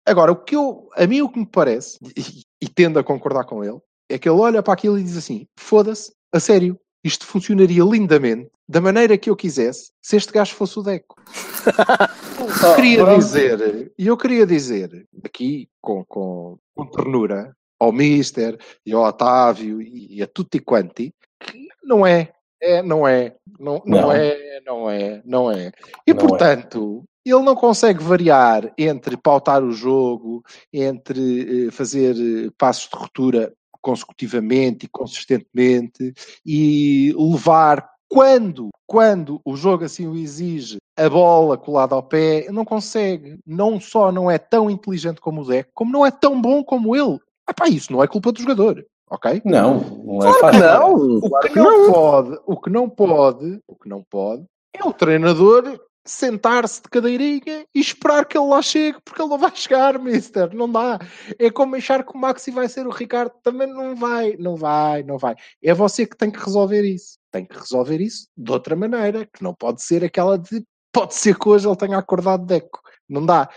Agora, 0.06 0.32
o 0.32 0.36
que 0.36 0.56
eu, 0.56 0.88
a 0.96 1.06
mim 1.06 1.20
o 1.20 1.28
que 1.28 1.38
me 1.38 1.46
parece, 1.46 1.98
e, 2.16 2.42
e 2.62 2.68
tendo 2.68 2.98
a 2.98 3.04
concordar 3.04 3.44
com 3.44 3.62
ele, 3.62 3.78
é 4.08 4.18
que 4.18 4.26
ele 4.26 4.40
olha 4.40 4.62
para 4.62 4.72
aquilo 4.72 4.98
e 4.98 5.02
diz 5.02 5.18
assim: 5.18 5.46
foda-se, 5.58 6.10
a 6.32 6.40
sério, 6.40 6.80
isto 7.08 7.26
funcionaria 7.26 7.82
lindamente, 7.82 8.50
da 8.68 8.80
maneira 8.80 9.18
que 9.18 9.30
eu 9.30 9.36
quisesse, 9.36 9.90
se 10.00 10.16
este 10.16 10.32
gajo 10.32 10.54
fosse 10.54 10.78
o 10.78 10.82
Deco. 10.82 11.16
Eu 12.38 12.74
queria 12.76 13.04
pronto. 13.04 13.18
dizer, 13.18 13.92
e 13.98 14.06
eu 14.06 14.16
queria 14.16 14.46
dizer, 14.46 15.06
aqui 15.24 15.68
com, 15.80 16.04
com, 16.04 16.56
com 16.74 16.86
ternura, 16.86 17.54
ao 17.78 17.92
Mister 17.92 18.58
e 18.84 18.92
ao 18.92 19.02
Otávio 19.04 19.80
e 19.82 20.20
a 20.22 20.26
tutti 20.26 20.58
quanti, 20.58 21.14
que 21.40 21.68
não 21.84 22.06
é, 22.06 22.32
é 22.60 22.82
não 22.82 23.06
é, 23.06 23.36
não, 23.58 23.82
não, 23.84 24.00
Não. 24.00 24.12
é, 24.12 24.60
não 24.64 24.90
é, 24.90 25.22
não 25.24 25.50
é. 25.50 25.72
E 26.06 26.12
Não 26.12 26.20
é. 26.20 26.26
portanto, 26.26 27.04
ele 27.24 27.42
não 27.42 27.54
consegue 27.54 28.02
variar 28.02 28.72
entre 28.76 29.16
pautar 29.16 29.62
o 29.62 29.70
jogo, 29.72 30.42
entre 30.72 31.66
eh, 31.66 31.70
fazer 31.70 32.14
eh, 32.16 32.50
passos 32.56 32.88
de 32.90 32.96
ruptura 32.96 33.52
consecutivamente 33.80 34.86
e 34.86 34.88
consistentemente 34.88 36.12
e 36.44 37.14
levar 37.16 37.88
quando, 38.08 38.70
quando 38.86 39.40
o 39.44 39.54
jogo 39.54 39.84
assim 39.84 40.06
o 40.06 40.16
exige, 40.16 40.78
a 40.96 41.08
bola 41.08 41.58
colada 41.58 41.94
ao 41.94 42.02
pé, 42.02 42.46
não 42.50 42.64
consegue. 42.64 43.38
Não 43.46 43.78
só 43.78 44.10
não 44.10 44.30
é 44.30 44.38
tão 44.38 44.70
inteligente 44.70 45.20
como 45.20 45.42
o 45.42 45.44
Deco, 45.44 45.70
como 45.74 45.92
não 45.92 46.06
é 46.06 46.10
tão 46.10 46.40
bom 46.40 46.64
como 46.64 46.96
ele. 46.96 47.18
Epá, 47.48 47.68
isso 47.68 47.92
não 47.92 48.02
é 48.02 48.08
culpa 48.08 48.32
do 48.32 48.40
jogador, 48.40 48.84
ok? 49.10 49.42
Não, 49.44 49.80
não 50.04 50.26
é 50.26 50.38
Claro 50.40 50.58
não. 50.58 50.94
O 50.94 51.28
Claro 51.28 51.46
que 51.46 51.52
que 51.52 51.58
não 51.60 51.86
não. 51.86 51.92
pode, 51.92 52.38
o 52.46 52.56
que 52.56 52.70
não 52.70 52.88
pode, 52.88 53.60
o 53.66 53.76
que 53.76 53.88
não 53.88 54.02
pode 54.02 54.44
é 54.74 54.84
o 54.84 54.92
treinador 54.92 55.78
sentar-se 56.04 56.82
de 56.82 56.88
cadeirinha 56.88 57.66
e 57.74 57.80
esperar 57.80 58.24
que 58.24 58.36
ele 58.36 58.46
lá 58.46 58.62
chegue, 58.62 58.98
porque 59.04 59.20
ele 59.20 59.28
não 59.28 59.38
vai 59.38 59.54
chegar, 59.54 59.98
mister, 59.98 60.54
não 60.54 60.70
dá. 60.70 60.98
É 61.38 61.50
como 61.50 61.76
achar 61.76 62.04
que 62.04 62.14
o 62.14 62.18
Maxi 62.18 62.50
vai 62.50 62.68
ser 62.68 62.86
o 62.86 62.90
Ricardo, 62.90 63.32
também 63.42 63.66
não 63.66 63.94
vai, 63.94 64.36
não 64.38 64.56
vai, 64.56 65.02
não 65.02 65.18
vai. 65.18 65.34
É 65.62 65.74
você 65.74 66.06
que 66.06 66.16
tem 66.16 66.30
que 66.30 66.38
resolver 66.38 66.82
isso. 66.82 67.18
Tem 67.30 67.44
que 67.44 67.58
resolver 67.58 68.00
isso 68.00 68.28
de 68.36 68.50
outra 68.50 68.74
maneira, 68.74 69.26
que 69.26 69.42
não 69.42 69.54
pode 69.54 69.82
ser 69.82 70.04
aquela 70.04 70.38
de 70.38 70.64
pode 70.90 71.14
ser 71.14 71.38
que 71.38 71.48
hoje 71.48 71.68
ele 71.68 71.76
tenha 71.76 71.98
acordado 71.98 72.46
Deco. 72.46 72.80
Não 73.08 73.24
dá. 73.24 73.48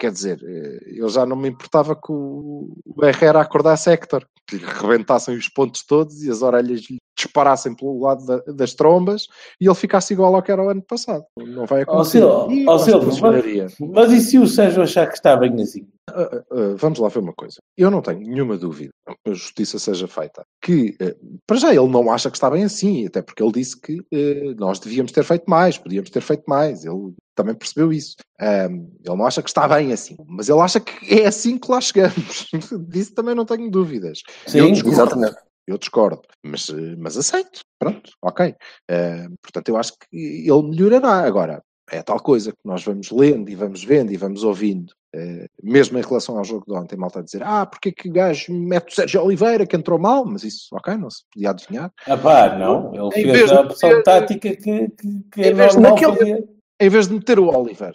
Quer 0.00 0.10
dizer, 0.10 0.40
eh, 0.42 0.94
eu 0.96 1.08
já 1.08 1.24
não 1.24 1.36
me 1.36 1.48
importava 1.48 1.94
que 1.94 2.10
o 2.10 2.74
Herrera 3.02 3.40
acordasse 3.40 3.90
Héctor, 3.90 4.26
que 4.46 4.56
lhe 4.56 4.64
rebentassem 4.64 5.36
os 5.36 5.48
pontos 5.48 5.84
todos 5.84 6.22
e 6.22 6.30
as 6.30 6.42
orelhas 6.42 6.80
lhe 6.80 6.98
disparassem 7.24 7.74
pelo 7.74 8.00
lado 8.00 8.24
da- 8.24 8.42
das 8.52 8.74
trombas 8.74 9.26
e 9.60 9.66
ele 9.66 9.74
ficasse 9.74 10.12
igual 10.12 10.34
ao 10.34 10.42
que 10.42 10.52
era 10.52 10.62
o 10.62 10.68
ano 10.68 10.82
passado. 10.82 11.24
Não 11.36 11.66
vai 11.66 11.82
acontecer. 11.82 12.22
Acho 12.24 12.48
que 12.48 12.90
Silva, 12.90 13.04
funcionaria. 13.04 13.66
Mas 13.80 14.12
e 14.12 14.20
se 14.20 14.38
o 14.38 14.46
Sérgio 14.46 14.82
achar 14.82 15.06
que 15.08 15.14
está 15.14 15.36
bem 15.36 15.54
assim? 15.60 15.86
Ah, 16.10 16.42
ah, 16.50 16.74
vamos 16.76 16.98
lá 16.98 17.08
ver 17.08 17.18
uma 17.18 17.34
coisa. 17.34 17.56
Eu 17.76 17.90
não 17.90 18.00
tenho 18.00 18.20
nenhuma 18.20 18.56
dúvida 18.56 18.90
que 19.24 19.30
a 19.30 19.34
justiça 19.34 19.78
seja 19.78 20.06
feita. 20.08 20.42
Que, 20.62 20.96
eh, 21.00 21.14
para 21.46 21.58
já, 21.58 21.68
ele 21.74 21.88
não 21.88 22.10
acha 22.10 22.30
que 22.30 22.36
está 22.36 22.48
bem 22.50 22.64
assim, 22.64 23.06
até 23.06 23.20
porque 23.20 23.42
ele 23.42 23.52
disse 23.52 23.78
que 23.78 24.00
eh, 24.12 24.54
nós 24.56 24.78
devíamos 24.78 25.12
ter 25.12 25.22
feito 25.24 25.44
mais, 25.46 25.76
podíamos 25.76 26.08
ter 26.10 26.22
feito 26.22 26.44
mais. 26.46 26.84
Ele 26.84 27.12
também 27.34 27.54
percebeu 27.54 27.92
isso. 27.92 28.16
Ahm, 28.40 28.86
ele 29.04 29.16
não 29.16 29.26
acha 29.26 29.42
que 29.42 29.50
está 29.50 29.68
bem 29.68 29.92
assim, 29.92 30.16
mas 30.26 30.48
ele 30.48 30.60
acha 30.60 30.80
que 30.80 31.14
é 31.20 31.26
assim 31.26 31.58
que 31.58 31.70
lá 31.70 31.80
chegamos. 31.80 32.46
Disso 32.88 33.14
também 33.14 33.34
não 33.34 33.44
tenho 33.44 33.70
dúvidas. 33.70 34.20
Sim, 34.46 34.58
eu 34.60 34.72
discordo. 34.72 34.96
Exatamente. 34.96 35.36
Eu 35.68 35.76
discordo, 35.78 36.22
mas, 36.42 36.66
mas 36.96 37.16
aceito. 37.18 37.60
Pronto, 37.78 38.10
ok. 38.22 38.54
Eh, 38.90 39.26
portanto, 39.42 39.68
eu 39.68 39.76
acho 39.76 39.92
que 39.92 40.16
ele 40.16 40.62
melhorará. 40.62 41.20
Agora, 41.26 41.62
é 41.90 42.02
tal 42.02 42.18
coisa 42.20 42.50
que 42.52 42.58
nós 42.64 42.82
vamos 42.82 43.10
lendo 43.10 43.50
e 43.50 43.54
vamos 43.54 43.84
vendo 43.84 44.10
e 44.12 44.16
vamos 44.16 44.42
ouvindo, 44.44 44.92
eh, 45.14 45.46
mesmo 45.62 45.98
em 45.98 46.02
relação 46.02 46.38
ao 46.38 46.44
jogo 46.44 46.64
de 46.66 46.74
ontem, 46.74 46.96
malta 46.96 47.20
a 47.20 47.22
dizer: 47.22 47.42
Ah, 47.42 47.66
porque 47.66 47.90
é 47.90 47.92
que 47.92 48.08
o 48.08 48.12
gajo 48.12 48.52
mete 48.52 48.92
o 48.92 48.94
Sérgio 48.94 49.22
Oliveira 49.22 49.66
que 49.66 49.76
entrou 49.76 49.98
mal? 49.98 50.24
Mas 50.24 50.42
isso, 50.42 50.68
ok, 50.72 50.96
não 50.96 51.10
se 51.10 51.22
podia 51.32 51.50
adivinhar. 51.50 51.92
Ah 52.06 52.16
pá, 52.16 52.56
não. 52.58 52.92
Ele 52.94 53.20
Em 53.20 53.32
fez 53.34 53.50
a 53.52 53.62
de 53.62 53.68
opção 53.68 53.90
ter- 53.90 54.02
tática 54.02 54.56
que, 54.56 54.56
que, 54.56 54.88
que 55.32 55.40
é 55.42 55.48
Em 55.50 55.54
vez 55.54 55.72
de 55.74 55.80
normal 55.80 56.12
naquele-. 56.14 56.48
Em 56.80 56.88
vez 56.88 57.08
de 57.08 57.14
meter 57.14 57.38
o 57.38 57.48
Oliver, 57.48 57.92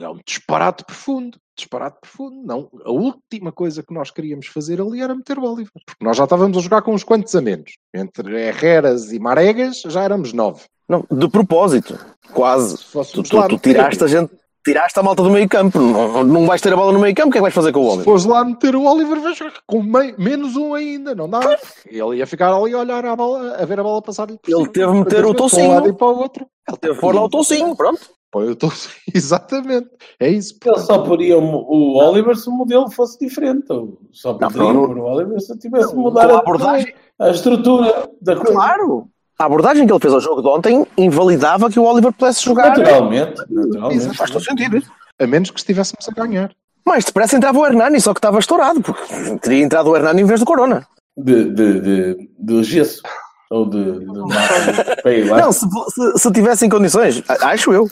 é 0.00 0.08
um 0.08 0.18
disparate 0.26 0.84
profundo. 0.84 1.38
Disparate 1.56 1.98
profundo. 2.00 2.42
Não, 2.44 2.68
a 2.84 2.90
última 2.90 3.52
coisa 3.52 3.82
que 3.82 3.94
nós 3.94 4.10
queríamos 4.10 4.46
fazer 4.48 4.80
ali 4.80 5.00
era 5.02 5.14
meter 5.14 5.38
o 5.38 5.44
Oliver. 5.44 5.70
Porque 5.86 6.04
nós 6.04 6.16
já 6.16 6.24
estávamos 6.24 6.56
a 6.56 6.60
jogar 6.60 6.82
com 6.82 6.92
uns 6.94 7.04
quantos 7.04 7.34
a 7.34 7.40
menos. 7.40 7.72
Entre 7.94 8.34
Herreras 8.48 9.12
e 9.12 9.18
Maregas 9.18 9.82
já 9.86 10.02
éramos 10.02 10.32
nove. 10.32 10.62
Não, 10.88 11.04
de 11.10 11.28
propósito, 11.28 11.98
quase. 12.32 12.76
Se 12.76 13.12
Tu, 13.12 13.22
tu- 13.22 13.48
tu 13.48 13.58
tiraste 13.58 14.04
a 14.04 14.06
gente, 14.06 14.30
tiraste 14.66 14.98
a 14.98 15.02
malta 15.02 15.22
do 15.22 15.30
meio 15.30 15.48
campo. 15.48 15.78
Não, 15.78 16.22
não 16.24 16.46
vais 16.46 16.60
ter 16.60 16.72
a 16.72 16.76
bola 16.76 16.92
no 16.92 16.98
meio 16.98 17.14
campo, 17.14 17.28
o 17.28 17.32
que 17.32 17.38
é 17.38 17.40
que 17.40 17.42
vais 17.42 17.54
fazer 17.54 17.72
com 17.72 17.80
o 17.80 17.82
Se 17.84 17.88
Oliver? 17.88 18.04
fores 18.04 18.24
lá 18.26 18.44
meter 18.44 18.76
o 18.76 18.82
Oliver, 18.84 19.20
vais 19.20 19.36
jogar 19.38 19.54
com 19.66 19.82
mei- 19.82 20.14
menos 20.18 20.56
um 20.56 20.74
ainda, 20.74 21.14
não 21.14 21.28
dá. 21.28 21.40
Ele 21.86 22.16
ia 22.16 22.26
ficar 22.26 22.52
ali 22.52 22.74
a 22.74 22.78
olhar 22.80 23.04
a 23.06 23.16
bola, 23.16 23.56
a 23.56 23.64
ver 23.64 23.80
a 23.80 23.82
bola 23.82 24.02
passar-lhe 24.02 24.38
Ele 24.46 24.56
cima. 24.56 24.72
teve 24.72 24.92
meter 24.92 25.18
o 25.24 25.28
Para 25.28 25.30
um 25.30 25.34
Tocinho. 25.34 25.70
lado 25.70 25.88
e 25.88 25.92
para 25.94 26.06
o 26.06 26.18
outro. 26.18 26.46
Teve 26.80 26.94
de 26.94 27.00
pôr 27.00 27.14
lá 27.14 27.22
o 27.24 27.28
toucinho, 27.30 27.74
pronto. 27.76 28.00
O 28.34 28.56
Tolson. 28.56 28.90
Exatamente. 29.14 29.88
É 30.18 30.28
isso. 30.28 30.54
Ele 30.64 30.78
só 30.78 30.98
poria 30.98 31.38
o, 31.38 31.42
o 31.42 31.96
Oliver 31.98 32.36
se 32.36 32.48
o 32.48 32.52
modelo 32.52 32.90
fosse 32.90 33.18
diferente. 33.18 33.66
Ou 33.70 33.98
só 34.12 34.34
poderia 34.34 34.72
não. 34.72 34.82
o 34.84 35.02
Oliver 35.04 35.40
se 35.40 35.56
tivesse 35.58 35.90
de 35.90 35.96
mudar 35.96 36.30
a 36.30 36.38
abordagem- 36.38 36.94
a 37.18 37.30
estrutura 37.30 38.08
da 38.20 38.36
coisa. 38.36 38.52
Claro! 38.52 39.08
A 39.38 39.46
abordagem 39.46 39.86
que 39.86 39.92
ele 39.92 40.00
fez 40.00 40.12
ao 40.14 40.20
jogo 40.20 40.40
de 40.42 40.48
ontem 40.48 40.86
invalidava 40.96 41.68
que 41.68 41.78
o 41.80 41.84
Oliver 41.84 42.12
pudesse 42.12 42.44
jogar. 42.44 42.68
Naturalmente. 42.76 43.42
naturalmente. 43.50 44.16
Faz 44.16 44.30
todo 44.30 44.44
sentido 44.44 44.76
isso. 44.76 44.90
A 45.20 45.26
menos 45.26 45.50
que 45.50 45.58
estivéssemos 45.58 46.08
a 46.08 46.12
ganhar. 46.12 46.50
Mais 46.86 47.04
depressa 47.04 47.36
entrava 47.36 47.58
o 47.58 47.66
Hernani, 47.66 48.00
só 48.00 48.12
que 48.12 48.18
estava 48.18 48.38
estourado, 48.38 48.80
porque 48.82 49.02
teria 49.40 49.64
entrado 49.64 49.90
o 49.90 49.96
Hernani 49.96 50.22
em 50.22 50.24
vez 50.26 50.38
do 50.40 50.46
Corona. 50.46 50.86
De, 51.16 51.44
de, 51.50 51.80
de, 51.80 52.30
de 52.38 52.62
gesso. 52.62 53.02
Ou 53.50 53.68
de, 53.68 54.00
de. 54.00 54.06
Não, 55.40 55.50
se, 55.52 55.66
se, 55.88 56.18
se 56.18 56.32
tivesse 56.32 56.66
em 56.66 56.68
condições, 56.68 57.22
acho 57.28 57.72
eu. 57.72 57.88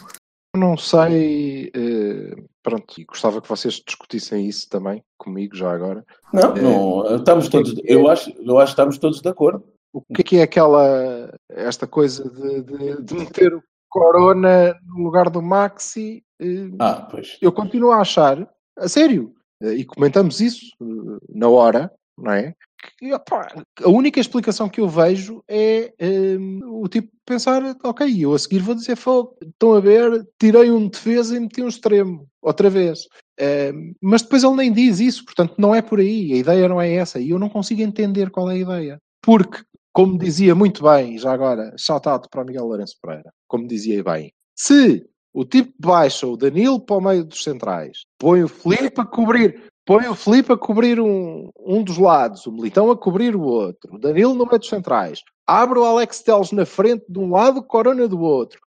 Não 0.54 0.76
sei. 0.76 1.70
eh, 1.74 2.34
pronto, 2.62 3.00
e 3.00 3.04
gostava 3.04 3.40
que 3.40 3.48
vocês 3.48 3.82
discutissem 3.86 4.46
isso 4.46 4.68
também 4.68 5.02
comigo 5.16 5.56
já 5.56 5.72
agora. 5.72 6.04
Não, 6.32 6.54
não, 6.54 7.16
estamos 7.16 7.48
todos. 7.48 7.74
Eu 7.84 8.08
acho, 8.08 8.30
eu 8.38 8.58
acho 8.58 8.66
que 8.74 8.80
estamos 8.80 8.98
todos 8.98 9.20
de 9.20 9.28
acordo. 9.28 9.64
O 9.94 10.02
que 10.14 10.20
é 10.20 10.24
que 10.24 10.36
é 10.38 10.42
aquela. 10.42 11.32
esta 11.50 11.86
coisa 11.86 12.28
de, 12.28 12.62
de- 12.62 13.02
de 13.02 13.14
meter 13.14 13.54
o 13.54 13.62
Corona 13.88 14.74
no 14.86 15.04
lugar 15.04 15.28
do 15.30 15.42
Maxi? 15.42 16.22
eh, 16.40 16.68
Ah, 16.78 17.06
pois. 17.10 17.36
eu 17.40 17.52
continuo 17.52 17.90
a 17.92 18.00
achar, 18.00 18.46
a 18.78 18.88
sério, 18.88 19.34
eh, 19.62 19.74
e 19.74 19.84
comentamos 19.84 20.40
isso 20.40 20.64
eh, 20.82 21.18
na 21.30 21.48
hora, 21.48 21.90
não 22.18 22.32
é? 22.32 22.54
Que, 22.82 23.14
opá, 23.14 23.46
a 23.80 23.88
única 23.88 24.18
explicação 24.18 24.68
que 24.68 24.80
eu 24.80 24.88
vejo 24.88 25.42
é 25.46 25.92
eh, 25.98 26.36
o 26.64 26.88
tipo 26.88 27.12
pensar, 27.24 27.62
ok, 27.84 28.24
eu 28.24 28.34
a 28.34 28.38
seguir 28.38 28.58
vou 28.58 28.74
dizer 28.74 28.96
fogo, 28.96 29.36
estão 29.40 29.74
a 29.74 29.80
ver, 29.80 30.26
tirei 30.38 30.70
um 30.70 30.88
defesa 30.88 31.36
e 31.36 31.40
meti 31.40 31.62
um 31.62 31.68
extremo, 31.68 32.26
outra 32.40 32.68
vez. 32.68 33.06
Eh, 33.38 33.72
mas 34.00 34.22
depois 34.22 34.42
ele 34.42 34.56
nem 34.56 34.72
diz 34.72 34.98
isso, 34.98 35.24
portanto 35.24 35.54
não 35.58 35.72
é 35.74 35.80
por 35.80 36.00
aí, 36.00 36.32
a 36.32 36.36
ideia 36.36 36.68
não 36.68 36.80
é 36.80 36.92
essa, 36.94 37.20
e 37.20 37.30
eu 37.30 37.38
não 37.38 37.48
consigo 37.48 37.82
entender 37.82 38.30
qual 38.30 38.50
é 38.50 38.54
a 38.54 38.58
ideia. 38.58 38.98
Porque, 39.22 39.62
como 39.92 40.18
dizia 40.18 40.54
muito 40.54 40.82
bem, 40.82 41.16
já 41.18 41.32
agora, 41.32 41.72
shout 41.78 42.08
out 42.08 42.28
para 42.28 42.42
o 42.42 42.44
Miguel 42.44 42.66
Lourenço 42.66 42.96
Pereira, 43.00 43.32
como 43.46 43.68
dizia 43.68 44.02
bem, 44.02 44.32
se 44.56 45.06
o 45.32 45.44
tipo 45.44 45.72
baixa 45.78 46.26
o 46.26 46.36
Danilo 46.36 46.80
para 46.80 46.96
o 46.96 47.00
meio 47.00 47.24
dos 47.24 47.42
centrais, 47.42 48.04
põe 48.18 48.42
o 48.42 48.48
Felipe 48.48 49.00
a 49.00 49.04
cobrir, 49.04 49.71
põe 49.84 50.06
o 50.08 50.14
Felipe 50.14 50.52
a 50.52 50.56
cobrir 50.56 51.00
um, 51.00 51.50
um 51.58 51.82
dos 51.82 51.98
lados, 51.98 52.46
o 52.46 52.52
Militão 52.52 52.90
a 52.90 52.96
cobrir 52.96 53.34
o 53.34 53.42
outro, 53.42 53.94
o 53.94 53.98
Danilo 53.98 54.34
no 54.34 54.46
meio 54.46 54.58
dos 54.58 54.68
centrais, 54.68 55.20
abre 55.46 55.78
o 55.78 55.84
Alex 55.84 56.22
Teles 56.22 56.52
na 56.52 56.64
frente 56.64 57.04
de 57.08 57.18
um 57.18 57.30
lado, 57.30 57.60
o 57.60 57.64
Corona 57.64 58.06
do 58.06 58.20
outro, 58.20 58.60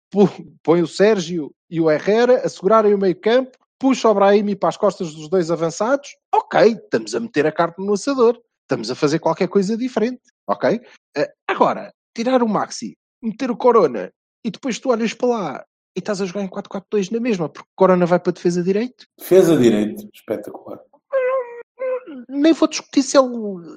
põe 0.63 0.81
o 0.81 0.87
Sérgio 0.87 1.53
e 1.69 1.79
o 1.79 1.89
Herrera 1.89 2.41
a 2.45 2.49
segurarem 2.49 2.93
o 2.93 2.97
meio 2.97 3.19
campo, 3.19 3.57
puxa 3.79 4.09
o 4.09 4.13
Brahimi 4.13 4.55
para 4.55 4.69
as 4.69 4.77
costas 4.77 5.13
dos 5.13 5.29
dois 5.29 5.51
avançados, 5.51 6.15
ok, 6.33 6.71
estamos 6.71 7.13
a 7.13 7.19
meter 7.19 7.45
a 7.45 7.51
carne 7.51 7.85
no 7.85 7.93
assador, 7.93 8.39
estamos 8.61 8.89
a 8.89 8.95
fazer 8.95 9.19
qualquer 9.19 9.47
coisa 9.47 9.75
diferente, 9.77 10.21
ok? 10.47 10.79
Eh, 11.17 11.33
agora, 11.47 11.93
tirar 12.15 12.41
o 12.41 12.47
Maxi, 12.47 12.97
meter 13.21 13.51
o 13.51 13.57
Corona 13.57 14.11
e 14.43 14.51
depois 14.51 14.79
tu 14.79 14.89
olhas 14.89 15.13
para 15.13 15.27
lá 15.27 15.65
e 15.95 15.99
estás 15.99 16.21
a 16.21 16.25
jogar 16.25 16.43
em 16.43 16.49
4-4-2 16.49 17.11
na 17.11 17.19
mesma, 17.19 17.49
porque 17.49 17.69
o 17.69 17.75
Corona 17.75 18.05
vai 18.05 18.19
para 18.19 18.31
a 18.31 18.33
defesa 18.33 18.63
direito. 18.63 19.05
Defesa 19.17 19.57
direito. 19.57 20.07
Espetacular. 20.13 20.79
Nem 22.29 22.53
vou 22.53 22.67
discutir 22.67 23.03
se 23.03 23.17
ele 23.17 23.29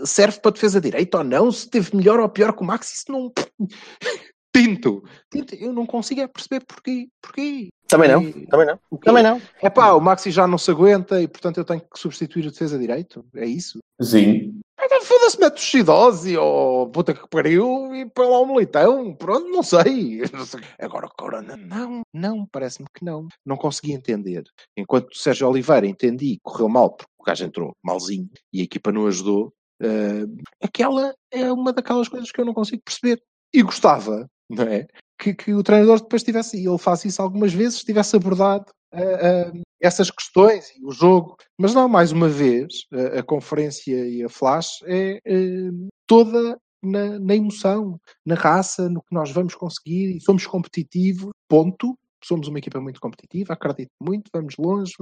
serve 0.05 0.40
para 0.40 0.51
a 0.51 0.55
defesa 0.55 0.81
direita 0.81 1.18
ou 1.18 1.25
não, 1.25 1.51
se 1.53 1.68
teve 1.68 1.94
melhor 1.96 2.20
ou 2.20 2.29
pior 2.29 2.53
que 2.53 2.62
o 2.62 2.66
Maxi, 2.66 2.94
isso 2.94 3.11
não. 3.11 3.33
Tinto. 4.55 5.05
Tinto. 5.31 5.55
Eu 5.55 5.72
não 5.72 5.85
consigo 5.85 6.20
é 6.22 6.27
perceber 6.27 6.64
porquê. 6.64 7.09
Porquê? 7.20 7.68
Também 7.87 8.11
não, 8.11 8.22
E- 8.22 8.46
também 8.46 8.66
não. 8.66 8.79
Também 9.03 9.22
não. 9.22 9.40
É 9.61 9.68
pá, 9.68 9.92
o 9.92 10.01
Maxi 10.01 10.31
já 10.31 10.46
não 10.46 10.57
se 10.57 10.70
aguenta 10.70 11.20
e 11.20 11.29
portanto 11.29 11.59
eu 11.59 11.64
tenho 11.64 11.81
que 11.81 11.99
substituir 11.99 12.46
o 12.46 12.51
defesa 12.51 12.79
direito. 12.79 13.25
É 13.35 13.44
isso? 13.44 13.79
Sim. 14.01 14.59
Então, 14.79 15.01
Foda-se, 15.03 15.41
mete 15.41 15.57
o 15.57 15.61
Shidosi 15.61 16.37
ou 16.37 16.89
puta 16.91 17.15
que 17.15 17.27
pariu 17.29 17.95
e 17.95 18.07
põe 18.11 18.27
lá 18.29 18.39
o 18.41 18.47
militão. 18.47 19.15
Pronto, 19.15 19.49
não 19.49 19.62
sei. 19.62 20.21
Não 20.33 20.45
sei. 20.45 20.61
Agora 20.79 21.09
Corona, 21.19 21.57
não, 21.57 22.03
não, 22.12 22.47
parece-me 22.47 22.87
que 22.95 23.05
não. 23.05 23.27
Não 23.45 23.57
consegui 23.57 23.93
entender. 23.93 24.45
Enquanto 24.77 25.17
Sérgio 25.17 25.49
Oliveira 25.49 25.87
entendi, 25.87 26.39
correu 26.43 26.69
mal, 26.69 26.91
porque 26.95 27.11
o 27.19 27.25
gajo 27.25 27.45
entrou 27.45 27.73
malzinho 27.85 28.29
e 28.53 28.61
a 28.61 28.65
equipa 28.65 28.93
não 28.93 29.07
ajudou. 29.07 29.53
eh, 29.83 30.25
aquela 30.62 31.15
é 31.31 31.51
uma 31.53 31.73
daquelas 31.73 32.09
coisas 32.09 32.31
que 32.31 32.41
eu 32.41 32.45
não 32.45 32.55
consigo 32.55 32.83
perceber. 32.85 33.23
E 33.55 33.62
gostava, 33.62 34.29
não 34.51 34.65
é? 34.65 34.87
Que, 35.19 35.35
que 35.35 35.55
o 35.55 35.62
treinador 35.62 36.01
depois 36.01 36.23
tivesse, 36.23 36.59
e 36.62 36.67
ele 36.69 36.79
faz 36.79 37.05
isso 37.05 37.23
algumas 37.23 37.53
vezes, 37.53 37.83
tivesse 37.83 38.15
abordado 38.17 38.67
eh, 38.93 39.49
eh, 39.53 39.61
essas 39.81 40.11
questões 40.11 40.71
e 40.71 40.85
o 40.85 40.91
jogo. 40.91 41.37
Mas 41.59 41.75
não, 41.75 41.89
mais 41.89 42.12
uma 42.12 42.29
vez, 42.29 42.87
a, 42.93 43.21
a 43.21 43.23
conferência 43.23 43.95
e 43.95 44.23
a 44.23 44.29
flash 44.29 44.81
é 44.85 45.21
eh, 45.25 45.71
toda 46.07 46.59
na, 46.83 47.19
na 47.19 47.35
emoção, 47.35 48.01
na 48.25 48.35
raça, 48.35 48.89
no 48.89 49.01
que 49.03 49.15
nós 49.15 49.31
vamos 49.31 49.55
conseguir 49.55 50.17
e 50.17 50.21
somos 50.21 50.47
competitivos, 50.47 51.31
ponto. 51.49 51.99
Somos 52.25 52.49
uma 52.49 52.59
equipa 52.59 52.81
muito 52.81 53.01
competitiva, 53.01 53.53
acredito 53.53 53.91
muito, 54.03 54.31
vamos 54.35 54.57
longe, 54.59 54.93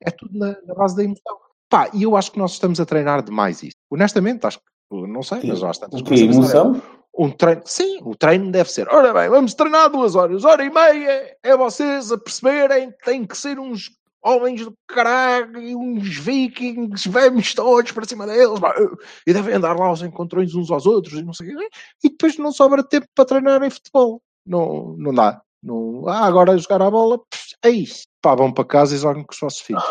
é 0.00 0.10
tudo 0.10 0.38
na, 0.38 0.56
na 0.64 0.74
base 0.74 0.96
da 0.96 1.04
emoção. 1.04 1.36
Pá, 1.68 1.90
e 1.92 2.04
eu 2.04 2.16
acho 2.16 2.32
que 2.32 2.38
nós 2.38 2.52
estamos 2.52 2.80
a 2.80 2.86
treinar 2.86 3.22
demais 3.22 3.62
isso. 3.62 3.76
Honestamente, 3.90 4.46
acho 4.46 4.58
que, 4.58 5.06
não 5.06 5.22
sei, 5.22 5.40
mas 5.44 5.60
está. 5.62 5.86
O 5.92 6.02
que? 6.02 6.14
Emoção? 6.14 6.80
Um 7.18 7.30
treino, 7.30 7.62
sim, 7.64 7.98
o 8.02 8.14
treino 8.14 8.52
deve 8.52 8.70
ser. 8.70 8.88
Ora 8.88 9.12
bem, 9.14 9.28
vamos 9.30 9.54
treinar 9.54 9.88
duas 9.88 10.14
horas, 10.14 10.44
hora 10.44 10.62
e 10.62 10.70
meia, 10.70 11.36
é 11.42 11.56
vocês 11.56 12.12
a 12.12 12.18
perceberem 12.18 12.90
que 12.90 13.04
têm 13.04 13.24
que 13.24 13.36
ser 13.36 13.58
uns 13.58 13.90
homens 14.22 14.64
do 14.64 14.74
caralho, 14.88 15.78
uns 15.78 16.18
vikings, 16.18 17.08
vamos 17.08 17.54
todos 17.54 17.92
para 17.92 18.06
cima 18.06 18.26
deles, 18.26 18.58
pá, 18.58 18.74
e 19.26 19.32
devem 19.32 19.54
andar 19.54 19.78
lá 19.78 19.86
aos 19.86 20.02
encontrões 20.02 20.54
uns 20.54 20.70
aos 20.70 20.84
outros, 20.84 21.18
e 21.18 21.22
não 21.22 21.32
sei 21.32 21.48
e 22.04 22.10
depois 22.10 22.36
não 22.36 22.52
sobra 22.52 22.82
tempo 22.82 23.06
para 23.14 23.24
treinar 23.24 23.62
em 23.62 23.70
futebol. 23.70 24.20
Não, 24.44 24.94
não 24.98 25.14
dá. 25.14 25.40
Não, 25.62 26.08
ah, 26.08 26.26
agora 26.26 26.58
jogar 26.58 26.82
a 26.82 26.90
bola, 26.90 27.18
é 27.64 27.70
isso. 27.70 28.04
Pá, 28.20 28.34
vão 28.34 28.52
para 28.52 28.64
casa 28.64 28.94
e 28.94 28.98
jogam 28.98 29.24
com 29.24 29.32
os 29.32 29.40
vossos 29.40 29.60
filhos. 29.60 29.82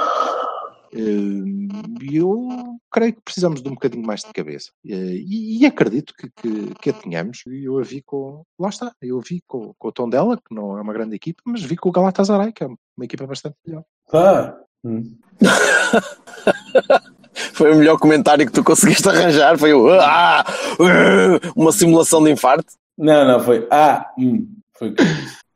E 0.95 2.17
eu 2.17 2.49
creio 2.91 3.13
que 3.13 3.21
precisamos 3.21 3.61
de 3.61 3.67
um 3.67 3.73
bocadinho 3.73 4.05
mais 4.05 4.21
de 4.21 4.31
cabeça. 4.31 4.71
Eh, 4.85 5.15
E, 5.15 5.59
e 5.59 5.65
acredito 5.65 6.13
que, 6.17 6.29
que, 6.29 6.73
que 6.75 6.89
a 6.89 6.93
tenhamos. 6.93 7.43
E 7.47 7.65
eu 7.65 7.77
a 7.79 7.83
vi 7.83 8.01
com. 8.01 8.43
Lá 8.59 8.69
está, 8.69 8.93
eu 9.01 9.19
a 9.19 9.21
vi 9.21 9.41
com, 9.47 9.73
com 9.77 9.87
o 9.87 9.91
tom 9.91 10.09
dela, 10.09 10.37
que 10.37 10.53
não 10.55 10.77
é 10.77 10.81
uma 10.81 10.93
grande 10.93 11.15
equipa, 11.15 11.41
mas 11.45 11.61
vi 11.61 11.75
com 11.75 11.89
o 11.89 11.91
Galatasaray, 11.91 12.53
que 12.53 12.63
é 12.63 12.67
uma 12.67 13.03
equipa 13.03 13.27
bastante 13.27 13.55
melhor. 13.65 13.83
Ah. 14.13 14.57
Hum. 14.83 15.17
Foi 17.53 17.73
o 17.73 17.75
melhor 17.75 17.97
comentário 17.97 18.45
que 18.45 18.51
tu 18.51 18.63
conseguiste 18.63 19.07
arranjar. 19.09 19.57
Foi 19.57 19.73
o 19.73 19.89
ah, 19.99 20.45
uh, 20.79 21.51
uma 21.55 21.71
simulação 21.71 22.23
de 22.23 22.31
infarto. 22.31 22.73
Não, 22.97 23.27
não, 23.27 23.39
foi. 23.41 23.67
Ah, 23.69 24.09
hum. 24.17 24.47
Foi. 24.77 24.95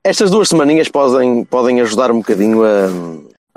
Estas 0.03 0.29
duas 0.29 0.49
semaninhas 0.49 0.89
podem, 0.89 1.45
podem 1.45 1.79
ajudar 1.81 2.11
um 2.11 2.19
bocadinho 2.19 2.63
a. 2.63 2.87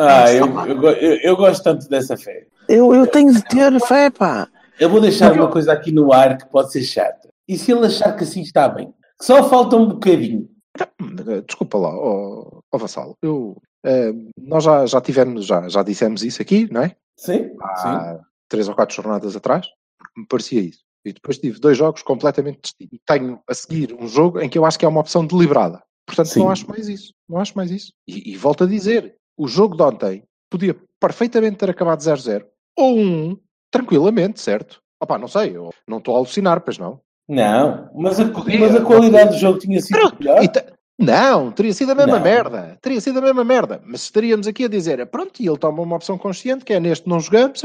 Ah, 0.08 0.32
eu, 0.32 0.46
eu, 0.66 0.82
eu, 0.90 1.16
eu 1.22 1.36
gosto 1.36 1.62
tanto 1.62 1.88
dessa 1.88 2.16
fé. 2.16 2.46
Eu, 2.68 2.94
eu 2.94 3.06
tenho 3.06 3.32
de 3.32 3.42
ter 3.44 3.78
fé, 3.80 4.10
pá. 4.10 4.48
Eu 4.78 4.88
vou 4.88 5.00
deixar 5.00 5.32
uma 5.32 5.50
coisa 5.50 5.72
aqui 5.72 5.92
no 5.92 6.12
ar 6.12 6.38
que 6.38 6.46
pode 6.46 6.72
ser 6.72 6.82
chata. 6.82 7.28
E 7.48 7.58
se 7.58 7.72
ele 7.72 7.86
achar 7.86 8.16
que 8.16 8.24
assim 8.24 8.40
está 8.40 8.68
bem? 8.68 8.92
Que 9.18 9.24
só 9.26 9.48
falta 9.48 9.76
um 9.76 9.88
bocadinho. 9.88 10.48
Eh, 10.80 11.40
Desculpa 11.46 11.78
lá, 11.78 11.94
ó 11.94 12.62
ó 12.72 12.78
Vassalo. 12.78 13.16
Eu, 13.22 13.56
eh, 13.84 14.12
nós 14.38 14.64
já, 14.64 14.86
já 14.86 15.00
tivemos, 15.00 15.44
já, 15.44 15.68
já 15.68 15.82
dissemos 15.82 16.22
isso 16.24 16.40
aqui, 16.40 16.68
não 16.72 16.82
é? 16.82 16.96
Sim? 17.16 17.50
Sim. 17.50 17.56
há 17.60 18.20
três 18.48 18.68
ou 18.68 18.74
quatro 18.74 18.94
jornadas 18.94 19.36
atrás, 19.36 19.66
porque 19.98 20.20
me 20.20 20.26
parecia 20.26 20.60
isso. 20.62 20.80
E 21.04 21.12
depois 21.12 21.38
tive 21.38 21.58
dois 21.60 21.76
jogos 21.76 22.02
completamente 22.02 22.60
distintos. 22.62 22.92
E 22.92 23.00
tenho 23.06 23.40
a 23.48 23.54
seguir 23.54 23.94
um 23.98 24.06
jogo 24.06 24.40
em 24.40 24.48
que 24.48 24.56
eu 24.56 24.64
acho 24.64 24.78
que 24.78 24.84
é 24.84 24.88
uma 24.88 25.00
opção 25.00 25.26
deliberada. 25.26 25.82
Portanto, 26.06 26.28
Sim. 26.28 26.40
não 26.40 26.50
acho 26.50 26.68
mais 26.68 26.88
isso. 26.88 27.12
Não 27.28 27.38
acho 27.38 27.56
mais 27.56 27.70
isso. 27.70 27.92
E, 28.08 28.32
e 28.32 28.36
volto 28.36 28.64
a 28.64 28.66
dizer, 28.66 29.14
o 29.36 29.46
jogo 29.48 29.76
de 29.76 29.82
ontem 29.82 30.22
podia 30.50 30.76
perfeitamente 31.00 31.56
ter 31.56 31.70
acabado 31.70 32.00
0-0 32.00 32.44
ou 32.78 32.96
1 32.98 33.36
tranquilamente, 33.70 34.40
certo? 34.40 34.80
Opá, 35.02 35.18
não 35.18 35.28
sei, 35.28 35.56
eu 35.56 35.70
não 35.88 35.98
estou 35.98 36.14
a 36.14 36.18
alucinar, 36.18 36.60
pois 36.60 36.78
não. 36.78 37.00
Não, 37.28 37.88
mas 37.94 38.20
a, 38.20 38.26
Podia, 38.28 38.58
mas 38.60 38.74
a 38.74 38.80
qualidade 38.82 39.30
do 39.32 39.38
jogo 39.38 39.58
tinha 39.58 39.80
sido 39.80 39.96
Pronto, 39.98 40.16
melhor. 40.20 40.42
e 40.44 40.50
Não, 40.98 41.50
teria 41.50 41.72
sido 41.72 41.92
a 41.92 41.94
mesma 41.94 42.16
Não. 42.16 42.22
merda. 42.22 42.78
Teria 42.82 43.00
sido 43.00 43.18
a 43.18 43.22
mesma 43.22 43.42
merda. 43.42 43.80
Mas 43.84 44.02
estaríamos 44.02 44.46
aqui 44.46 44.64
a 44.64 44.68
dizer, 44.68 45.04
pronto, 45.06 45.40
e 45.40 45.48
ele 45.48 45.56
toma 45.56 45.82
uma 45.82 45.96
opção 45.96 46.18
consciente, 46.18 46.64
que 46.64 46.72
é 46.74 46.78
neste 46.80 47.08
não 47.08 47.18
jogamos, 47.18 47.62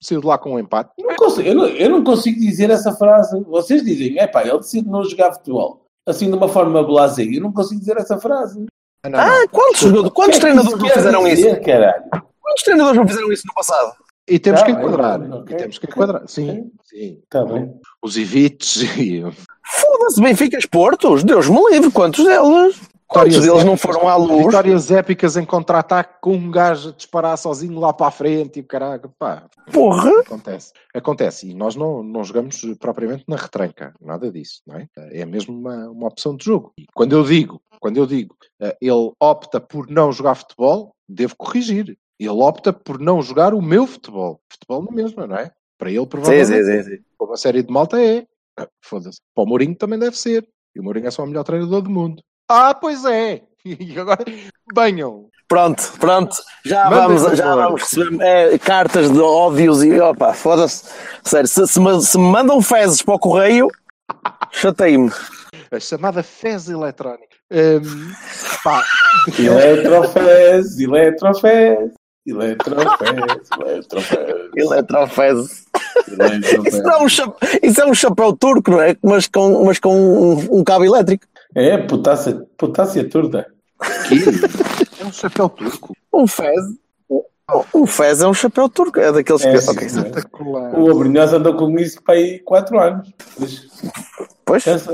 saiu 0.00 0.20
de 0.20 0.26
lá 0.26 0.38
com 0.38 0.52
um 0.54 0.58
empate. 0.58 0.90
Não 0.98 1.16
consigo- 1.16 1.48
eu, 1.48 1.54
não, 1.54 1.66
eu 1.66 1.90
não 1.90 2.04
consigo 2.04 2.38
dizer 2.38 2.70
essa 2.70 2.92
frase. 2.92 3.42
Vocês 3.44 3.82
dizem, 3.82 4.18
é 4.18 4.26
pá, 4.26 4.42
ele 4.42 4.58
decide 4.58 4.88
não 4.88 5.02
jogar 5.04 5.32
futebol. 5.32 5.84
Assim, 6.06 6.30
de 6.30 6.36
uma 6.36 6.48
forma 6.48 6.82
blasé. 6.82 7.24
Eu 7.24 7.40
não 7.42 7.52
consigo 7.52 7.80
dizer 7.80 7.96
essa 7.98 8.18
frase. 8.18 8.64
Ah, 9.04 9.08
não, 9.10 9.18
Ah, 9.18 9.26
não. 9.40 9.48
quantos, 9.48 9.80
quantos 10.12 10.28
é 10.28 10.32
que 10.32 10.40
treinadores 10.40 10.72
isso 10.74 10.82
não 10.82 10.88
fizeram 10.90 11.26
isso? 11.26 11.36
dizer, 11.36 11.60
Caralho? 11.64 12.04
Quantos 12.40 12.62
treinadores 12.64 12.98
não 12.98 13.08
fizeram 13.08 13.32
isso 13.32 13.42
no 13.46 13.54
passado? 13.54 13.92
E 14.26 14.38
temos 14.38 14.60
Tá 14.60 14.66
que 14.66 14.72
bem, 14.72 14.82
enquadrar. 14.82 15.20
ok. 15.32 15.54
E 15.54 15.58
temos 15.58 15.78
que 15.78 15.86
enquadrar. 15.86 16.22
Sim, 16.26 16.70
sim. 16.84 17.18
Está 17.24 17.44
bem. 17.44 17.72
Os 18.02 18.16
evites 18.16 18.82
e. 18.98 19.22
Foda-se, 19.64 20.20
Benfica 20.20 20.58
Portos, 20.70 21.22
Deus 21.24 21.48
me 21.48 21.60
livre, 21.70 21.90
quantos 21.90 22.24
deles? 22.24 22.80
Quantos 23.10 23.36
Vitórias 23.36 23.46
deles 23.46 23.64
não 23.64 23.72
épicas- 23.72 23.80
foram 23.94 24.08
à 24.08 24.16
luz? 24.16 24.44
Vitórias 24.46 24.90
épicas 24.90 25.36
em 25.38 25.44
contra-ataque 25.44 26.20
com 26.20 26.34
um 26.34 26.50
gajo 26.50 26.90
a 26.90 26.92
disparar 26.92 27.38
sozinho 27.38 27.80
lá 27.80 27.90
para 27.92 28.08
a 28.08 28.10
frente 28.10 28.58
e 28.58 28.62
o 28.62 28.66
caralho, 28.66 29.10
pá, 29.18 29.48
Porra! 29.72 30.10
acontece. 30.20 30.72
Acontece. 30.94 31.48
E 31.50 31.54
nós 31.54 31.74
não, 31.74 32.02
não 32.02 32.22
jogamos 32.22 32.60
propriamente 32.78 33.24
na 33.26 33.36
retranca, 33.36 33.94
nada 34.00 34.30
disso, 34.30 34.60
não 34.66 34.76
é? 34.76 34.86
É 35.10 35.24
mesmo 35.24 35.58
uma, 35.58 35.88
uma 35.88 36.06
opção 36.06 36.36
de 36.36 36.44
jogo. 36.44 36.72
E 36.78 36.84
quando 36.94 37.14
eu 37.14 37.24
digo, 37.24 37.60
quando 37.80 37.96
eu 37.96 38.06
digo, 38.06 38.36
eh, 38.60 38.76
ele 38.80 39.10
opta 39.18 39.58
por 39.58 39.88
não 39.88 40.12
jogar 40.12 40.34
futebol, 40.34 40.92
devo 41.08 41.34
corrigir. 41.36 41.96
Ele 42.20 42.28
opta 42.28 42.72
por 42.72 42.98
não 43.00 43.22
jogar 43.22 43.54
o 43.54 43.62
meu 43.62 43.86
futebol. 43.86 44.38
Futebol 44.52 44.82
na 44.84 44.90
mesma, 44.90 45.26
não 45.26 45.36
é? 45.36 45.50
Para 45.78 45.88
ele, 45.90 46.00
Sim, 46.00 46.06
provavelmente, 46.06 46.64
sim, 46.64 46.82
sim, 46.82 46.96
sim. 46.96 47.02
como 47.16 47.32
a 47.32 47.36
série 47.36 47.62
de 47.62 47.72
malta 47.72 48.02
é. 48.02 48.26
Ah, 48.58 48.68
Foda-se. 48.84 49.20
Para 49.34 49.44
o 49.44 49.46
Mourinho 49.46 49.74
também 49.76 49.98
deve 49.98 50.18
ser. 50.18 50.46
E 50.76 50.80
o 50.80 50.82
Mourinho 50.82 51.06
é 51.06 51.10
só 51.10 51.22
o 51.22 51.26
melhor 51.26 51.44
treinador 51.44 51.80
do 51.80 51.88
mundo. 51.88 52.20
Ah, 52.48 52.74
pois 52.74 53.04
é! 53.04 53.42
E 53.64 53.98
agora, 53.98 54.24
venham. 54.74 55.26
Pronto, 55.46 55.92
pronto. 55.98 56.34
Já 56.64 56.88
Mandem 56.88 57.18
vamos, 57.18 57.36
já 57.38 57.54
vamos 57.54 57.82
receber 57.82 58.20
é, 58.22 58.56
cartas 58.58 59.10
de 59.10 59.18
ódios 59.20 59.82
e 59.82 59.98
opa, 60.00 60.32
foda-se. 60.32 60.84
Sério, 61.24 61.48
se, 61.48 61.66
se, 61.66 61.80
me- 61.80 62.00
se 62.00 62.16
me 62.16 62.24
mandam 62.30 62.62
fezes 62.62 63.02
para 63.02 63.14
o 63.14 63.18
correio, 63.18 63.68
chatei-me. 64.52 65.10
A 65.70 65.78
chamada 65.80 66.22
fez 66.22 66.68
eletrónica. 66.70 67.26
Hum, 67.50 68.12
pá, 68.62 68.82
Eletrofez, 69.38 70.78
eletrofez, 70.78 71.90
eletrofez, 72.26 73.48
eletrofez, 73.56 74.50
Eletrofezes. 74.56 75.66
eletrofez. 76.08 76.66
Isso, 76.74 76.82
não 76.82 76.90
é 76.92 77.02
um 77.02 77.08
chap- 77.08 77.36
isso 77.62 77.80
é 77.80 77.86
um 77.86 77.94
chapéu 77.94 78.32
turco, 78.34 78.70
não 78.70 78.80
é? 78.80 78.96
Mas 79.02 79.26
com, 79.28 79.64
mas 79.64 79.78
com 79.78 79.94
um, 79.94 80.58
um 80.60 80.64
cabo 80.64 80.84
elétrico. 80.84 81.26
É, 81.54 81.78
potácia, 81.78 82.46
potácia 82.56 83.08
turda. 83.08 83.46
é 85.00 85.04
um 85.04 85.12
chapéu 85.12 85.48
turco. 85.48 85.94
Um 86.12 86.26
fez. 86.26 86.60
Um 87.74 87.86
fez 87.86 88.20
é 88.20 88.26
um 88.28 88.34
chapéu 88.34 88.68
turco. 88.68 89.00
É 89.00 89.10
daqueles 89.12 89.42
É, 89.44 89.52
que. 89.52 89.60
sim, 89.60 89.70
ok. 89.70 89.88
sim. 89.88 89.98
Espetacular. 90.00 90.78
O 90.78 90.90
Abrunhosa 90.90 91.36
andou 91.38 91.54
com 91.56 91.78
isso 91.78 92.02
para 92.02 92.14
aí 92.14 92.38
4 92.40 92.78
anos. 92.80 93.12
Pois, 94.44 94.64
pensa, 94.64 94.90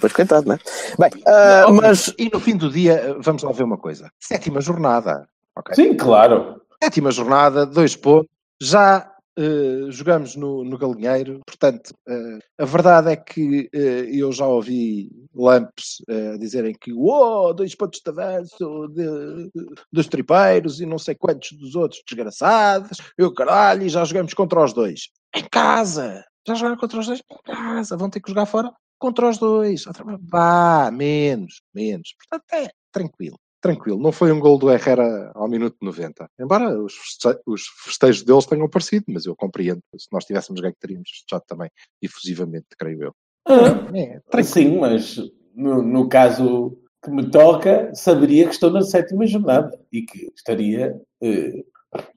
pois 0.00 0.12
coitado, 0.12 0.48
não 0.48 0.54
é? 0.54 0.58
Bem, 0.98 1.22
ah, 1.26 1.66
mas. 1.70 2.12
E 2.18 2.28
no 2.32 2.40
fim 2.40 2.56
do 2.56 2.70
dia, 2.70 3.16
vamos 3.20 3.42
lá 3.42 3.52
ver 3.52 3.62
uma 3.64 3.78
coisa. 3.78 4.10
Sétima 4.20 4.60
jornada. 4.60 5.28
ok? 5.54 5.74
sim, 5.74 5.94
claro. 5.96 6.60
Sétima 6.82 7.10
jornada, 7.10 7.64
dois 7.64 7.94
pontos. 7.96 8.28
Já 8.60 9.10
eh, 9.36 9.90
jogamos 9.90 10.34
no, 10.36 10.64
no 10.64 10.78
Galinheiro, 10.78 11.40
portanto, 11.46 11.94
eh, 12.08 12.38
a 12.58 12.64
verdade 12.64 13.10
é 13.10 13.16
que 13.16 13.68
eh, 13.72 14.08
eu 14.12 14.32
já 14.32 14.46
ouvi 14.46 15.10
lamps 15.34 15.98
dizerem 16.38 16.74
que 16.80 16.92
"Uou, 16.92 17.52
dois 17.54 17.74
pontos 17.74 18.00
de 18.04 18.10
avanço 18.10 18.88
de- 18.88 19.50
dos 19.92 20.06
tripeiros 20.06 20.80
e 20.80 20.86
não 20.86 20.98
sei 20.98 21.14
quantos 21.14 21.52
dos 21.52 21.74
outros 21.74 22.02
desgraçados. 22.08 22.98
Eu 23.18 23.32
caralho, 23.34 23.82
e 23.84 23.88
já 23.88 24.04
jogamos 24.04 24.32
contra 24.34 24.62
os 24.64 24.72
dois. 24.72 25.08
Em 25.34 25.44
casa! 25.50 26.24
Já 26.46 26.54
jogaram 26.54 26.76
contra 26.78 27.00
os 27.00 27.06
dois? 27.06 27.20
Em 27.30 27.52
casa! 27.52 27.96
Vão 27.96 28.08
ter 28.10 28.20
que 28.20 28.30
jogar 28.30 28.46
fora 28.46 28.72
contra 28.98 29.28
os 29.28 29.36
dois. 29.38 29.84
Vá, 30.22 30.90
menos, 30.90 31.60
menos. 31.74 32.14
Portanto, 32.18 32.44
é 32.64 32.70
tranquilo. 32.92 33.38
Tranquilo, 33.66 33.98
não 34.00 34.12
foi 34.12 34.30
um 34.32 34.38
gol 34.40 34.58
do 34.58 34.70
Herrera 34.70 35.30
ao 35.34 35.48
minuto 35.48 35.76
90. 35.82 36.28
Embora 36.38 36.78
os, 36.80 36.94
feste- 36.94 37.40
os 37.46 37.62
festejos 37.84 38.22
deles 38.22 38.46
tenham 38.46 38.68
parecido, 38.68 39.06
mas 39.08 39.26
eu 39.26 39.34
compreendo. 39.34 39.80
Se 39.98 40.06
nós 40.12 40.24
tivéssemos 40.24 40.60
ganho, 40.60 40.74
teríamos 40.80 41.08
festejado 41.10 41.44
também, 41.48 41.70
efusivamente, 42.00 42.66
creio 42.78 43.02
eu. 43.04 43.12
Ah, 43.48 43.86
É, 43.94 44.42
sim, 44.42 44.78
mas 44.78 45.16
no, 45.54 45.82
no 45.82 46.08
caso 46.08 46.78
que 47.04 47.10
me 47.10 47.30
toca, 47.30 47.90
saberia 47.94 48.44
que 48.46 48.52
estou 48.54 48.70
na 48.70 48.82
sétima 48.82 49.26
jornada 49.26 49.78
e 49.92 50.02
que 50.02 50.32
estaria 50.36 50.94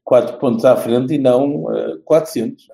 4 0.03 0.37
pontos 0.39 0.65
à 0.65 0.75
frente 0.75 1.13
e 1.13 1.17
não 1.17 1.71
eh, 1.75 1.97
400. 2.03 2.67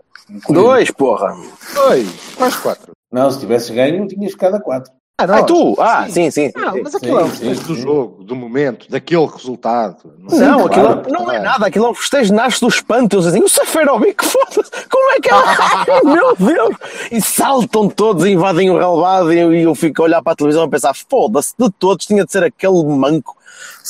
Dois, 0.49 0.89
porra. 0.91 1.35
Dois, 1.73 2.07
quais 2.35 2.55
quatro? 2.57 2.91
Não, 3.11 3.29
se 3.29 3.39
tivesse 3.39 3.73
ganho, 3.73 4.07
tinha 4.07 4.29
ficado 4.29 4.55
a 4.55 4.61
4. 4.61 4.91
Ah, 5.17 5.23
Ah, 5.23 5.27
nós? 5.27 5.45
tu? 5.45 5.75
Ah, 5.79 6.07
sim, 6.09 6.29
sim. 6.29 6.49
sim, 6.49 6.51
Não, 6.57 6.83
mas 6.83 6.93
aquilo 6.93 7.17
é 7.19 7.23
um 7.23 7.29
Sim, 7.29 7.31
festejo 7.37 7.61
sim, 7.61 7.67
do 7.67 7.75
jogo, 7.75 8.23
do 8.25 8.35
momento, 8.35 8.89
daquele 8.91 9.25
resultado. 9.25 9.95
Não, 10.19 10.67
claro, 10.67 10.99
aquilo 10.99 11.03
não 11.07 11.31
é 11.31 11.39
nada, 11.39 11.67
aquilo 11.67 11.85
é 11.85 11.89
um 11.89 11.93
festejo, 11.93 12.33
nasce 12.33 12.59
do 12.59 12.67
espanto. 12.67 13.15
Eles 13.15 13.25
dizem, 13.27 13.41
o 13.41 13.47
Seferovic, 13.47 14.17
foda-se, 14.27 14.71
como 14.89 15.11
é 15.11 15.19
que 15.21 15.29
é? 15.29 15.33
Ai, 15.37 16.01
Meu 16.03 16.35
Deus! 16.35 16.75
E 17.09 17.21
saltam 17.21 17.87
todos, 17.87 18.25
invadem 18.25 18.69
o 18.69 18.77
relevado 18.77 19.31
e 19.31 19.39
eu, 19.39 19.53
e 19.53 19.75
fico 19.75 20.01
a 20.01 20.05
olhar 20.05 20.21
para 20.21 20.33
a 20.33 20.35
televisão 20.35 20.63
a 20.63 20.69
pensar, 20.69 20.93
foda-se, 20.93 21.53
de 21.57 21.69
todos 21.79 22.05
tinha 22.05 22.25
de 22.25 22.31
ser 22.33 22.43
aquele 22.43 22.83
manco. 22.83 23.37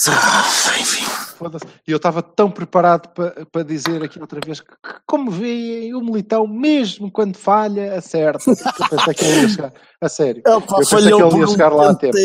Ah, 0.07 0.45
Enfim. 0.80 1.05
Foda-se. 1.45 1.65
E 1.87 1.91
eu 1.91 1.97
estava 1.97 2.23
tão 2.23 2.49
preparado 2.49 3.09
para 3.09 3.45
para 3.45 3.63
dizer 3.63 4.03
aqui 4.03 4.19
outra 4.19 4.39
vez 4.43 4.61
que, 4.61 4.67
que 4.67 4.95
como 5.05 5.29
veem, 5.29 5.93
o 5.93 6.01
Militão, 6.01 6.47
mesmo 6.47 7.11
quando 7.11 7.37
falha, 7.37 7.95
acerta. 7.95 8.49
Eu 8.49 8.89
pensei 8.89 9.13
que 9.13 9.25
ele 9.25 9.41
ia 9.41 9.49
chegar. 9.49 9.73
A 10.01 10.09
sério. 10.09 10.41
Eu 10.43 10.59
pá, 10.59 10.77
pensei 10.77 11.01
falhou 11.01 11.29
que 11.29 11.35
ele 11.35 11.41
ia 11.41 11.45
um 11.45 11.51
chegar 11.51 11.71
lá 11.71 11.91
a 11.91 11.95
tempo. 11.95 12.17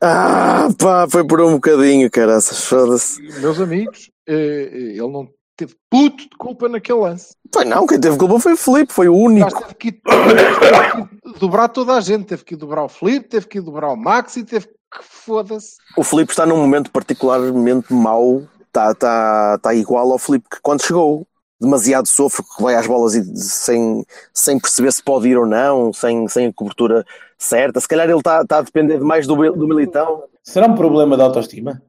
Ah, 0.00 0.68
pá, 0.78 1.08
foi 1.10 1.26
por 1.26 1.40
um 1.40 1.54
bocadinho, 1.54 2.08
caraças, 2.08 2.64
foda-se. 2.64 3.20
Meus 3.40 3.60
amigos, 3.60 4.10
eh, 4.28 4.70
ele 4.72 5.08
não 5.08 5.28
teve 5.56 5.74
puto 5.90 6.22
de 6.22 6.36
culpa 6.38 6.68
naquele 6.68 7.00
lance. 7.00 7.34
Foi 7.52 7.64
não, 7.64 7.84
quem 7.84 8.00
teve 8.00 8.16
culpa 8.16 8.38
foi 8.38 8.52
o 8.52 8.56
Filipe, 8.56 8.92
foi 8.92 9.08
o 9.08 9.16
único. 9.16 9.50
Mas 9.50 9.60
teve 9.60 9.74
que, 9.74 9.92
teve 9.92 11.32
que 11.32 11.40
dobrar 11.40 11.68
toda 11.68 11.94
a 11.94 12.00
gente. 12.00 12.26
Teve 12.26 12.44
que 12.44 12.54
dobrar 12.54 12.84
o 12.84 12.88
Felipe, 12.88 13.28
teve 13.28 13.48
que 13.48 13.60
dobrar 13.60 13.90
o 13.92 13.96
Max 13.96 14.36
e 14.36 14.44
teve 14.44 14.68
que 14.68 14.81
foda-se. 15.00 15.76
O 15.96 16.04
Filipe 16.04 16.32
está 16.32 16.44
num 16.44 16.56
momento 16.56 16.90
particularmente 16.90 17.92
mau, 17.92 18.42
está 18.66 18.94
tá, 18.94 19.58
tá 19.58 19.74
igual 19.74 20.12
ao 20.12 20.18
Filipe 20.18 20.48
que 20.50 20.60
quando 20.60 20.84
chegou. 20.84 21.26
Demasiado 21.60 22.08
sofre, 22.08 22.42
que 22.42 22.60
vai 22.60 22.74
às 22.74 22.88
bolas 22.88 23.14
e 23.14 23.36
sem, 23.36 24.04
sem 24.34 24.58
perceber 24.58 24.92
se 24.92 25.00
pode 25.00 25.28
ir 25.28 25.38
ou 25.38 25.46
não, 25.46 25.92
sem, 25.92 26.26
sem 26.26 26.48
a 26.48 26.52
cobertura 26.52 27.04
certa. 27.38 27.78
Se 27.78 27.86
calhar 27.86 28.08
ele 28.08 28.18
está 28.18 28.44
tá 28.44 28.58
a 28.58 28.62
depender 28.62 28.98
mais 28.98 29.28
do, 29.28 29.36
do 29.36 29.68
militão. 29.68 30.24
Será 30.42 30.66
um 30.66 30.74
problema 30.74 31.16
de 31.16 31.22
autoestima? 31.22 31.80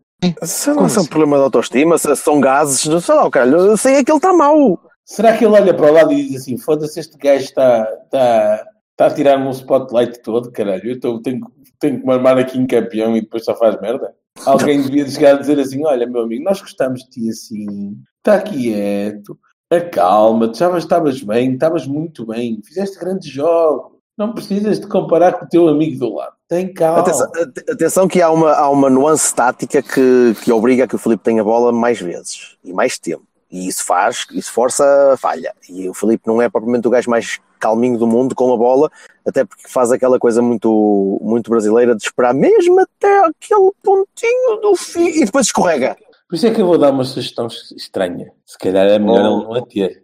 Sei 0.44 0.74
lá 0.74 0.88
se 0.88 1.00
é 1.00 1.02
um 1.02 1.08
problema 1.08 1.38
de 1.38 1.44
autoestima, 1.44 1.98
se 1.98 2.16
são 2.18 2.40
gases, 2.40 2.82
sei 2.82 3.16
lá, 3.16 3.30
caralho, 3.32 3.58
eu 3.58 3.78
sei 3.78 3.96
é 3.96 4.04
que 4.04 4.12
ele 4.12 4.20
está 4.20 4.32
mau. 4.32 4.80
Será 5.04 5.36
que 5.36 5.44
ele 5.44 5.54
olha 5.54 5.74
para 5.74 5.92
o 5.92 5.94
lado 5.94 6.14
e 6.14 6.28
diz 6.28 6.42
assim: 6.42 6.58
foda-se, 6.58 7.00
este 7.00 7.18
gajo 7.18 7.44
está, 7.44 7.88
está, 8.06 8.66
está 8.94 9.08
a 9.08 9.14
tirar-me 9.14 9.46
um 9.48 9.52
spotlight 9.52 10.22
todo, 10.22 10.52
caralho. 10.52 10.86
Eu 10.90 10.96
estou- 10.96 11.22
tenho, 11.22 11.42
tenho 11.80 12.00
que 12.00 12.06
me 12.06 12.14
armar 12.14 12.38
aqui 12.38 12.58
em 12.58 12.66
campeão 12.66 13.16
e 13.18 13.22
depois 13.22 13.44
só 13.44 13.56
faz 13.56 13.80
merda? 13.82 14.14
Alguém 14.46 14.82
devia 14.82 15.08
chegar 15.08 15.36
a 15.36 15.40
dizer 15.40 15.60
assim: 15.60 15.86
olha, 15.86 16.08
meu 16.08 16.22
amigo, 16.22 16.44
nós 16.44 16.60
gostamos 16.62 17.02
de 17.04 17.10
ti 17.10 17.30
assim, 17.30 17.96
está 18.18 18.42
quieto, 18.42 19.38
acalma-te, 19.70 20.58
já 20.60 20.76
estavas 20.78 21.22
bem, 21.22 21.54
estavas 21.54 21.86
muito 21.86 22.26
bem, 22.26 22.62
fizeste 22.64 22.98
grandes 23.00 23.30
jogos, 23.32 23.94
não 24.18 24.34
precisas 24.34 24.80
de 24.80 24.88
comparar 24.88 25.34
com 25.34 25.46
o 25.46 25.50
teu 25.50 25.68
amigo 25.68 26.00
do 26.00 26.16
lado. 26.16 26.34
Tem 26.48 26.72
calma. 26.74 27.00
Atenção, 27.02 27.28
ate- 27.36 27.72
atenção 27.72 28.08
que 28.08 28.22
há 28.22 28.30
uma, 28.32 28.52
há 28.54 28.70
uma 28.70 28.90
nuance 28.90 29.34
tática 29.34 29.82
que, 29.82 30.36
que 30.44 30.52
obriga 30.52 30.84
a 30.84 30.88
que 30.88 30.96
o 30.96 31.00
Filipe 31.00 31.24
tenha 31.24 31.42
a 31.42 31.46
bola 31.46 31.72
mais 31.72 32.00
vezes 32.00 32.56
e 32.64 32.72
mais 32.74 32.98
tempo. 33.00 33.24
E 33.54 33.68
isso 33.68 33.86
faz, 33.86 34.26
isso 34.32 34.52
força 34.52 34.84
falha. 35.20 35.54
E 35.70 35.88
o 35.88 35.94
Filipe 35.94 36.24
não 36.26 36.42
é 36.42 36.50
propriamente 36.50 36.88
o 36.88 36.92
gajo 36.92 37.08
mais 37.10 37.40
calminho 37.60 38.00
do 38.00 38.08
mundo 38.08 38.34
com 38.34 38.52
a 38.52 38.58
bola, 38.58 38.90
até 39.26 39.46
porque 39.46 39.68
faz 39.70 39.92
aquela 39.92 40.18
coisa 40.18 40.42
muito, 40.42 41.20
muito 41.22 41.52
brasileira 41.52 41.96
de 41.96 42.02
esperar 42.04 42.34
mesmo 42.34 42.80
até 42.82 43.20
aquele 43.20 43.72
pontinho 43.84 44.58
do 44.60 44.76
fim 44.76 45.08
e 45.22 45.26
depois 45.26 45.46
escorrega. 45.46 45.96
Por 46.28 46.36
isso 46.36 46.48
é 46.48 46.52
que 46.52 46.62
eu 46.62 46.66
vou 46.66 46.80
dar 46.80 46.90
uma 46.90 47.04
sugestão 47.04 47.46
estranha. 47.78 48.32
Se 48.44 48.58
calhar 48.58 48.88
é 48.88 48.98
melhor 48.98 49.22
Oh. 49.22 49.52
ele 49.52 49.60
não 49.60 49.66
ter. 49.68 50.04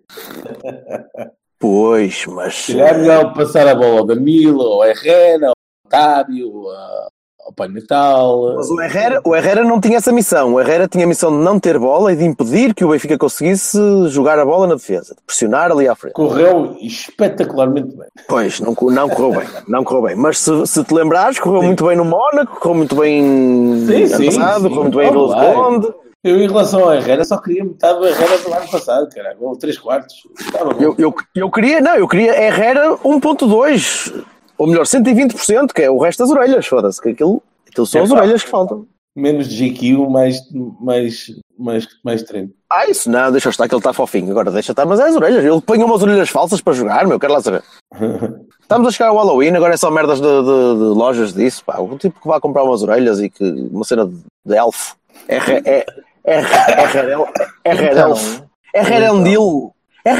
Pois, 1.58 2.26
mas. 2.28 2.56
Se 2.56 2.74
calhar 2.74 2.96
é 2.96 2.98
melhor 3.00 3.34
passar 3.34 3.68
a 3.68 3.76
bola 3.76 4.00
ao 4.02 4.06
Danilo, 4.06 4.62
ao 4.62 4.86
Herrera, 4.86 5.48
ao 5.48 5.54
Otávio, 5.86 6.70
a- 6.70 7.08
ao 7.50 7.54
Pai 7.54 7.68
Natal. 7.68 8.56
Mas 8.56 8.70
o 8.70 8.80
Herrera, 8.80 9.22
o 9.26 9.36
Herrera 9.36 9.64
não 9.64 9.82
tinha 9.82 9.98
essa 9.98 10.12
missão. 10.12 10.54
O 10.54 10.60
Herrera 10.60 10.88
tinha 10.88 11.06
a 11.06 11.08
missão 11.08 11.32
de 11.32 11.44
não 11.44 11.60
ter 11.60 11.78
bola 11.78 12.14
e 12.14 12.16
de 12.16 12.24
impedir 12.24 12.74
que 12.74 12.86
o 12.86 12.90
Benfica 12.90 13.18
conseguisse 13.18 13.78
jogar 14.08 14.40
a 14.40 14.46
bola 14.46 14.68
na 14.68 14.76
defesa, 14.76 15.16
de 15.16 15.22
pressionar 15.26 15.72
ali 15.72 15.88
à 15.88 15.96
frente. 15.96 16.14
Correu 16.14 16.78
espetacularmente 16.80 17.96
bem. 17.96 18.08
Pois, 18.28 18.60
não, 18.60 18.76
não 18.80 19.10
correu 19.10 19.40
bem, 19.40 19.50
não 19.68 19.84
correu 19.84 20.04
bem. 20.04 20.16
Mas 20.16 20.38
se, 20.40 20.68
se 20.68 20.84
te 20.84 20.94
lembrares, 20.94 21.40
correu 21.40 21.64
muito 21.64 21.86
bem 21.86 21.98
no 21.98 22.06
Mónaco, 22.06 22.60
correu 22.60 22.76
muito 22.76 22.96
bem 22.96 23.24
Sim, 23.88 24.04
ano 24.04 24.18
sim, 24.18 24.26
passado, 24.26 24.62
sim. 24.62 24.70
correu 24.70 24.84
muito 24.84 24.98
bem 24.98 25.08
em 25.08 25.12
Vila 25.12 25.54
Conde. 25.54 25.94
Eu, 26.22 26.36
em 26.36 26.48
relação 26.48 26.84
ao 26.84 26.94
Herrera, 26.94 27.24
só 27.24 27.38
queria 27.38 27.64
metade 27.64 27.98
do 27.98 28.06
Herrera 28.06 28.38
do 28.40 28.54
ano 28.54 28.68
passado, 28.70 29.10
caralho. 29.10 29.38
Ou 29.40 29.58
três 29.58 29.78
quartos. 29.78 30.16
Estava 30.38 30.74
bom. 30.74 30.82
Eu, 30.82 30.94
eu, 30.98 31.16
eu 31.34 31.50
queria, 31.50 31.80
não, 31.80 31.96
eu 31.96 32.10
queria 32.10 32.38
Herrera 32.44 32.98
1.2, 32.98 34.22
ou 34.60 34.68
melhor, 34.68 34.84
120%, 34.86 35.74
que 35.74 35.82
é 35.82 35.90
o 35.90 35.98
resto 35.98 36.20
das 36.20 36.30
orelhas, 36.30 36.68
foda-se, 36.68 37.02
que 37.02 37.10
aquilo, 37.10 37.42
aquilo 37.68 37.86
são 37.88 38.04
as 38.04 38.10
Epá. 38.12 38.20
orelhas 38.20 38.44
que 38.44 38.50
faltam. 38.50 38.86
Menos 39.16 39.50
de 39.50 39.70
GQ, 39.70 40.08
mais, 40.10 40.40
mais, 40.80 41.26
mais, 41.58 41.88
mais 42.06 42.24
treino. 42.24 42.52
Ah, 42.72 42.86
isso 42.88 43.10
não, 43.10 43.32
deixa 43.32 43.50
estar 43.50 43.68
que 43.68 43.74
ele 43.74 43.80
está 43.80 43.92
fofinho. 43.92 44.30
Agora 44.32 44.52
deixa 44.52 44.72
estar, 44.72 44.86
mas 44.86 45.00
é 45.00 45.04
as 45.08 45.16
orelhas. 45.16 45.44
Ele 45.44 45.60
põe 45.62 45.84
umas 45.84 46.02
orelhas 46.04 46.30
falsas 46.30 46.62
para 46.62 46.74
jogar, 46.74 47.08
meu, 47.08 47.20
quero 47.20 47.34
lá 47.34 47.42
saber. 47.42 47.64
Estamos 48.62 48.88
a 48.88 48.92
chegar 48.92 49.10
ao 49.10 49.18
Halloween, 49.18 49.56
agora 49.56 49.74
é 49.74 49.78
só 49.78 49.90
merdas 49.90 50.22
de, 50.22 50.28
de- 50.28 50.78
de 50.78 50.84
lojas 50.96 51.34
disso, 51.34 51.64
pá. 51.66 51.80
O 51.80 51.98
tipo 51.98 52.22
que 52.22 52.28
vai 52.28 52.40
comprar 52.40 52.64
umas 52.64 52.84
orelhas 52.84 53.20
e 53.20 53.30
que 53.30 53.44
uma 53.72 53.84
cena 53.84 54.06
de, 54.06 54.16
de 54.46 54.56
elfo. 54.56 54.96
É 55.28 55.38
é 55.38 55.40
é 55.66 55.86
é 56.24 56.40
é. 57.66 57.72
É 58.76 58.84
rerendil. 58.84 59.74
É 60.06 60.12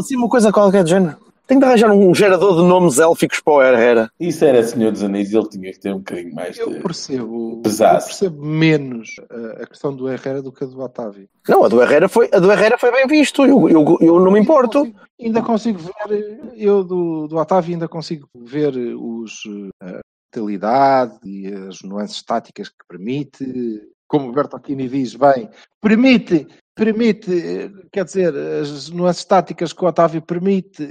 assim 0.00 0.16
uma 0.16 0.28
coisa 0.28 0.50
qualquer 0.50 0.82
do 0.82 0.88
género. 0.88 1.16
Tenho 1.46 1.60
de 1.60 1.66
arranjar 1.66 1.90
um 1.92 2.14
gerador 2.14 2.56
de 2.56 2.66
nomes 2.66 2.98
élficos 2.98 3.40
para 3.40 3.52
o 3.52 3.62
Herrera. 3.62 4.10
Isso 4.18 4.44
era 4.44 4.62
Senhor 4.62 4.90
dos 4.92 5.02
Anéis, 5.02 5.32
ele 5.32 5.48
tinha 5.48 5.72
que 5.72 5.78
ter 5.78 5.92
um 5.92 5.98
bocadinho 5.98 6.34
mais 6.34 6.58
Eu 6.58 6.70
de. 6.70 6.80
percebo, 6.80 7.52
eu 7.56 7.60
Pesaço. 7.62 8.06
percebo 8.06 8.44
menos 8.44 9.10
a, 9.30 9.62
a 9.62 9.66
questão 9.66 9.94
do 9.94 10.08
Herrera 10.08 10.40
do 10.40 10.50
que 10.50 10.64
a 10.64 10.66
do 10.66 10.80
Otávio. 10.80 11.28
Não, 11.46 11.64
a 11.64 11.68
do 11.68 11.82
Herrera 11.82 12.08
foi, 12.08 12.30
a 12.32 12.38
do 12.38 12.50
Herrera 12.50 12.78
foi 12.78 12.90
bem 12.90 13.06
visto. 13.06 13.44
Eu, 13.44 13.68
eu, 13.68 13.98
eu 14.00 14.20
não 14.20 14.32
me 14.32 14.40
importo. 14.40 14.90
Ainda 15.20 15.42
consigo 15.42 15.78
ver, 16.08 16.40
eu 16.56 16.82
do, 16.82 17.28
do 17.28 17.36
Otávio 17.36 17.74
ainda 17.74 17.88
consigo 17.88 18.26
ver 18.34 18.74
os, 18.76 19.42
eh, 19.82 19.98
a 19.98 20.00
vitalidade 20.34 21.18
e 21.24 21.46
as 21.68 21.82
nuances 21.82 22.22
táticas 22.22 22.68
que 22.68 22.84
permite. 22.88 23.82
Como 24.06 24.28
o 24.28 24.32
Bertolini 24.32 24.86
diz 24.88 25.14
bem, 25.14 25.48
permite, 25.80 26.46
permite, 26.74 27.70
quer 27.92 28.04
dizer, 28.04 28.34
as 28.36 28.90
nuances 28.90 29.24
táticas 29.24 29.72
que 29.72 29.84
o 29.84 29.88
Otávio 29.88 30.20
permite, 30.20 30.82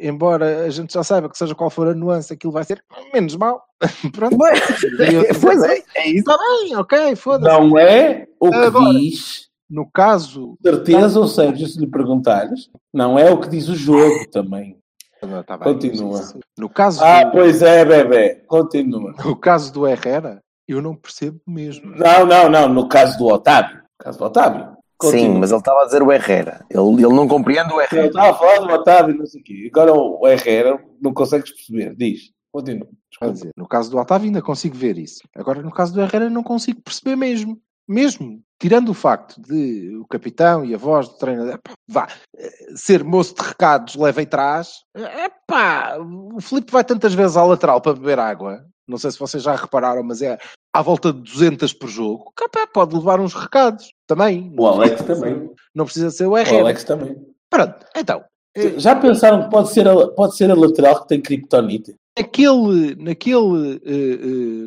embora 0.00 0.64
a 0.64 0.70
gente 0.70 0.92
já 0.94 1.02
saiba 1.02 1.28
que 1.28 1.36
seja 1.36 1.54
qual 1.54 1.70
for 1.70 1.88
a 1.88 1.94
nuance, 1.94 2.32
aquilo 2.32 2.52
vai 2.52 2.64
ser 2.64 2.82
menos 3.12 3.34
mal. 3.36 3.62
Pronto. 4.14 4.36
Dizer, 4.98 5.40
Pois 5.40 5.62
é, 5.64 5.82
é 5.96 6.08
isso. 6.08 6.18
Está 6.20 6.38
bem, 6.38 6.76
ok, 6.76 7.16
foda-se. 7.16 7.58
Não 7.58 7.78
é 7.78 8.26
o 8.40 8.50
que 8.50 8.56
Agora. 8.56 8.92
diz. 8.94 9.48
No 9.68 9.90
caso. 9.90 10.54
Certeza, 10.62 11.18
ou 11.18 11.26
Sérgio, 11.26 11.66
se 11.66 11.78
lhe 11.80 11.86
perguntares, 11.86 12.68
não 12.92 13.18
é 13.18 13.30
o 13.30 13.40
que 13.40 13.48
diz 13.48 13.68
o 13.68 13.74
jogo 13.74 14.28
também. 14.30 14.76
Não, 15.22 15.42
tá 15.42 15.56
bem, 15.56 15.72
Continua. 15.72 16.18
mas 16.18 16.34
No 16.58 16.68
caso, 16.68 17.02
Ah, 17.02 17.24
do, 17.24 17.30
pois 17.32 17.62
é, 17.62 17.84
bebê. 17.84 18.42
Continua. 18.46 19.14
no 19.24 19.34
caso 19.36 19.72
do 19.72 19.86
Herrera, 19.88 20.42
eu 20.68 20.82
não 20.82 20.94
percebo 20.94 21.40
mesmo. 21.46 21.94
Não, 21.96 22.26
não, 22.26 22.50
não. 22.50 22.68
No 22.68 22.86
caso 22.88 23.16
do 23.18 23.26
Otávio. 23.28 23.76
No 23.76 24.04
caso 24.04 24.18
do 24.18 24.24
Otávio. 24.24 24.76
Sim, 25.02 25.10
Continua. 25.10 25.38
mas 25.40 25.50
ele 25.50 25.58
estava 25.58 25.82
a 25.82 25.84
dizer 25.84 26.02
o 26.02 26.12
Herrera. 26.12 26.64
Ele, 26.70 27.04
ele 27.04 27.14
não 27.14 27.28
compreende 27.28 27.72
o 27.72 27.80
Herrera. 27.80 28.06
estava 28.06 28.30
a 28.30 28.34
falar 28.34 28.58
do 28.58 28.72
Otávio, 28.72 29.16
não 29.16 29.26
sei 29.26 29.40
o 29.40 29.44
quê. 29.44 29.70
Agora 29.72 29.92
o 29.92 30.26
Herrera 30.26 30.82
não 31.00 31.12
consegues 31.12 31.50
perceber. 31.52 31.94
Diz. 31.96 32.32
Continua. 32.52 32.86
Desculpa. 33.10 33.32
dizer, 33.32 33.50
no 33.56 33.66
caso 33.66 33.90
do 33.90 33.98
Otávio 33.98 34.26
ainda 34.26 34.42
consigo 34.42 34.76
ver 34.76 34.98
isso. 34.98 35.20
Agora, 35.34 35.62
no 35.62 35.72
caso 35.72 35.94
do 35.94 36.02
Herrera, 36.02 36.28
não 36.28 36.42
consigo 36.42 36.82
perceber 36.82 37.16
mesmo. 37.16 37.58
Mesmo. 37.88 38.42
Tirando 38.60 38.90
o 38.90 38.94
facto 38.94 39.40
de 39.40 39.96
o 39.96 40.06
capitão 40.06 40.64
e 40.64 40.74
a 40.74 40.78
voz 40.78 41.08
do 41.08 41.16
treinador 41.16 41.58
pá, 41.62 41.72
vá, 41.88 42.08
eh, 42.36 42.50
ser 42.76 43.02
moço 43.02 43.34
de 43.34 43.42
recados 43.42 43.96
leva 43.96 44.22
e 44.22 44.26
traz. 44.26 44.84
Epá, 44.94 45.96
o 45.98 46.40
Filipe 46.40 46.70
vai 46.70 46.84
tantas 46.84 47.12
vezes 47.12 47.36
à 47.36 47.44
lateral 47.44 47.80
para 47.80 47.94
beber 47.94 48.20
água. 48.20 48.64
Não 48.86 48.98
sei 48.98 49.10
se 49.10 49.18
vocês 49.18 49.42
já 49.42 49.56
repararam, 49.56 50.02
mas 50.02 50.22
é 50.22 50.38
à 50.72 50.82
volta 50.82 51.12
de 51.12 51.20
200 51.20 51.72
por 51.72 51.88
jogo. 51.88 52.32
Capá, 52.36 52.66
pode 52.66 52.94
levar 52.94 53.20
uns 53.20 53.34
recados 53.34 53.90
também. 54.06 54.54
O 54.58 54.66
Alex 54.66 55.02
também. 55.02 55.50
Não 55.74 55.84
precisa 55.84 56.10
ser 56.10 56.26
o 56.26 56.30
O 56.32 56.38
Herrera. 56.38 56.62
Alex 56.62 56.84
também. 56.84 57.16
Pronto, 57.50 57.86
então. 57.96 58.24
eh, 58.56 58.78
Já 58.78 58.96
pensaram 58.96 59.44
que 59.44 59.50
pode 59.50 59.70
ser 59.72 59.86
a, 59.88 60.08
pode 60.08 60.36
ser 60.36 60.50
a 60.50 60.54
lateral 60.54 61.02
que 61.02 61.08
tem 61.08 61.20
criptonite? 61.20 61.94
naquele, 62.18 62.94
naquele 62.96 63.80
eh, 63.84 63.88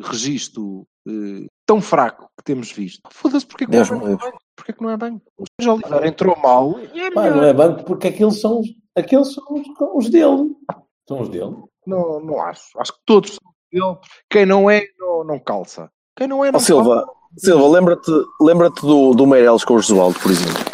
registro 0.08 0.84
eh, 1.08 1.46
tão 1.64 1.80
fraco 1.80 2.28
que 2.36 2.44
temos 2.44 2.72
visto, 2.72 3.00
foda-se, 3.12 3.46
porque 3.46 3.64
é 3.64 3.66
que 3.66 3.72
não 3.72 4.06
é 4.06 4.10
livre. 4.10 4.32
Porque 4.56 4.70
é 4.70 4.74
que 4.74 4.82
não 4.82 4.90
é 4.90 4.96
bem? 4.96 5.20
O 5.38 5.44
Sérgio 5.60 5.74
Oliveira 5.74 6.08
entrou 6.08 6.36
mal 6.38 6.74
e 6.94 7.00
é 7.00 7.10
Pá, 7.10 7.30
não 7.30 7.44
é 7.44 7.52
banco 7.52 7.84
porque 7.84 8.08
aqueles 8.08 8.40
são, 8.40 8.60
os- 8.60 8.74
aqueles 8.96 9.32
são 9.32 9.44
os, 9.50 9.66
os 10.06 10.10
dele. 10.10 10.54
São 11.08 11.20
os 11.20 11.28
dele. 11.28 11.54
Não, 11.86 12.18
não 12.20 12.40
acho. 12.40 12.62
Acho 12.78 12.92
que 12.92 12.98
todos 13.06 13.30
são 13.36 13.52
dele. 13.72 13.98
Quem 14.30 14.46
não 14.46 14.68
é, 14.70 14.82
não, 14.98 15.22
não 15.24 15.38
calça. 15.38 15.88
Quem 16.16 16.26
não 16.26 16.44
é, 16.44 16.50
não 16.50 16.58
Ó 16.58 16.62
Silva, 16.62 16.96
calça. 17.04 17.12
Silva, 17.38 17.68
lembra-te 17.68 18.10
lembra 18.40 18.70
do, 18.70 19.12
do 19.14 19.26
Meireles 19.26 19.64
com 19.64 19.74
o 19.74 19.78
Josualdo, 19.80 20.18
por 20.18 20.30
exemplo. 20.30 20.64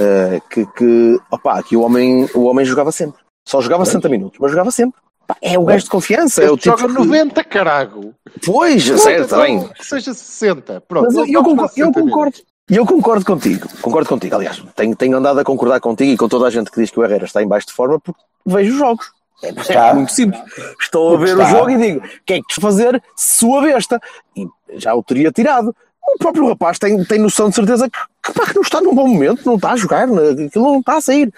Eh, 0.00 0.40
que, 0.50 0.66
que, 0.66 1.18
opá, 1.30 1.62
que 1.62 1.76
o 1.76 1.82
homem, 1.82 2.28
o 2.34 2.44
homem 2.44 2.64
jogava 2.64 2.90
sempre. 2.90 3.20
Só 3.46 3.60
jogava 3.60 3.84
60 3.84 4.08
minutos, 4.08 4.38
mas 4.40 4.50
jogava 4.50 4.70
sempre. 4.70 5.00
Pá, 5.26 5.36
é 5.40 5.58
o 5.58 5.64
gajo 5.64 5.84
de 5.84 5.90
confiança. 5.90 6.42
É 6.42 6.50
o 6.50 6.56
tipo 6.56 6.76
joga 6.78 6.92
que- 6.92 6.98
90, 6.98 7.44
carago. 7.44 8.14
Pois, 8.44 8.84
Pronto, 8.84 9.00
certo, 9.00 9.24
então, 9.26 9.40
bem. 9.42 9.68
Que 9.68 9.84
seja 9.86 10.14
60. 10.14 10.80
Pronto. 10.80 11.06
Mas 11.12 11.28
eu, 11.28 11.42
concordo, 11.42 11.62
eu 11.62 11.68
60 11.68 12.00
minutos. 12.00 12.02
concordo. 12.02 12.36
E 12.70 12.76
eu 12.76 12.86
concordo 12.86 13.24
contigo, 13.24 13.68
concordo 13.82 14.08
contigo. 14.08 14.34
Aliás, 14.36 14.62
tenho, 14.74 14.96
tenho 14.96 15.16
andado 15.16 15.38
a 15.38 15.44
concordar 15.44 15.78
contigo 15.80 16.12
e 16.12 16.16
com 16.16 16.28
toda 16.28 16.46
a 16.46 16.50
gente 16.50 16.70
que 16.70 16.80
diz 16.80 16.90
que 16.90 16.98
o 16.98 17.04
Herrera 17.04 17.24
está 17.26 17.42
em 17.42 17.46
baixo 17.46 17.66
de 17.66 17.72
forma 17.72 18.00
porque 18.00 18.20
vejo 18.46 18.72
os 18.72 18.78
jogos. 18.78 19.10
É, 19.42 19.48
é 19.48 19.50
Está. 19.52 19.94
muito 19.94 20.12
simples. 20.12 20.40
Estou 20.80 21.14
a 21.14 21.18
ver 21.18 21.36
o 21.36 21.42
está. 21.42 21.50
jogo 21.50 21.70
e 21.70 21.76
digo: 21.76 21.98
o 22.06 22.08
que 22.24 22.34
é 22.34 22.36
que 22.38 22.46
quis 22.46 22.56
fazer? 22.62 23.02
Sua 23.16 23.62
besta. 23.62 24.00
E 24.36 24.46
já 24.74 24.94
o 24.94 25.02
teria 25.02 25.32
tirado. 25.32 25.74
O 26.14 26.18
próprio 26.18 26.48
rapaz 26.48 26.78
tem, 26.78 27.02
tem 27.04 27.18
noção 27.18 27.48
de 27.48 27.54
certeza 27.54 27.88
que, 27.88 27.98
que, 28.24 28.32
pá, 28.38 28.46
que 28.46 28.54
não 28.54 28.62
está 28.62 28.80
num 28.80 28.94
bom 28.94 29.06
momento, 29.08 29.46
não 29.46 29.54
está 29.54 29.72
a 29.72 29.76
jogar, 29.76 30.06
né, 30.06 30.44
aquilo 30.46 30.64
não 30.72 30.80
está 30.80 30.96
a 30.96 31.00
sair. 31.00 31.32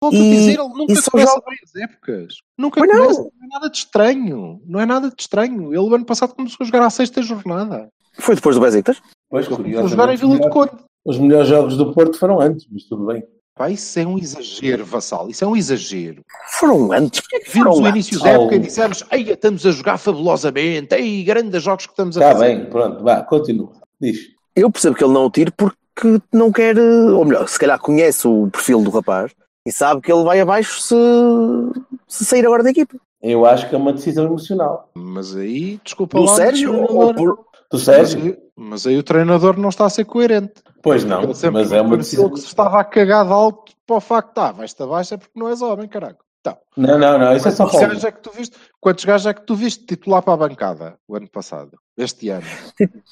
Volto 0.00 0.14
a 0.16 0.18
E- 0.18 0.30
dizer, 0.30 0.50
ele 0.52 0.68
nunca 0.68 1.02
começa 1.10 1.30
jogos- 1.32 1.44
bem 1.46 1.58
as 1.64 1.76
épocas. 1.90 2.34
Nunca 2.58 2.80
Pois 2.80 2.90
não. 2.92 3.02
começa, 3.02 3.20
não. 3.20 3.26
é 3.26 3.46
nada 3.52 3.70
de 3.70 3.76
estranho. 3.78 4.60
Não 4.66 4.80
é 4.80 4.86
nada 4.86 5.08
de 5.08 5.14
estranho. 5.18 5.68
Ele, 5.72 5.78
o 5.78 5.94
ano 5.94 6.04
passado, 6.04 6.34
começou 6.34 6.58
a 6.60 6.64
jogar 6.64 6.84
à 6.86 6.90
sexta 6.90 7.22
jornada. 7.22 7.88
Foi 8.18 8.34
depois 8.34 8.54
do 8.56 8.62
Besiktas? 8.62 9.00
Pois, 9.28 9.46
a 9.46 9.86
jogar 9.86 10.12
em 10.12 10.16
Vila 10.16 10.48
Conde. 10.50 10.72
os 11.04 11.18
melhores 11.18 11.48
jogos 11.48 11.76
do 11.76 11.92
Porto 11.92 12.18
foram 12.18 12.40
antes, 12.40 12.66
mas 12.70 12.84
tudo 12.84 13.06
bem. 13.06 13.24
Pá, 13.56 13.70
isso 13.70 13.98
é 14.00 14.04
um 14.06 14.18
exagero, 14.18 14.84
Vassal. 14.84 15.28
Isso 15.30 15.44
é 15.44 15.46
um 15.46 15.54
exagero. 15.56 16.24
Foram 16.58 16.90
antes. 16.92 17.20
Porquê 17.20 17.38
que 17.40 17.50
Vimos 17.52 17.76
o 17.78 17.80
antes? 17.84 17.90
início 18.08 18.20
da 18.20 18.30
época 18.30 18.54
e 18.56 18.58
Oh. 18.58 18.62
dissemos 18.62 19.04
Ei, 19.12 19.30
estamos 19.30 19.64
a 19.64 19.70
jogar 19.70 19.96
fabulosamente. 19.98 20.92
Ei, 20.94 21.22
grandes 21.22 21.62
jogos 21.62 21.86
que 21.86 21.92
estamos 21.92 22.16
a 22.18 22.20
Está 22.20 22.32
fazer. 22.32 22.56
bem, 22.56 22.66
pronto, 22.68 23.04
vá, 23.04 23.22
continua. 23.22 23.70
Diz. 24.00 24.18
Eu 24.56 24.70
percebo 24.72 24.96
que 24.96 25.04
ele 25.04 25.12
não 25.12 25.26
o 25.26 25.30
tire 25.30 25.52
porque 25.52 26.20
não 26.32 26.50
quer, 26.50 26.76
ou 26.78 27.24
melhor, 27.24 27.48
se 27.48 27.58
calhar 27.58 27.78
conhece 27.78 28.26
o 28.26 28.48
perfil 28.50 28.82
do 28.82 28.90
rapaz 28.90 29.32
e 29.64 29.70
sabe 29.70 30.00
que 30.00 30.12
ele 30.12 30.24
vai 30.24 30.40
abaixo 30.40 30.80
se, 30.80 30.94
se 32.08 32.24
sair 32.24 32.44
agora 32.44 32.64
da 32.64 32.70
equipa. 32.70 32.96
Eu 33.22 33.46
acho 33.46 33.68
que 33.68 33.74
é 33.74 33.78
uma 33.78 33.92
decisão 33.92 34.24
emocional. 34.24 34.90
Mas 34.94 35.34
aí, 35.36 35.80
desculpa 35.84 36.18
Do 36.18 36.24
lá, 36.24 36.34
Sérgio 36.34 36.74
o 36.74 36.96
ou 36.96 37.14
por. 37.14 37.38
Do 37.70 37.76
mas, 37.78 37.82
Sérgio? 37.82 38.20
aí, 38.22 38.38
mas 38.56 38.86
aí 38.86 38.96
o 38.98 39.02
treinador 39.02 39.58
não 39.58 39.68
está 39.68 39.86
a 39.86 39.90
ser 39.90 40.04
coerente. 40.04 40.54
Pois 40.82 41.04
não, 41.04 41.22
mas 41.52 41.72
é 41.72 41.80
uma 41.80 41.96
decisão. 41.96 42.30
que 42.30 42.40
se 42.40 42.46
estava 42.46 42.78
a 42.80 42.84
cagar 42.84 43.24
de 43.24 43.32
alto 43.32 43.72
para 43.86 43.96
o 43.96 44.00
facto, 44.00 44.38
ah, 44.38 44.52
vais-te 44.52 44.82
abaixo 44.82 45.14
é 45.14 45.16
porque 45.16 45.38
não 45.38 45.48
és 45.48 45.60
homem, 45.62 45.88
caralho. 45.88 46.16
Então, 46.40 46.58
Não, 46.76 46.98
não, 46.98 47.18
não, 47.18 47.34
isso 47.34 47.48
é 47.48 47.50
só 47.50 47.64
gajos 47.66 48.04
é 48.04 48.12
que 48.12 48.20
tu 48.20 48.30
viste? 48.30 48.54
Quantos 48.78 49.02
gajos 49.06 49.26
é 49.26 49.32
que 49.32 49.46
tu 49.46 49.54
viste 49.54 49.86
titular 49.86 50.20
para 50.22 50.34
a 50.34 50.36
bancada 50.36 50.94
o 51.08 51.16
ano 51.16 51.28
passado? 51.30 51.78
Este 51.96 52.28
ano? 52.28 52.44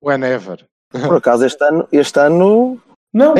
Whenever. 0.00 0.64
Por 0.90 1.16
acaso, 1.16 1.44
este 1.44 1.62
ano, 1.64 1.88
este 1.92 2.18
ano. 2.20 2.80
Não, 3.12 3.34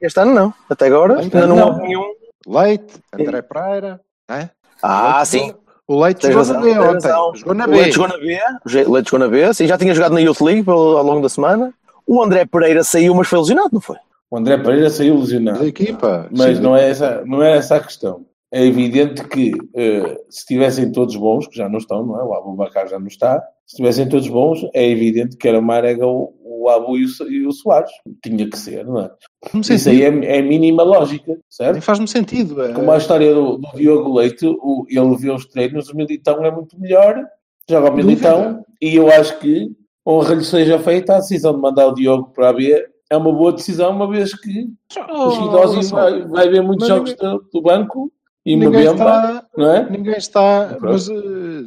Este 0.00 0.20
ano 0.20 0.32
não. 0.34 0.54
Até 0.70 0.86
agora, 0.86 1.20
ainda 1.20 1.46
não, 1.46 1.56
não. 1.56 1.68
houve 1.68 1.80
nenhum. 1.82 2.14
Leite, 2.46 2.94
André 3.12 3.42
Pereira, 3.42 4.00
né? 4.30 4.50
Ah, 4.82 5.16
Leite 5.18 5.28
sim. 5.28 5.54
O 5.92 6.00
Leite 6.04 6.20
Tens 6.20 6.32
jogou 6.32 6.46
razão, 6.46 6.60
na 6.60 6.60
B 6.62 6.78
ontem. 6.96 7.08
Jogou 7.40 7.54
na 7.54 7.64
O 7.64 7.68
B. 7.68 7.76
Leite 7.76 7.92
jogou 7.96 8.08
na 8.08 8.16
B. 8.18 8.38
O 8.86 8.92
Leite 8.92 9.10
jogou 9.10 9.18
na 9.18 9.28
B. 9.28 9.54
Sim, 9.54 9.66
já 9.66 9.76
tinha 9.76 9.92
jogado 9.92 10.12
na 10.12 10.20
Youth 10.20 10.40
League 10.40 10.62
pelo- 10.62 10.96
ao 10.96 11.02
longo 11.04 11.20
da 11.20 11.28
semana. 11.28 11.74
O 12.06 12.22
André 12.22 12.44
Pereira 12.44 12.84
saiu, 12.84 13.12
mas 13.14 13.26
foi 13.26 13.38
lesionado, 13.40 13.70
não 13.72 13.80
foi? 13.80 13.96
o 14.30 14.36
André 14.36 14.56
Pereira 14.58 14.88
saiu 14.88 15.14
Da 15.14 15.20
lesionado. 15.20 15.64
equipa. 15.66 16.28
Mas 16.30 16.58
Sim. 16.58 16.62
não 16.62 16.76
é, 16.76 16.88
essa, 16.88 17.22
não 17.26 17.42
é 17.42 17.56
essa 17.56 17.74
a 17.74 17.80
questão. 17.80 18.24
É 18.52 18.64
evidente 18.64 19.22
que 19.28 19.52
eh, 19.74 20.16
se 20.28 20.40
estivessem 20.40 20.90
todos 20.90 21.14
bons, 21.14 21.46
que 21.46 21.56
já 21.56 21.68
não 21.68 21.78
estão, 21.78 22.04
não 22.04 22.20
é? 22.20 22.24
O 22.24 22.34
Abubacar 22.34 22.88
já 22.88 22.98
não 22.98 23.06
está. 23.06 23.40
Se 23.64 23.74
estivessem 23.74 24.08
todos 24.08 24.28
bons, 24.28 24.66
é 24.74 24.88
evidente 24.88 25.36
que 25.36 25.46
era 25.46 25.58
o 25.60 25.62
Marega, 25.62 26.04
o, 26.06 26.34
o 26.42 26.68
Abu 26.68 26.98
e 26.98 27.04
o, 27.04 27.08
e 27.30 27.46
o 27.46 27.52
Soares. 27.52 27.90
Tinha 28.24 28.50
que 28.50 28.58
ser, 28.58 28.84
não 28.84 29.00
é? 29.00 29.10
Faz-me 29.44 29.60
Isso 29.60 29.72
aí 29.88 29.98
sentido. 29.98 30.24
é, 30.24 30.38
é 30.38 30.42
mínima 30.42 30.82
lógica, 30.82 31.38
certo? 31.48 31.80
Faz-me 31.80 32.08
sentido. 32.08 32.60
é. 32.62 32.72
Como 32.72 32.90
a 32.90 32.98
história 32.98 33.32
do, 33.32 33.58
do 33.58 33.68
Diogo 33.76 34.14
Leite, 34.18 34.44
o, 34.46 34.84
ele 34.88 35.16
vê 35.16 35.30
os 35.30 35.46
treinos, 35.46 35.88
o 35.88 35.96
Militão 35.96 36.44
é 36.44 36.50
muito 36.50 36.78
melhor, 36.80 37.24
joga 37.70 37.90
o 37.90 37.94
Militão, 37.96 38.64
e 38.82 38.96
eu 38.96 39.08
acho 39.12 39.38
que, 39.38 39.70
honra 40.04 40.34
lhe 40.34 40.44
seja 40.44 40.76
feita, 40.80 41.14
a 41.14 41.18
decisão 41.20 41.54
de 41.54 41.60
mandar 41.60 41.86
o 41.86 41.94
Diogo 41.94 42.32
para 42.34 42.48
a 42.48 42.52
B 42.52 42.84
é 43.08 43.16
uma 43.16 43.32
boa 43.32 43.52
decisão, 43.52 43.90
uma 43.92 44.08
vez 44.08 44.34
que 44.34 44.68
Oh, 45.08 45.26
o 45.26 45.30
Chidosi 45.32 45.90
vai, 45.92 46.26
vai 46.26 46.48
ver 46.48 46.62
muitos 46.62 46.88
jogos 46.88 47.14
do, 47.14 47.44
do 47.52 47.62
banco 47.62 48.10
e 48.52 48.56
ninguém 48.56 48.82
Mbemba, 48.82 48.92
está, 48.92 49.44
não 49.56 49.70
é? 49.74 49.90
ninguém 49.90 50.16
está, 50.16 50.66
Pronto. 50.78 50.92
mas 50.92 51.08
eh, 51.08 51.12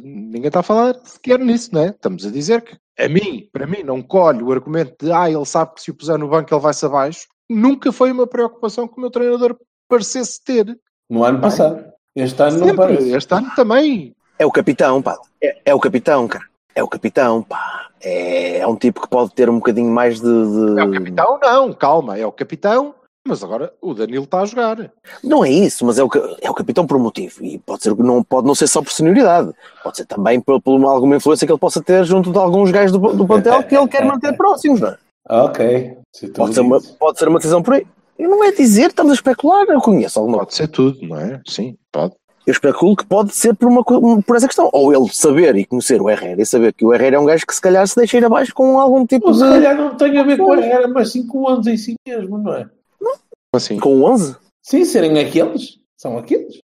ninguém 0.02 0.46
está 0.48 0.60
a 0.60 0.62
falar 0.64 0.96
sequer 1.04 1.38
nisso, 1.38 1.70
não 1.72 1.82
é? 1.82 1.86
Estamos 1.88 2.26
a 2.26 2.30
dizer 2.30 2.62
que 2.62 2.76
a 2.98 3.08
mim, 3.08 3.48
para 3.52 3.66
mim, 3.66 3.82
não 3.82 4.00
colhe 4.02 4.42
o 4.42 4.52
argumento 4.52 5.04
de 5.04 5.12
ah, 5.12 5.28
ele 5.30 5.44
sabe 5.44 5.74
que 5.74 5.82
se 5.82 5.90
o 5.90 5.94
puser 5.94 6.16
no 6.18 6.28
banco 6.28 6.52
ele 6.54 6.60
vai-se 6.60 6.84
abaixo. 6.86 7.26
Nunca 7.50 7.90
foi 7.92 8.10
uma 8.12 8.26
preocupação 8.26 8.86
que 8.88 8.96
o 8.96 9.00
meu 9.00 9.10
treinador 9.10 9.56
parecesse 9.88 10.42
ter. 10.42 10.78
No 11.10 11.24
ano 11.24 11.40
passado. 11.40 11.84
Este 12.16 12.40
ano 12.42 12.58
não 12.58 12.66
Sempre. 12.68 12.76
parece. 12.76 13.10
Este 13.12 13.34
ano 13.34 13.50
também. 13.56 14.14
É 14.38 14.46
o 14.46 14.50
capitão, 14.50 15.02
pá. 15.02 15.18
É, 15.42 15.56
é 15.66 15.74
o 15.74 15.80
capitão, 15.80 16.26
cara. 16.28 16.44
É 16.74 16.82
o 16.82 16.88
capitão, 16.88 17.42
pá. 17.42 17.88
é, 18.02 18.58
é 18.58 18.66
um 18.66 18.76
tipo 18.76 19.00
que 19.02 19.08
pode 19.08 19.34
ter 19.34 19.50
um 19.50 19.56
bocadinho 19.56 19.90
mais 19.90 20.20
de. 20.20 20.26
de- 20.28 20.80
É 20.80 20.84
o 20.84 20.90
capitão? 20.92 21.38
Não, 21.42 21.72
calma, 21.72 22.18
é 22.18 22.24
o 22.26 22.32
capitão, 22.32 22.94
mas 23.26 23.42
agora 23.42 23.72
o 23.80 23.94
Danilo 23.94 24.24
está 24.24 24.40
a 24.40 24.44
jogar. 24.44 24.90
Não 25.22 25.44
é 25.44 25.50
isso, 25.50 25.84
mas 25.84 25.98
é 25.98 26.04
o, 26.04 26.08
é 26.42 26.50
o 26.50 26.54
capitão 26.54 26.86
por 26.86 26.96
um 26.96 27.00
motivo. 27.00 27.42
E 27.44 27.58
pode, 27.58 27.82
ser, 27.82 27.94
não, 27.96 28.22
pode 28.22 28.46
não 28.46 28.54
ser 28.54 28.66
só 28.66 28.82
por 28.82 28.92
senioridade. 28.92 29.50
Pode 29.82 29.96
ser 29.96 30.06
também 30.06 30.40
por, 30.40 30.60
por 30.60 30.74
uma- 30.76 30.92
alguma 30.92 31.16
influência 31.16 31.46
que 31.46 31.52
ele 31.52 31.58
possa 31.58 31.82
ter 31.82 32.04
junto 32.04 32.30
de 32.30 32.38
alguns 32.38 32.70
gajos 32.70 32.92
do, 32.92 32.98
do 33.14 33.26
plantel 33.26 33.62
que 33.62 33.76
ele 33.76 33.88
quer 33.88 34.04
manter 34.04 34.36
próximos, 34.36 34.80
não 34.80 34.88
é? 34.88 34.98
Ok. 35.30 35.96
Se 36.12 36.28
tu 36.28 36.34
Pode 36.34 36.54
ser, 36.54 36.60
uma, 36.60 36.80
pode 36.98 37.18
ser 37.18 37.28
uma 37.28 37.38
decisão 37.38 37.62
por 37.62 37.74
aí. 37.74 37.86
Eu 38.18 38.28
não 38.28 38.44
é 38.44 38.52
dizer, 38.52 38.88
estamos 38.88 39.12
a 39.12 39.14
especular, 39.14 39.64
eu 39.68 39.80
conheço 39.80 40.18
alguma 40.18 40.38
coisa. 40.38 40.46
Pode 40.50 40.56
ser 40.56 40.68
tudo, 40.68 40.98
não 41.08 41.18
é? 41.18 41.40
Sim, 41.48 41.76
pode. 41.90 42.12
Eu 42.46 42.52
especulo 42.52 42.94
que 42.94 43.06
pode 43.06 43.34
ser 43.34 43.54
por, 43.54 43.66
uma, 43.68 43.82
por 43.82 44.36
essa 44.36 44.46
questão. 44.46 44.68
Ou 44.70 44.92
ele 44.94 45.08
saber 45.10 45.56
e 45.56 45.64
conhecer 45.64 46.00
o 46.02 46.10
Herrera 46.10 46.42
e 46.42 46.44
saber 46.44 46.74
que 46.74 46.84
o 46.84 46.92
Herrera 46.92 47.16
é 47.16 47.18
um 47.18 47.24
gajo 47.24 47.46
que 47.46 47.54
se 47.54 47.60
calhar 47.60 47.88
se 47.88 47.96
deixa 47.96 48.18
ir 48.18 48.24
abaixo 48.24 48.54
com 48.54 48.78
algum 48.78 49.06
tipo 49.06 49.28
Ou 49.28 49.34
se 49.34 49.42
de. 49.42 49.48
calhar 49.48 49.74
não 49.74 49.94
tem 49.96 50.18
a 50.18 50.22
ver 50.22 50.36
com 50.36 50.52
a 50.52 50.60
era, 50.60 50.86
mas 50.86 51.10
sim 51.10 51.26
com 51.26 51.38
o 51.38 51.50
11 51.50 51.70
em 51.72 51.76
si 51.78 51.94
mesmo, 52.06 52.36
não 52.36 52.52
é? 52.52 52.68
Assim, 53.56 53.78
Com 53.78 53.96
o 53.96 54.04
11? 54.04 54.36
Sim, 54.62 54.84
serem 54.84 55.18
aqueles. 55.18 55.78
São 55.96 56.16
aqueles. 56.18 56.58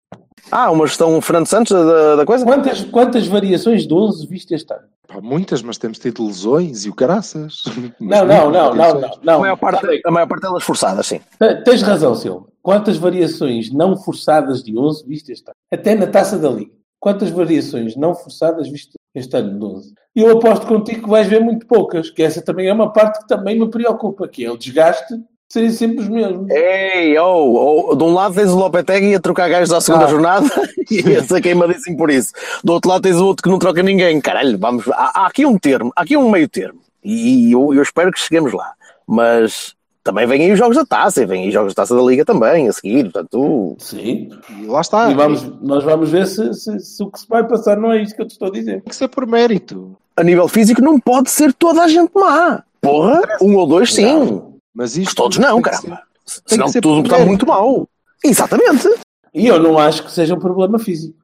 Ah, 0.51 0.71
uma 0.71 0.87
gestão 0.87 1.21
Fernando 1.21 1.47
Santos 1.47 1.73
da, 1.73 2.17
da 2.17 2.25
coisa? 2.27 2.45
Quantas, 2.45 2.85
quantas 2.85 3.27
variações 3.27 3.87
de 3.87 3.93
11 3.93 4.27
viste 4.29 4.55
este 4.55 4.73
ano? 4.73 4.85
pá, 5.09 5.21
muitas, 5.21 5.63
mas 5.63 5.79
temos 5.79 5.99
tido 5.99 6.25
lesões 6.25 6.85
e 6.85 6.89
o 6.91 6.95
caraças. 6.95 7.63
Não, 8.01 8.25
não, 8.27 8.51
não, 8.51 8.75
não, 8.75 9.01
não. 9.01 9.09
A 9.09 9.19
não. 9.23 9.41
maior, 9.41 9.57
parte, 9.57 10.03
a 10.05 10.11
maior 10.11 10.27
parte 10.29 10.43
delas 10.43 10.63
forçadas, 10.63 11.07
sim. 11.07 11.21
Te- 11.41 11.63
Tens 11.65 11.83
razão, 11.83 12.15
Silva. 12.15 12.47
Quantas 12.63 12.97
variações 12.97 13.73
não 13.73 13.97
forçadas 13.97 14.63
de 14.63 14.77
11 14.79 15.07
viste 15.07 15.33
este 15.33 15.49
ano? 15.49 15.57
Até 15.73 15.95
na 15.95 16.07
taça 16.07 16.39
da 16.39 16.49
Liga. 16.51 16.73
Quantas 17.01 17.31
variações 17.31 17.97
não 17.97 18.15
forçadas 18.15 18.69
viste 18.69 18.93
este 19.15 19.37
ano 19.37 19.59
de 19.59 19.65
11? 19.65 19.95
E 20.17 20.21
eu 20.21 20.37
aposto 20.39 20.67
contigo 20.67 21.03
que 21.05 21.09
vais 21.11 21.27
ver 21.29 21.41
muito 21.41 21.67
poucas, 21.67 22.11
que 22.11 22.23
essa 22.23 22.43
também 22.43 22.69
é 22.69 22.73
uma 22.73 22.93
parte 22.93 23.21
que 23.21 23.29
também 23.29 23.59
me 23.59 23.69
preocupa, 23.71 24.27
que 24.29 24.45
é 24.45 24.51
o 24.51 24.57
desgaste 24.57 25.15
serem 25.49 25.71
sempre 25.71 26.01
os 26.01 26.09
mesmos. 26.09 26.51
Ei, 26.51 27.17
oh, 27.19 27.89
oh, 27.91 27.95
de 27.95 28.03
um 28.05 28.13
lado 28.13 28.35
tens 28.35 28.51
o 28.51 28.57
Lopetegui 28.59 29.15
a 29.15 29.21
trocar 29.21 29.49
gajos 29.49 29.73
à 29.73 29.81
segunda 29.81 30.05
Ah. 30.07 30.09
jornada 30.09 30.47
e 30.91 30.97
esse 30.99 31.35
é 31.37 31.41
queimadíssimo 31.41 31.97
por 31.97 32.11
isso. 32.11 32.33
Do 32.65 32.73
outro 32.73 32.91
lado 32.91 33.03
tens 33.03 33.17
o 33.17 33.25
outro 33.27 33.43
que 33.43 33.49
não 33.49 33.59
troca 33.59 33.83
ninguém. 33.83 34.21
Caralho, 34.21 34.59
vamos. 34.59 34.89
Há, 34.89 35.23
há 35.23 35.27
aqui 35.27 35.47
um 35.47 35.57
termo, 35.59 35.93
há 35.97 36.03
aqui 36.03 36.17
um 36.17 36.31
meio 36.31 36.49
termo. 36.49 36.81
E 37.05 37.53
eu, 37.53 37.73
eu 37.73 37.83
espero 37.83 38.11
que 38.11 38.19
cheguemos 38.21 38.53
lá. 38.53 38.73
Mas 39.07 39.75
também 40.03 40.27
vêm 40.27 40.43
aí 40.43 40.53
os 40.53 40.59
jogos 40.59 40.77
da 40.77 40.85
taça, 40.85 41.23
e 41.23 41.27
vêm 41.27 41.43
aí 41.43 41.49
os 41.49 41.55
jogos 41.55 41.75
da 41.75 41.83
taça 41.83 41.95
da 41.95 42.03
liga 42.03 42.25
também 42.25 42.69
a 42.69 42.73
seguir. 42.73 43.05
Portanto, 43.05 43.77
Sim. 43.79 44.29
E 44.61 44.67
lá 44.67 44.81
está. 44.81 45.11
E 45.11 45.15
vamos, 45.15 45.45
nós 45.63 45.85
vamos 45.85 46.11
ver 46.11 46.27
se, 46.27 46.53
se- 46.55 46.79
se 46.81 47.03
o 47.03 47.11
que 47.11 47.21
se 47.21 47.29
vai 47.29 47.47
passar 47.47 47.77
não 47.77 47.93
é 47.93 48.03
isto 48.03 48.17
que 48.17 48.23
eu 48.23 48.27
te 48.27 48.33
estou 48.33 48.49
a 48.49 48.51
dizer. 48.51 48.73
Tem 48.83 48.89
que 48.91 48.97
ser 48.97 49.09
por 49.09 49.27
mérito. 49.27 49.97
a 50.17 50.23
nível 50.25 50.49
físico 50.49 50.83
não 50.83 50.99
pode 50.99 51.31
ser 51.31 51.53
toda 51.55 51.83
a 51.83 51.89
gente 51.89 52.11
má. 52.15 52.63
Porra, 52.81 53.21
um 53.41 53.55
ou 53.57 53.67
dois 53.67 53.93
sim. 53.95 54.05
Mas 54.05 54.56
mas 54.77 54.97
isto. 54.97 55.15
Todos 55.15 55.39
não, 55.39 55.61
cara 55.63 55.79
Ser, 55.79 56.43
Senão 56.47 56.71
tudo 56.71 57.03
está 57.03 57.25
muito 57.25 57.47
mal. 57.47 57.89
Exatamente. 58.23 58.89
E 59.33 59.47
eu 59.47 59.61
não 59.61 59.79
acho 59.79 60.05
que 60.05 60.11
seja 60.11 60.35
um 60.35 60.39
problema 60.39 60.79
físico. 60.79 61.19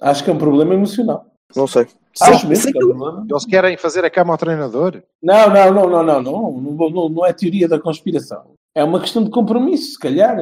Acho 0.00 0.24
que 0.24 0.30
é 0.30 0.32
um 0.32 0.38
problema 0.38 0.74
emocional. 0.74 1.26
Não 1.54 1.66
sei. 1.66 1.86
Acho 2.20 2.48
mesmo 2.48 2.72
que 2.72 2.78
é 2.78 2.84
um 2.84 2.88
problema. 2.88 3.26
Eles 3.28 3.44
querem 3.44 3.76
fazer 3.76 4.04
a 4.04 4.10
cama 4.10 4.32
ao 4.32 4.38
treinador? 4.38 5.02
Não, 5.22 5.50
não, 5.50 5.72
não, 5.72 5.90
não, 5.90 6.02
não, 6.02 6.22
não. 6.22 6.52
Não, 6.52 6.90
não, 6.90 7.08
não 7.10 7.26
é 7.26 7.32
teoria 7.32 7.68
da 7.68 7.78
conspiração. 7.78 8.54
É 8.74 8.82
uma 8.82 9.00
questão 9.00 9.22
de 9.22 9.30
compromisso, 9.30 9.92
se 9.92 9.98
calhar. 9.98 10.38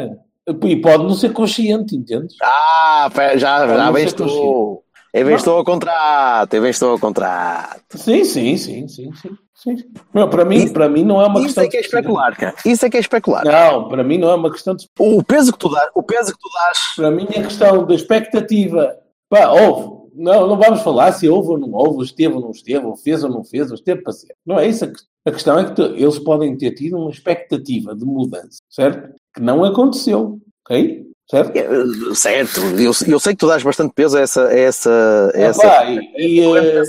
E 0.47 0.77
pode 0.77 1.03
não 1.03 1.15
ser 1.15 1.33
consciente, 1.33 1.97
entendes? 1.97 2.37
Ah, 2.41 3.11
já, 3.37 3.67
já 3.67 3.93
bem 3.93 4.05
estou. 4.05 4.85
Eu 5.13 5.27
bem 5.27 5.37
estou 5.37 5.57
ao 5.57 5.65
contrato, 5.65 6.55
eu 6.55 6.63
bem 6.63 6.71
estou 6.71 6.91
ao 6.91 6.99
contrato. 6.99 7.97
Sim, 7.97 8.25
sim, 8.25 8.57
sim, 8.57 8.89
sim, 8.89 9.13
sim 9.15 9.31
sim. 9.65 9.77
Não, 10.13 10.29
para, 10.31 10.45
mim, 10.45 10.57
Isso- 10.65 10.73
para 10.73 10.89
mim 10.89 11.03
não 11.05 11.21
é 11.21 11.27
uma 11.27 11.39
Isso 11.41 11.47
questão 11.47 11.65
é 11.65 11.69
que 11.69 11.77
é 11.77 11.81
especular, 11.81 12.37
cara. 12.37 12.55
Isso 12.65 12.87
é 12.87 12.91
que 12.91 12.97
é 12.97 13.01
especular. 13.01 13.45
Não, 13.45 13.89
para 13.89 14.05
mim 14.05 14.19
não 14.19 14.31
é 14.31 14.35
uma 14.35 14.53
questão 14.53 14.77
de 14.77 14.87
O 14.99 15.23
peso 15.25 15.53
que 15.53 15.59
tu 15.59 15.69
dás, 15.71 15.89
o 15.95 16.03
peso 16.03 16.33
que 16.33 16.39
tu 16.39 16.49
dás. 16.55 16.79
Para 16.97 17.11
mim 17.11 17.27
é 17.31 17.43
questão 17.43 17.85
da 17.85 17.95
expectativa. 17.95 18.97
Pá, 19.29 19.49
houve. 19.51 20.05
Não, 20.17 20.47
não 20.47 20.57
vamos 20.57 20.81
falar 20.83 21.11
se 21.11 21.29
houve 21.29 21.49
ou 21.49 21.59
não 21.59 21.73
houve, 21.73 21.97
ou 21.97 22.03
esteve 22.05 22.35
ou 22.35 22.41
não 22.41 22.53
esteve, 22.53 22.87
ou 22.87 22.95
fez 22.97 23.25
ou 23.25 23.31
não 23.31 23.43
fez, 23.43 23.69
ou 23.71 23.75
esteve 23.75 24.01
para 24.01 24.13
ser. 24.13 24.33
Não 24.47 24.61
é 24.61 24.69
isso. 24.69 24.85
a 24.85 24.89
que- 24.89 25.01
A 25.27 25.33
questão 25.33 25.59
é 25.59 25.65
que 25.65 25.73
tu- 25.75 25.95
eles 25.97 26.19
podem 26.19 26.55
ter 26.57 26.73
tido 26.73 26.99
uma 26.99 27.11
expectativa 27.11 27.97
de 27.97 28.05
mudança, 28.05 28.59
certo? 28.69 29.15
Que 29.35 29.41
não 29.41 29.65
aconteceu, 29.65 30.39
ok? 30.67 31.03
Certo? 31.31 31.57
É, 31.57 32.15
Certo, 32.15 32.61
eu, 32.79 32.93
eu 33.09 33.19
sei 33.19 33.33
que 33.33 33.39
tu 33.39 33.49
dás 33.49 33.63
bastante 33.63 33.95
peso 33.95 34.19
a 34.19 34.21
essa. 34.21 34.47
A 34.49 34.55
essa, 34.55 35.33
a 35.35 35.41
essa 35.41 35.67
Epá, 35.67 35.85
e, 35.91 36.01
e, 36.19 36.41
eh, 36.59 36.83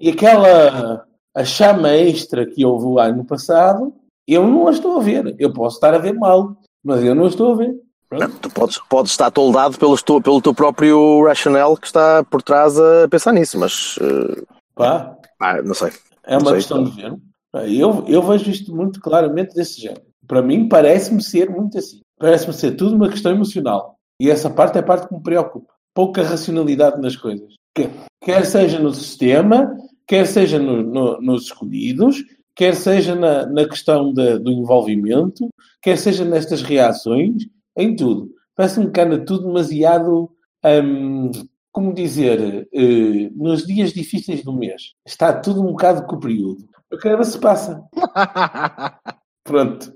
e 0.00 0.08
aquela 0.08 1.04
a 1.34 1.44
chama 1.44 1.90
extra 1.90 2.46
que 2.46 2.64
houve 2.64 2.86
o 2.86 2.98
ano 2.98 3.24
passado, 3.24 3.94
eu 4.26 4.46
não 4.46 4.68
a 4.68 4.70
estou 4.70 4.98
a 4.98 5.02
ver. 5.02 5.34
Eu 5.38 5.52
posso 5.52 5.76
estar 5.76 5.94
a 5.94 5.98
ver 5.98 6.12
mal, 6.14 6.56
mas 6.84 7.02
eu 7.02 7.14
não 7.14 7.24
a 7.24 7.28
estou 7.28 7.52
a 7.52 7.56
ver. 7.56 7.74
Não, 8.12 8.30
tu 8.30 8.50
podes, 8.50 8.78
podes 8.90 9.12
estar 9.12 9.30
toldado 9.30 9.78
pelo, 9.78 9.96
teu- 9.96 10.20
pelo 10.20 10.42
teu 10.42 10.52
próprio 10.54 11.24
rationale 11.24 11.76
que 11.78 11.86
está 11.86 12.22
por 12.24 12.42
trás 12.42 12.78
a 12.78 13.08
pensar 13.08 13.32
nisso, 13.32 13.58
mas. 13.58 13.98
eh, 14.02 14.42
Pá, 14.74 15.16
ah, 15.40 15.62
não 15.62 15.74
sei. 15.74 15.90
É 16.24 16.36
uma 16.36 16.46
sei, 16.50 16.54
questão 16.56 16.84
de 16.84 16.90
ver. 16.90 17.16
Eu, 17.68 18.04
eu 18.06 18.22
vejo 18.22 18.50
isto 18.50 18.74
muito 18.74 19.00
claramente 19.00 19.54
desse 19.54 19.80
género. 19.80 20.02
Para 20.26 20.42
mim, 20.42 20.68
parece-me 20.68 21.22
ser 21.22 21.48
muito 21.50 21.76
assim. 21.78 22.00
Parece-me 22.18 22.52
ser 22.52 22.72
tudo 22.72 22.96
uma 22.96 23.08
questão 23.08 23.32
emocional. 23.32 23.96
E 24.20 24.30
essa 24.30 24.48
parte 24.50 24.76
é 24.76 24.80
a 24.80 24.84
parte 24.84 25.08
que 25.08 25.14
me 25.14 25.22
preocupa. 25.22 25.72
Pouca 25.94 26.22
racionalidade 26.22 27.00
nas 27.00 27.16
coisas. 27.16 27.54
Que- 27.74 27.90
Quer 28.22 28.44
seja 28.46 28.78
no 28.78 28.94
sistema, 28.94 29.74
quer 30.12 30.26
seja 30.26 30.58
no- 30.58 30.82
no- 30.82 31.18
nos 31.22 31.44
escolhidos, 31.44 32.22
quer 32.54 32.74
seja 32.74 33.14
na, 33.14 33.46
na 33.46 33.66
questão 33.66 34.12
da- 34.12 34.36
do 34.36 34.50
envolvimento, 34.52 35.48
quer 35.80 35.96
seja 35.96 36.22
nestas 36.22 36.60
reações, 36.60 37.44
em 37.78 37.96
tudo. 37.96 38.28
Parece-me 38.54 38.90
que 38.90 39.00
anda 39.00 39.24
tudo 39.24 39.46
demasiado. 39.46 40.28
hum, 40.84 41.30
como 41.72 41.94
dizer, 41.94 42.68
eh, 42.74 43.30
nos 43.34 43.66
dias 43.66 43.94
difíceis 43.94 44.44
do 44.44 44.52
mês. 44.52 44.92
Está 45.06 45.32
tudo 45.32 45.62
um 45.62 45.68
bocado 45.72 46.04
com 46.06 46.16
o 46.16 46.20
período. 46.20 46.58
Eu 46.90 46.98
quero 46.98 47.16
ver 47.16 47.24
se 47.24 47.38
passa. 47.38 47.82
Pronto. 49.44 49.90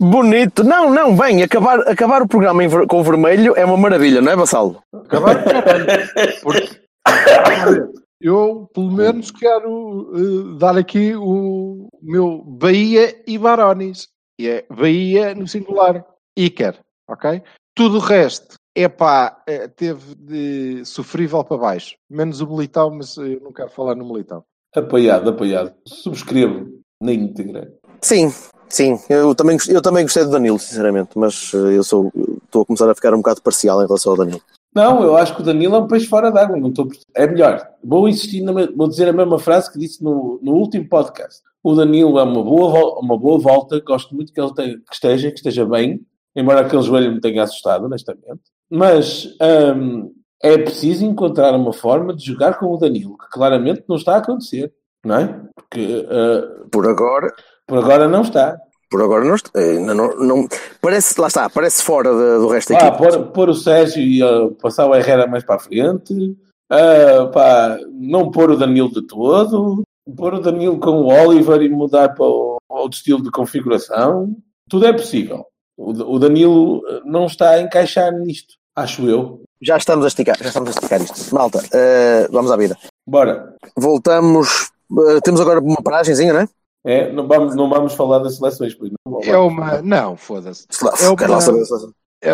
Bonito. 0.00 0.64
Não, 0.64 0.90
não, 0.92 1.14
vem, 1.16 1.40
acabar, 1.44 1.78
acabar 1.88 2.20
o 2.20 2.26
programa 2.26 2.66
ver- 2.66 2.88
com 2.88 2.98
o 3.00 3.04
vermelho 3.04 3.54
é 3.56 3.64
uma 3.64 3.76
maravilha, 3.76 4.20
não 4.20 4.32
é, 4.32 4.36
Vassalo? 4.36 4.82
Acabar 4.92 5.36
Porque 6.42 6.68
eu, 8.22 8.68
pelo 8.72 8.90
menos, 8.90 9.30
quero 9.30 10.10
eh, 10.14 10.58
dar 10.58 10.76
aqui 10.76 11.14
o 11.14 11.88
meu 12.00 12.42
Bahia 12.44 13.22
e 13.26 13.36
Barones. 13.36 14.08
E 14.38 14.48
é 14.48 14.66
Bahia 14.70 15.34
no 15.34 15.46
singular. 15.46 16.04
Iker, 16.36 16.78
ok? 17.08 17.42
Tudo 17.74 17.96
o 17.98 18.00
resto, 18.00 18.56
é 18.74 18.88
pá, 18.88 19.42
teve 19.76 20.14
de 20.14 20.84
sofrível 20.84 21.44
para 21.44 21.58
baixo. 21.58 21.94
Menos 22.08 22.40
o 22.40 22.46
Militão, 22.46 22.90
mas 22.90 23.16
eu 23.16 23.40
não 23.40 23.52
quero 23.52 23.70
falar 23.70 23.94
no 23.94 24.06
Militão. 24.06 24.42
Apoiado, 24.74 25.28
apoiado. 25.28 25.74
Subscrevo 25.86 26.82
na 27.02 27.12
íntegra. 27.12 27.70
Sim, 28.00 28.32
sim. 28.68 28.98
Eu 29.10 29.34
também, 29.34 29.58
eu 29.68 29.82
também 29.82 30.04
gostei 30.04 30.24
do 30.24 30.30
Danilo, 30.30 30.58
sinceramente, 30.58 31.10
mas 31.18 31.52
eh, 31.54 31.76
eu 31.76 31.84
sou 31.84 32.10
eu 32.14 32.38
estou 32.44 32.62
a 32.62 32.66
começar 32.66 32.90
a 32.90 32.94
ficar 32.94 33.12
um 33.14 33.18
bocado 33.18 33.42
parcial 33.42 33.82
em 33.82 33.86
relação 33.86 34.12
ao 34.12 34.18
Danilo. 34.18 34.42
Não, 34.74 35.02
eu 35.02 35.16
acho 35.16 35.34
que 35.34 35.42
o 35.42 35.44
Danilo 35.44 35.76
é 35.76 35.78
um 35.80 35.86
peixe 35.86 36.06
fora 36.06 36.30
d'água. 36.30 36.56
Não 36.56 36.68
estou... 36.70 36.88
É 37.14 37.26
melhor. 37.26 37.66
Vou 37.84 38.08
insistir, 38.08 38.40
na 38.40 38.52
vou 38.52 38.88
dizer 38.88 39.08
a 39.08 39.12
mesma 39.12 39.38
frase 39.38 39.70
que 39.70 39.78
disse 39.78 40.02
no, 40.02 40.38
no 40.42 40.52
último 40.52 40.88
podcast. 40.88 41.42
O 41.62 41.74
Danilo 41.74 42.18
é 42.18 42.22
uma 42.22 42.42
boa, 42.42 42.70
vol- 42.70 42.98
uma 43.00 43.18
boa 43.18 43.38
volta. 43.38 43.80
Gosto 43.80 44.14
muito 44.14 44.32
que 44.32 44.40
ele 44.40 44.54
tenha- 44.54 44.76
que 44.78 44.94
esteja, 44.94 45.30
que 45.30 45.36
esteja 45.36 45.66
bem. 45.66 46.00
Embora 46.34 46.60
aquele 46.60 46.82
joelho 46.82 47.12
me 47.12 47.20
tenha 47.20 47.42
assustado, 47.42 47.84
honestamente. 47.84 48.40
Mas 48.70 49.28
hum, 49.76 50.12
é 50.42 50.56
preciso 50.56 51.04
encontrar 51.04 51.54
uma 51.54 51.74
forma 51.74 52.14
de 52.16 52.24
jogar 52.24 52.58
com 52.58 52.66
o 52.72 52.78
Danilo, 52.78 53.18
que 53.18 53.28
claramente 53.30 53.84
não 53.86 53.96
está 53.96 54.14
a 54.14 54.18
acontecer. 54.18 54.72
Não 55.04 55.16
é? 55.16 55.40
Porque 55.54 56.06
uh, 56.06 56.68
Por 56.70 56.88
agora, 56.88 57.30
por 57.66 57.76
agora 57.78 58.08
não 58.08 58.22
está. 58.22 58.56
Por 58.92 59.02
agora 59.02 59.24
não, 59.24 59.34
eh, 59.56 59.78
não, 59.80 59.94
não- 60.18 60.48
parece, 60.80 61.18
lá 61.20 61.26
está, 61.28 61.48
parece 61.50 61.82
fora 61.82 62.14
da- 62.14 62.38
do 62.38 62.48
resto 62.48 62.72
da 62.74 62.78
Pá, 62.78 62.86
equipe. 62.88 63.02
pôr, 63.02 63.26
pôr 63.28 63.48
o 63.48 63.54
Sérgio 63.54 64.02
e 64.02 64.22
uh, 64.22 64.50
passar 64.52 64.86
o 64.86 64.94
Herrera 64.94 65.26
mais 65.26 65.42
para 65.42 65.56
a 65.56 65.58
frente, 65.58 66.12
uh, 66.70 67.28
pá, 67.32 67.78
não 67.92 68.30
pôr 68.30 68.50
o 68.50 68.56
Danilo 68.56 68.90
de 68.92 69.02
todo, 69.02 69.82
pôr 70.16 70.34
o 70.34 70.40
Danilo 70.40 70.78
com 70.78 70.90
o 70.90 71.06
Oliver 71.06 71.62
e 71.62 71.68
mudar 71.68 72.10
para 72.10 72.26
o, 72.26 72.58
outro 72.68 72.96
estilo 72.98 73.22
de 73.22 73.30
configuração, 73.30 74.36
tudo 74.68 74.86
é 74.86 74.92
possível. 74.92 75.44
O, 75.76 75.90
o 76.14 76.18
Danilo 76.18 76.78
uh, 76.78 77.00
não 77.04 77.26
está 77.26 77.50
a 77.50 77.60
encaixar 77.62 78.12
nisto, 78.12 78.54
acho 78.76 79.08
eu. 79.08 79.42
Já 79.60 79.76
estamos 79.76 80.04
a 80.04 80.08
esticar, 80.08 80.36
já 80.38 80.48
estamos 80.48 80.68
a 80.68 80.72
esticar 80.72 81.00
isto. 81.00 81.32
Malta, 81.34 81.62
eh, 81.72 82.26
vamos 82.32 82.50
à 82.50 82.56
vida. 82.56 82.76
Bora. 83.06 83.54
Voltamos, 83.76 84.70
eh, 85.08 85.20
temos 85.22 85.40
agora 85.40 85.60
uma 85.60 85.80
paragenzinha, 85.80 86.32
não 86.32 86.40
é? 86.40 86.48
É, 86.84 87.12
não, 87.12 87.26
vamos, 87.28 87.54
não 87.54 87.68
vamos 87.68 87.94
falar 87.94 88.18
das 88.18 88.36
seleções, 88.36 88.74
pois 88.74 88.90
não. 89.06 89.20
É 89.22 89.36
uma. 89.36 89.82
Não, 89.82 90.16
foda-se. 90.16 90.66
É 91.00 91.08
uma- 91.08 91.16
É, 92.24 92.30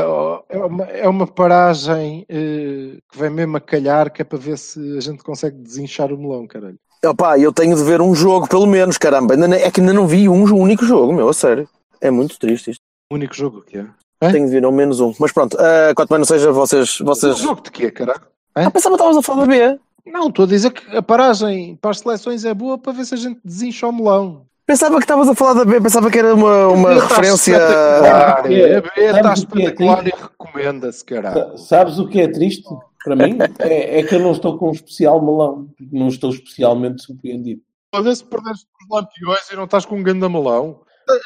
é 0.49 0.65
uma, 0.65 0.85
é 0.85 1.09
uma 1.09 1.27
paragem 1.27 2.25
eh, 2.29 2.99
que 3.11 3.19
vem 3.19 3.31
mesmo 3.31 3.57
a 3.57 3.61
calhar, 3.61 4.13
que 4.13 4.21
é 4.21 4.25
para 4.25 4.39
ver 4.39 4.59
se 4.59 4.79
a 4.99 5.01
gente 5.01 5.23
consegue 5.23 5.57
desinchar 5.57 6.13
o 6.13 6.19
melão, 6.19 6.47
caralho. 6.47 6.79
Opá, 7.05 7.39
eu 7.39 7.53
tenho 7.53 7.77
de 7.77 7.83
ver 7.85 8.01
um 8.01 8.15
jogo, 8.15 8.49
pelo 8.49 8.67
menos, 8.67 8.99
caramba. 8.99 9.35
É 9.57 9.71
que 9.71 9.81
ainda 9.81 9.93
não 9.93 10.07
vi 10.07 10.29
um 10.29 10.43
único 10.55 10.85
jogo, 10.85 11.13
meu, 11.13 11.29
a 11.29 11.33
sério. 11.33 11.69
É 12.01 12.11
muito 12.11 12.39
triste 12.39 12.73
isto. 12.73 12.81
O 13.11 13.15
único 13.15 13.35
jogo 13.35 13.63
que 13.63 13.79
é. 13.79 13.87
É? 14.21 14.33
Tenho 14.33 14.47
de 14.47 14.53
ver 14.53 14.65
ao 14.65 14.73
menos 14.73 15.01
um. 15.01 15.15
Mas 15.19 15.33
pronto, 15.33 15.57
ah, 15.59 15.93
quanto 15.95 16.11
mais 16.11 16.21
não 16.21 16.27
seja, 16.27 16.53
vocês. 16.53 17.01
O 17.01 17.05
vocês... 17.05 17.39
jogo 17.39 17.63
de 17.63 17.71
quê, 17.71 17.91
caralho? 17.91 18.21
Ah, 18.55 18.71
pensava 18.71 18.97
que 18.97 19.03
estavas 19.03 19.17
a 19.17 19.23
falar 19.23 19.47
da 19.47 19.47
B. 19.47 19.81
Não, 20.07 20.29
estou 20.29 20.45
a 20.45 20.49
dizer 20.49 20.71
que 20.71 20.97
a 20.97 21.03
paragem 21.03 21.77
para 21.81 21.91
as 21.91 21.99
seleções 22.01 22.45
é 22.45 22.55
boa 22.55 22.79
para 22.79 22.93
ver 22.93 23.05
se 23.05 23.15
a 23.15 23.17
gente 23.19 23.41
desincha 23.45 23.87
o 23.87 23.93
melão. 23.93 24.43
Pensava 24.67 24.97
que 24.97 25.05
estavas 25.05 25.29
a 25.29 25.35
falar 25.35 25.55
da 25.55 25.65
B, 25.65 25.81
pensava 25.81 26.11
que 26.11 26.19
era 26.19 26.35
uma, 26.35 26.69
uma 26.69 26.95
referência. 26.95 27.53
espetacular. 27.57 28.53
É. 28.53 28.77
A 28.77 28.81
B 28.81 28.89
está 28.97 29.23
Sabes 29.23 29.43
o 29.43 29.47
que 29.47 29.59
é 29.63 29.65
espetacular 29.65 30.07
e 30.07 30.11
recomenda-se, 30.11 31.05
caralho. 31.05 31.59
Sa- 31.59 31.65
Sabes 31.65 31.99
o 31.99 32.07
que 32.07 32.21
é 32.21 32.29
triste 32.29 32.65
para 33.05 33.17
mim? 33.17 33.39
É, 33.61 34.01
é 34.01 34.03
que 34.03 34.15
eu 34.15 34.21
não 34.21 34.33
estou 34.33 34.59
com 34.59 34.69
um 34.69 34.73
especial 34.73 35.23
melão. 35.25 35.69
Não 35.93 36.09
estou 36.09 36.31
especialmente 36.31 37.03
surpreendido. 37.03 37.63
Olha 37.95 38.15
se 38.15 38.23
perdeste 38.25 38.67
os 38.83 38.95
lampiões 38.97 39.51
e 39.51 39.57
não 39.57 39.65
estás 39.65 39.87
com 39.87 39.97
um 39.97 40.03
ganda 40.03 40.29
melão. 40.29 40.81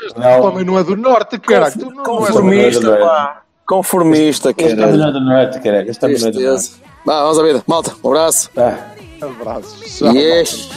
Este 0.07 0.18
Não. 0.20 0.43
homem 0.43 0.64
não 0.64 0.79
é 0.79 0.85
do 0.85 0.97
norte, 0.97 1.37
caralho. 1.41 1.73
Tu 1.77 1.91
não, 1.91 2.05
não 2.05 2.25
és 2.25 2.35
do 2.35 2.43
norte. 2.43 2.85
Conformista, 2.85 2.91
é. 2.95 3.01
pá. 3.01 3.43
Conformista, 3.66 4.51
Esta 4.51 4.62
é 4.62 4.68
caralho. 4.77 4.93
melhor 4.93 5.12
do 5.12 5.20
norte, 5.20 5.61
caraca. 5.61 5.91
Esta 5.91 6.07
é 6.07 6.12
melhor 6.12 6.31
do 6.31 6.41
norte. 6.41 6.70
Vamos 7.05 7.38
à 7.38 7.42
vida. 7.42 7.62
Malta, 7.66 7.94
um 8.03 8.09
abraço. 8.09 8.50
Tá. 8.55 8.92
Abraço. 9.20 9.76
Yes. 9.84 10.14
yes. 10.14 10.68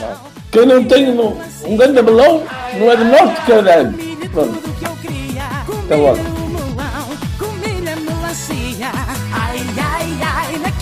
Quem 0.52 0.66
não 0.66 0.84
tem 0.86 1.10
um, 1.10 1.38
um 1.66 1.78
grande 1.78 2.02
balão 2.02 2.44
não 2.80 2.92
é 2.92 2.96
de 2.96 3.04
norte, 3.04 3.42
caralho. 3.46 3.94
Pronto. 4.32 4.60
Até 5.86 5.96
logo. 5.96 6.46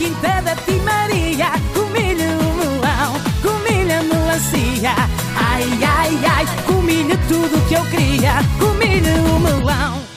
Quinta 0.03 0.41
da 0.41 0.55
Timaria, 0.55 1.51
comilha 1.73 2.27
melão, 2.57 3.13
comilha 3.41 4.03
melancia. 4.03 4.91
Ai, 5.37 5.63
ai, 5.81 6.19
ai, 6.25 6.45
comilha 6.65 7.17
tudo 7.29 7.65
que 7.69 7.75
eu 7.75 7.85
queria, 7.85 8.33
comilha 8.59 9.13
melão. 9.39 10.12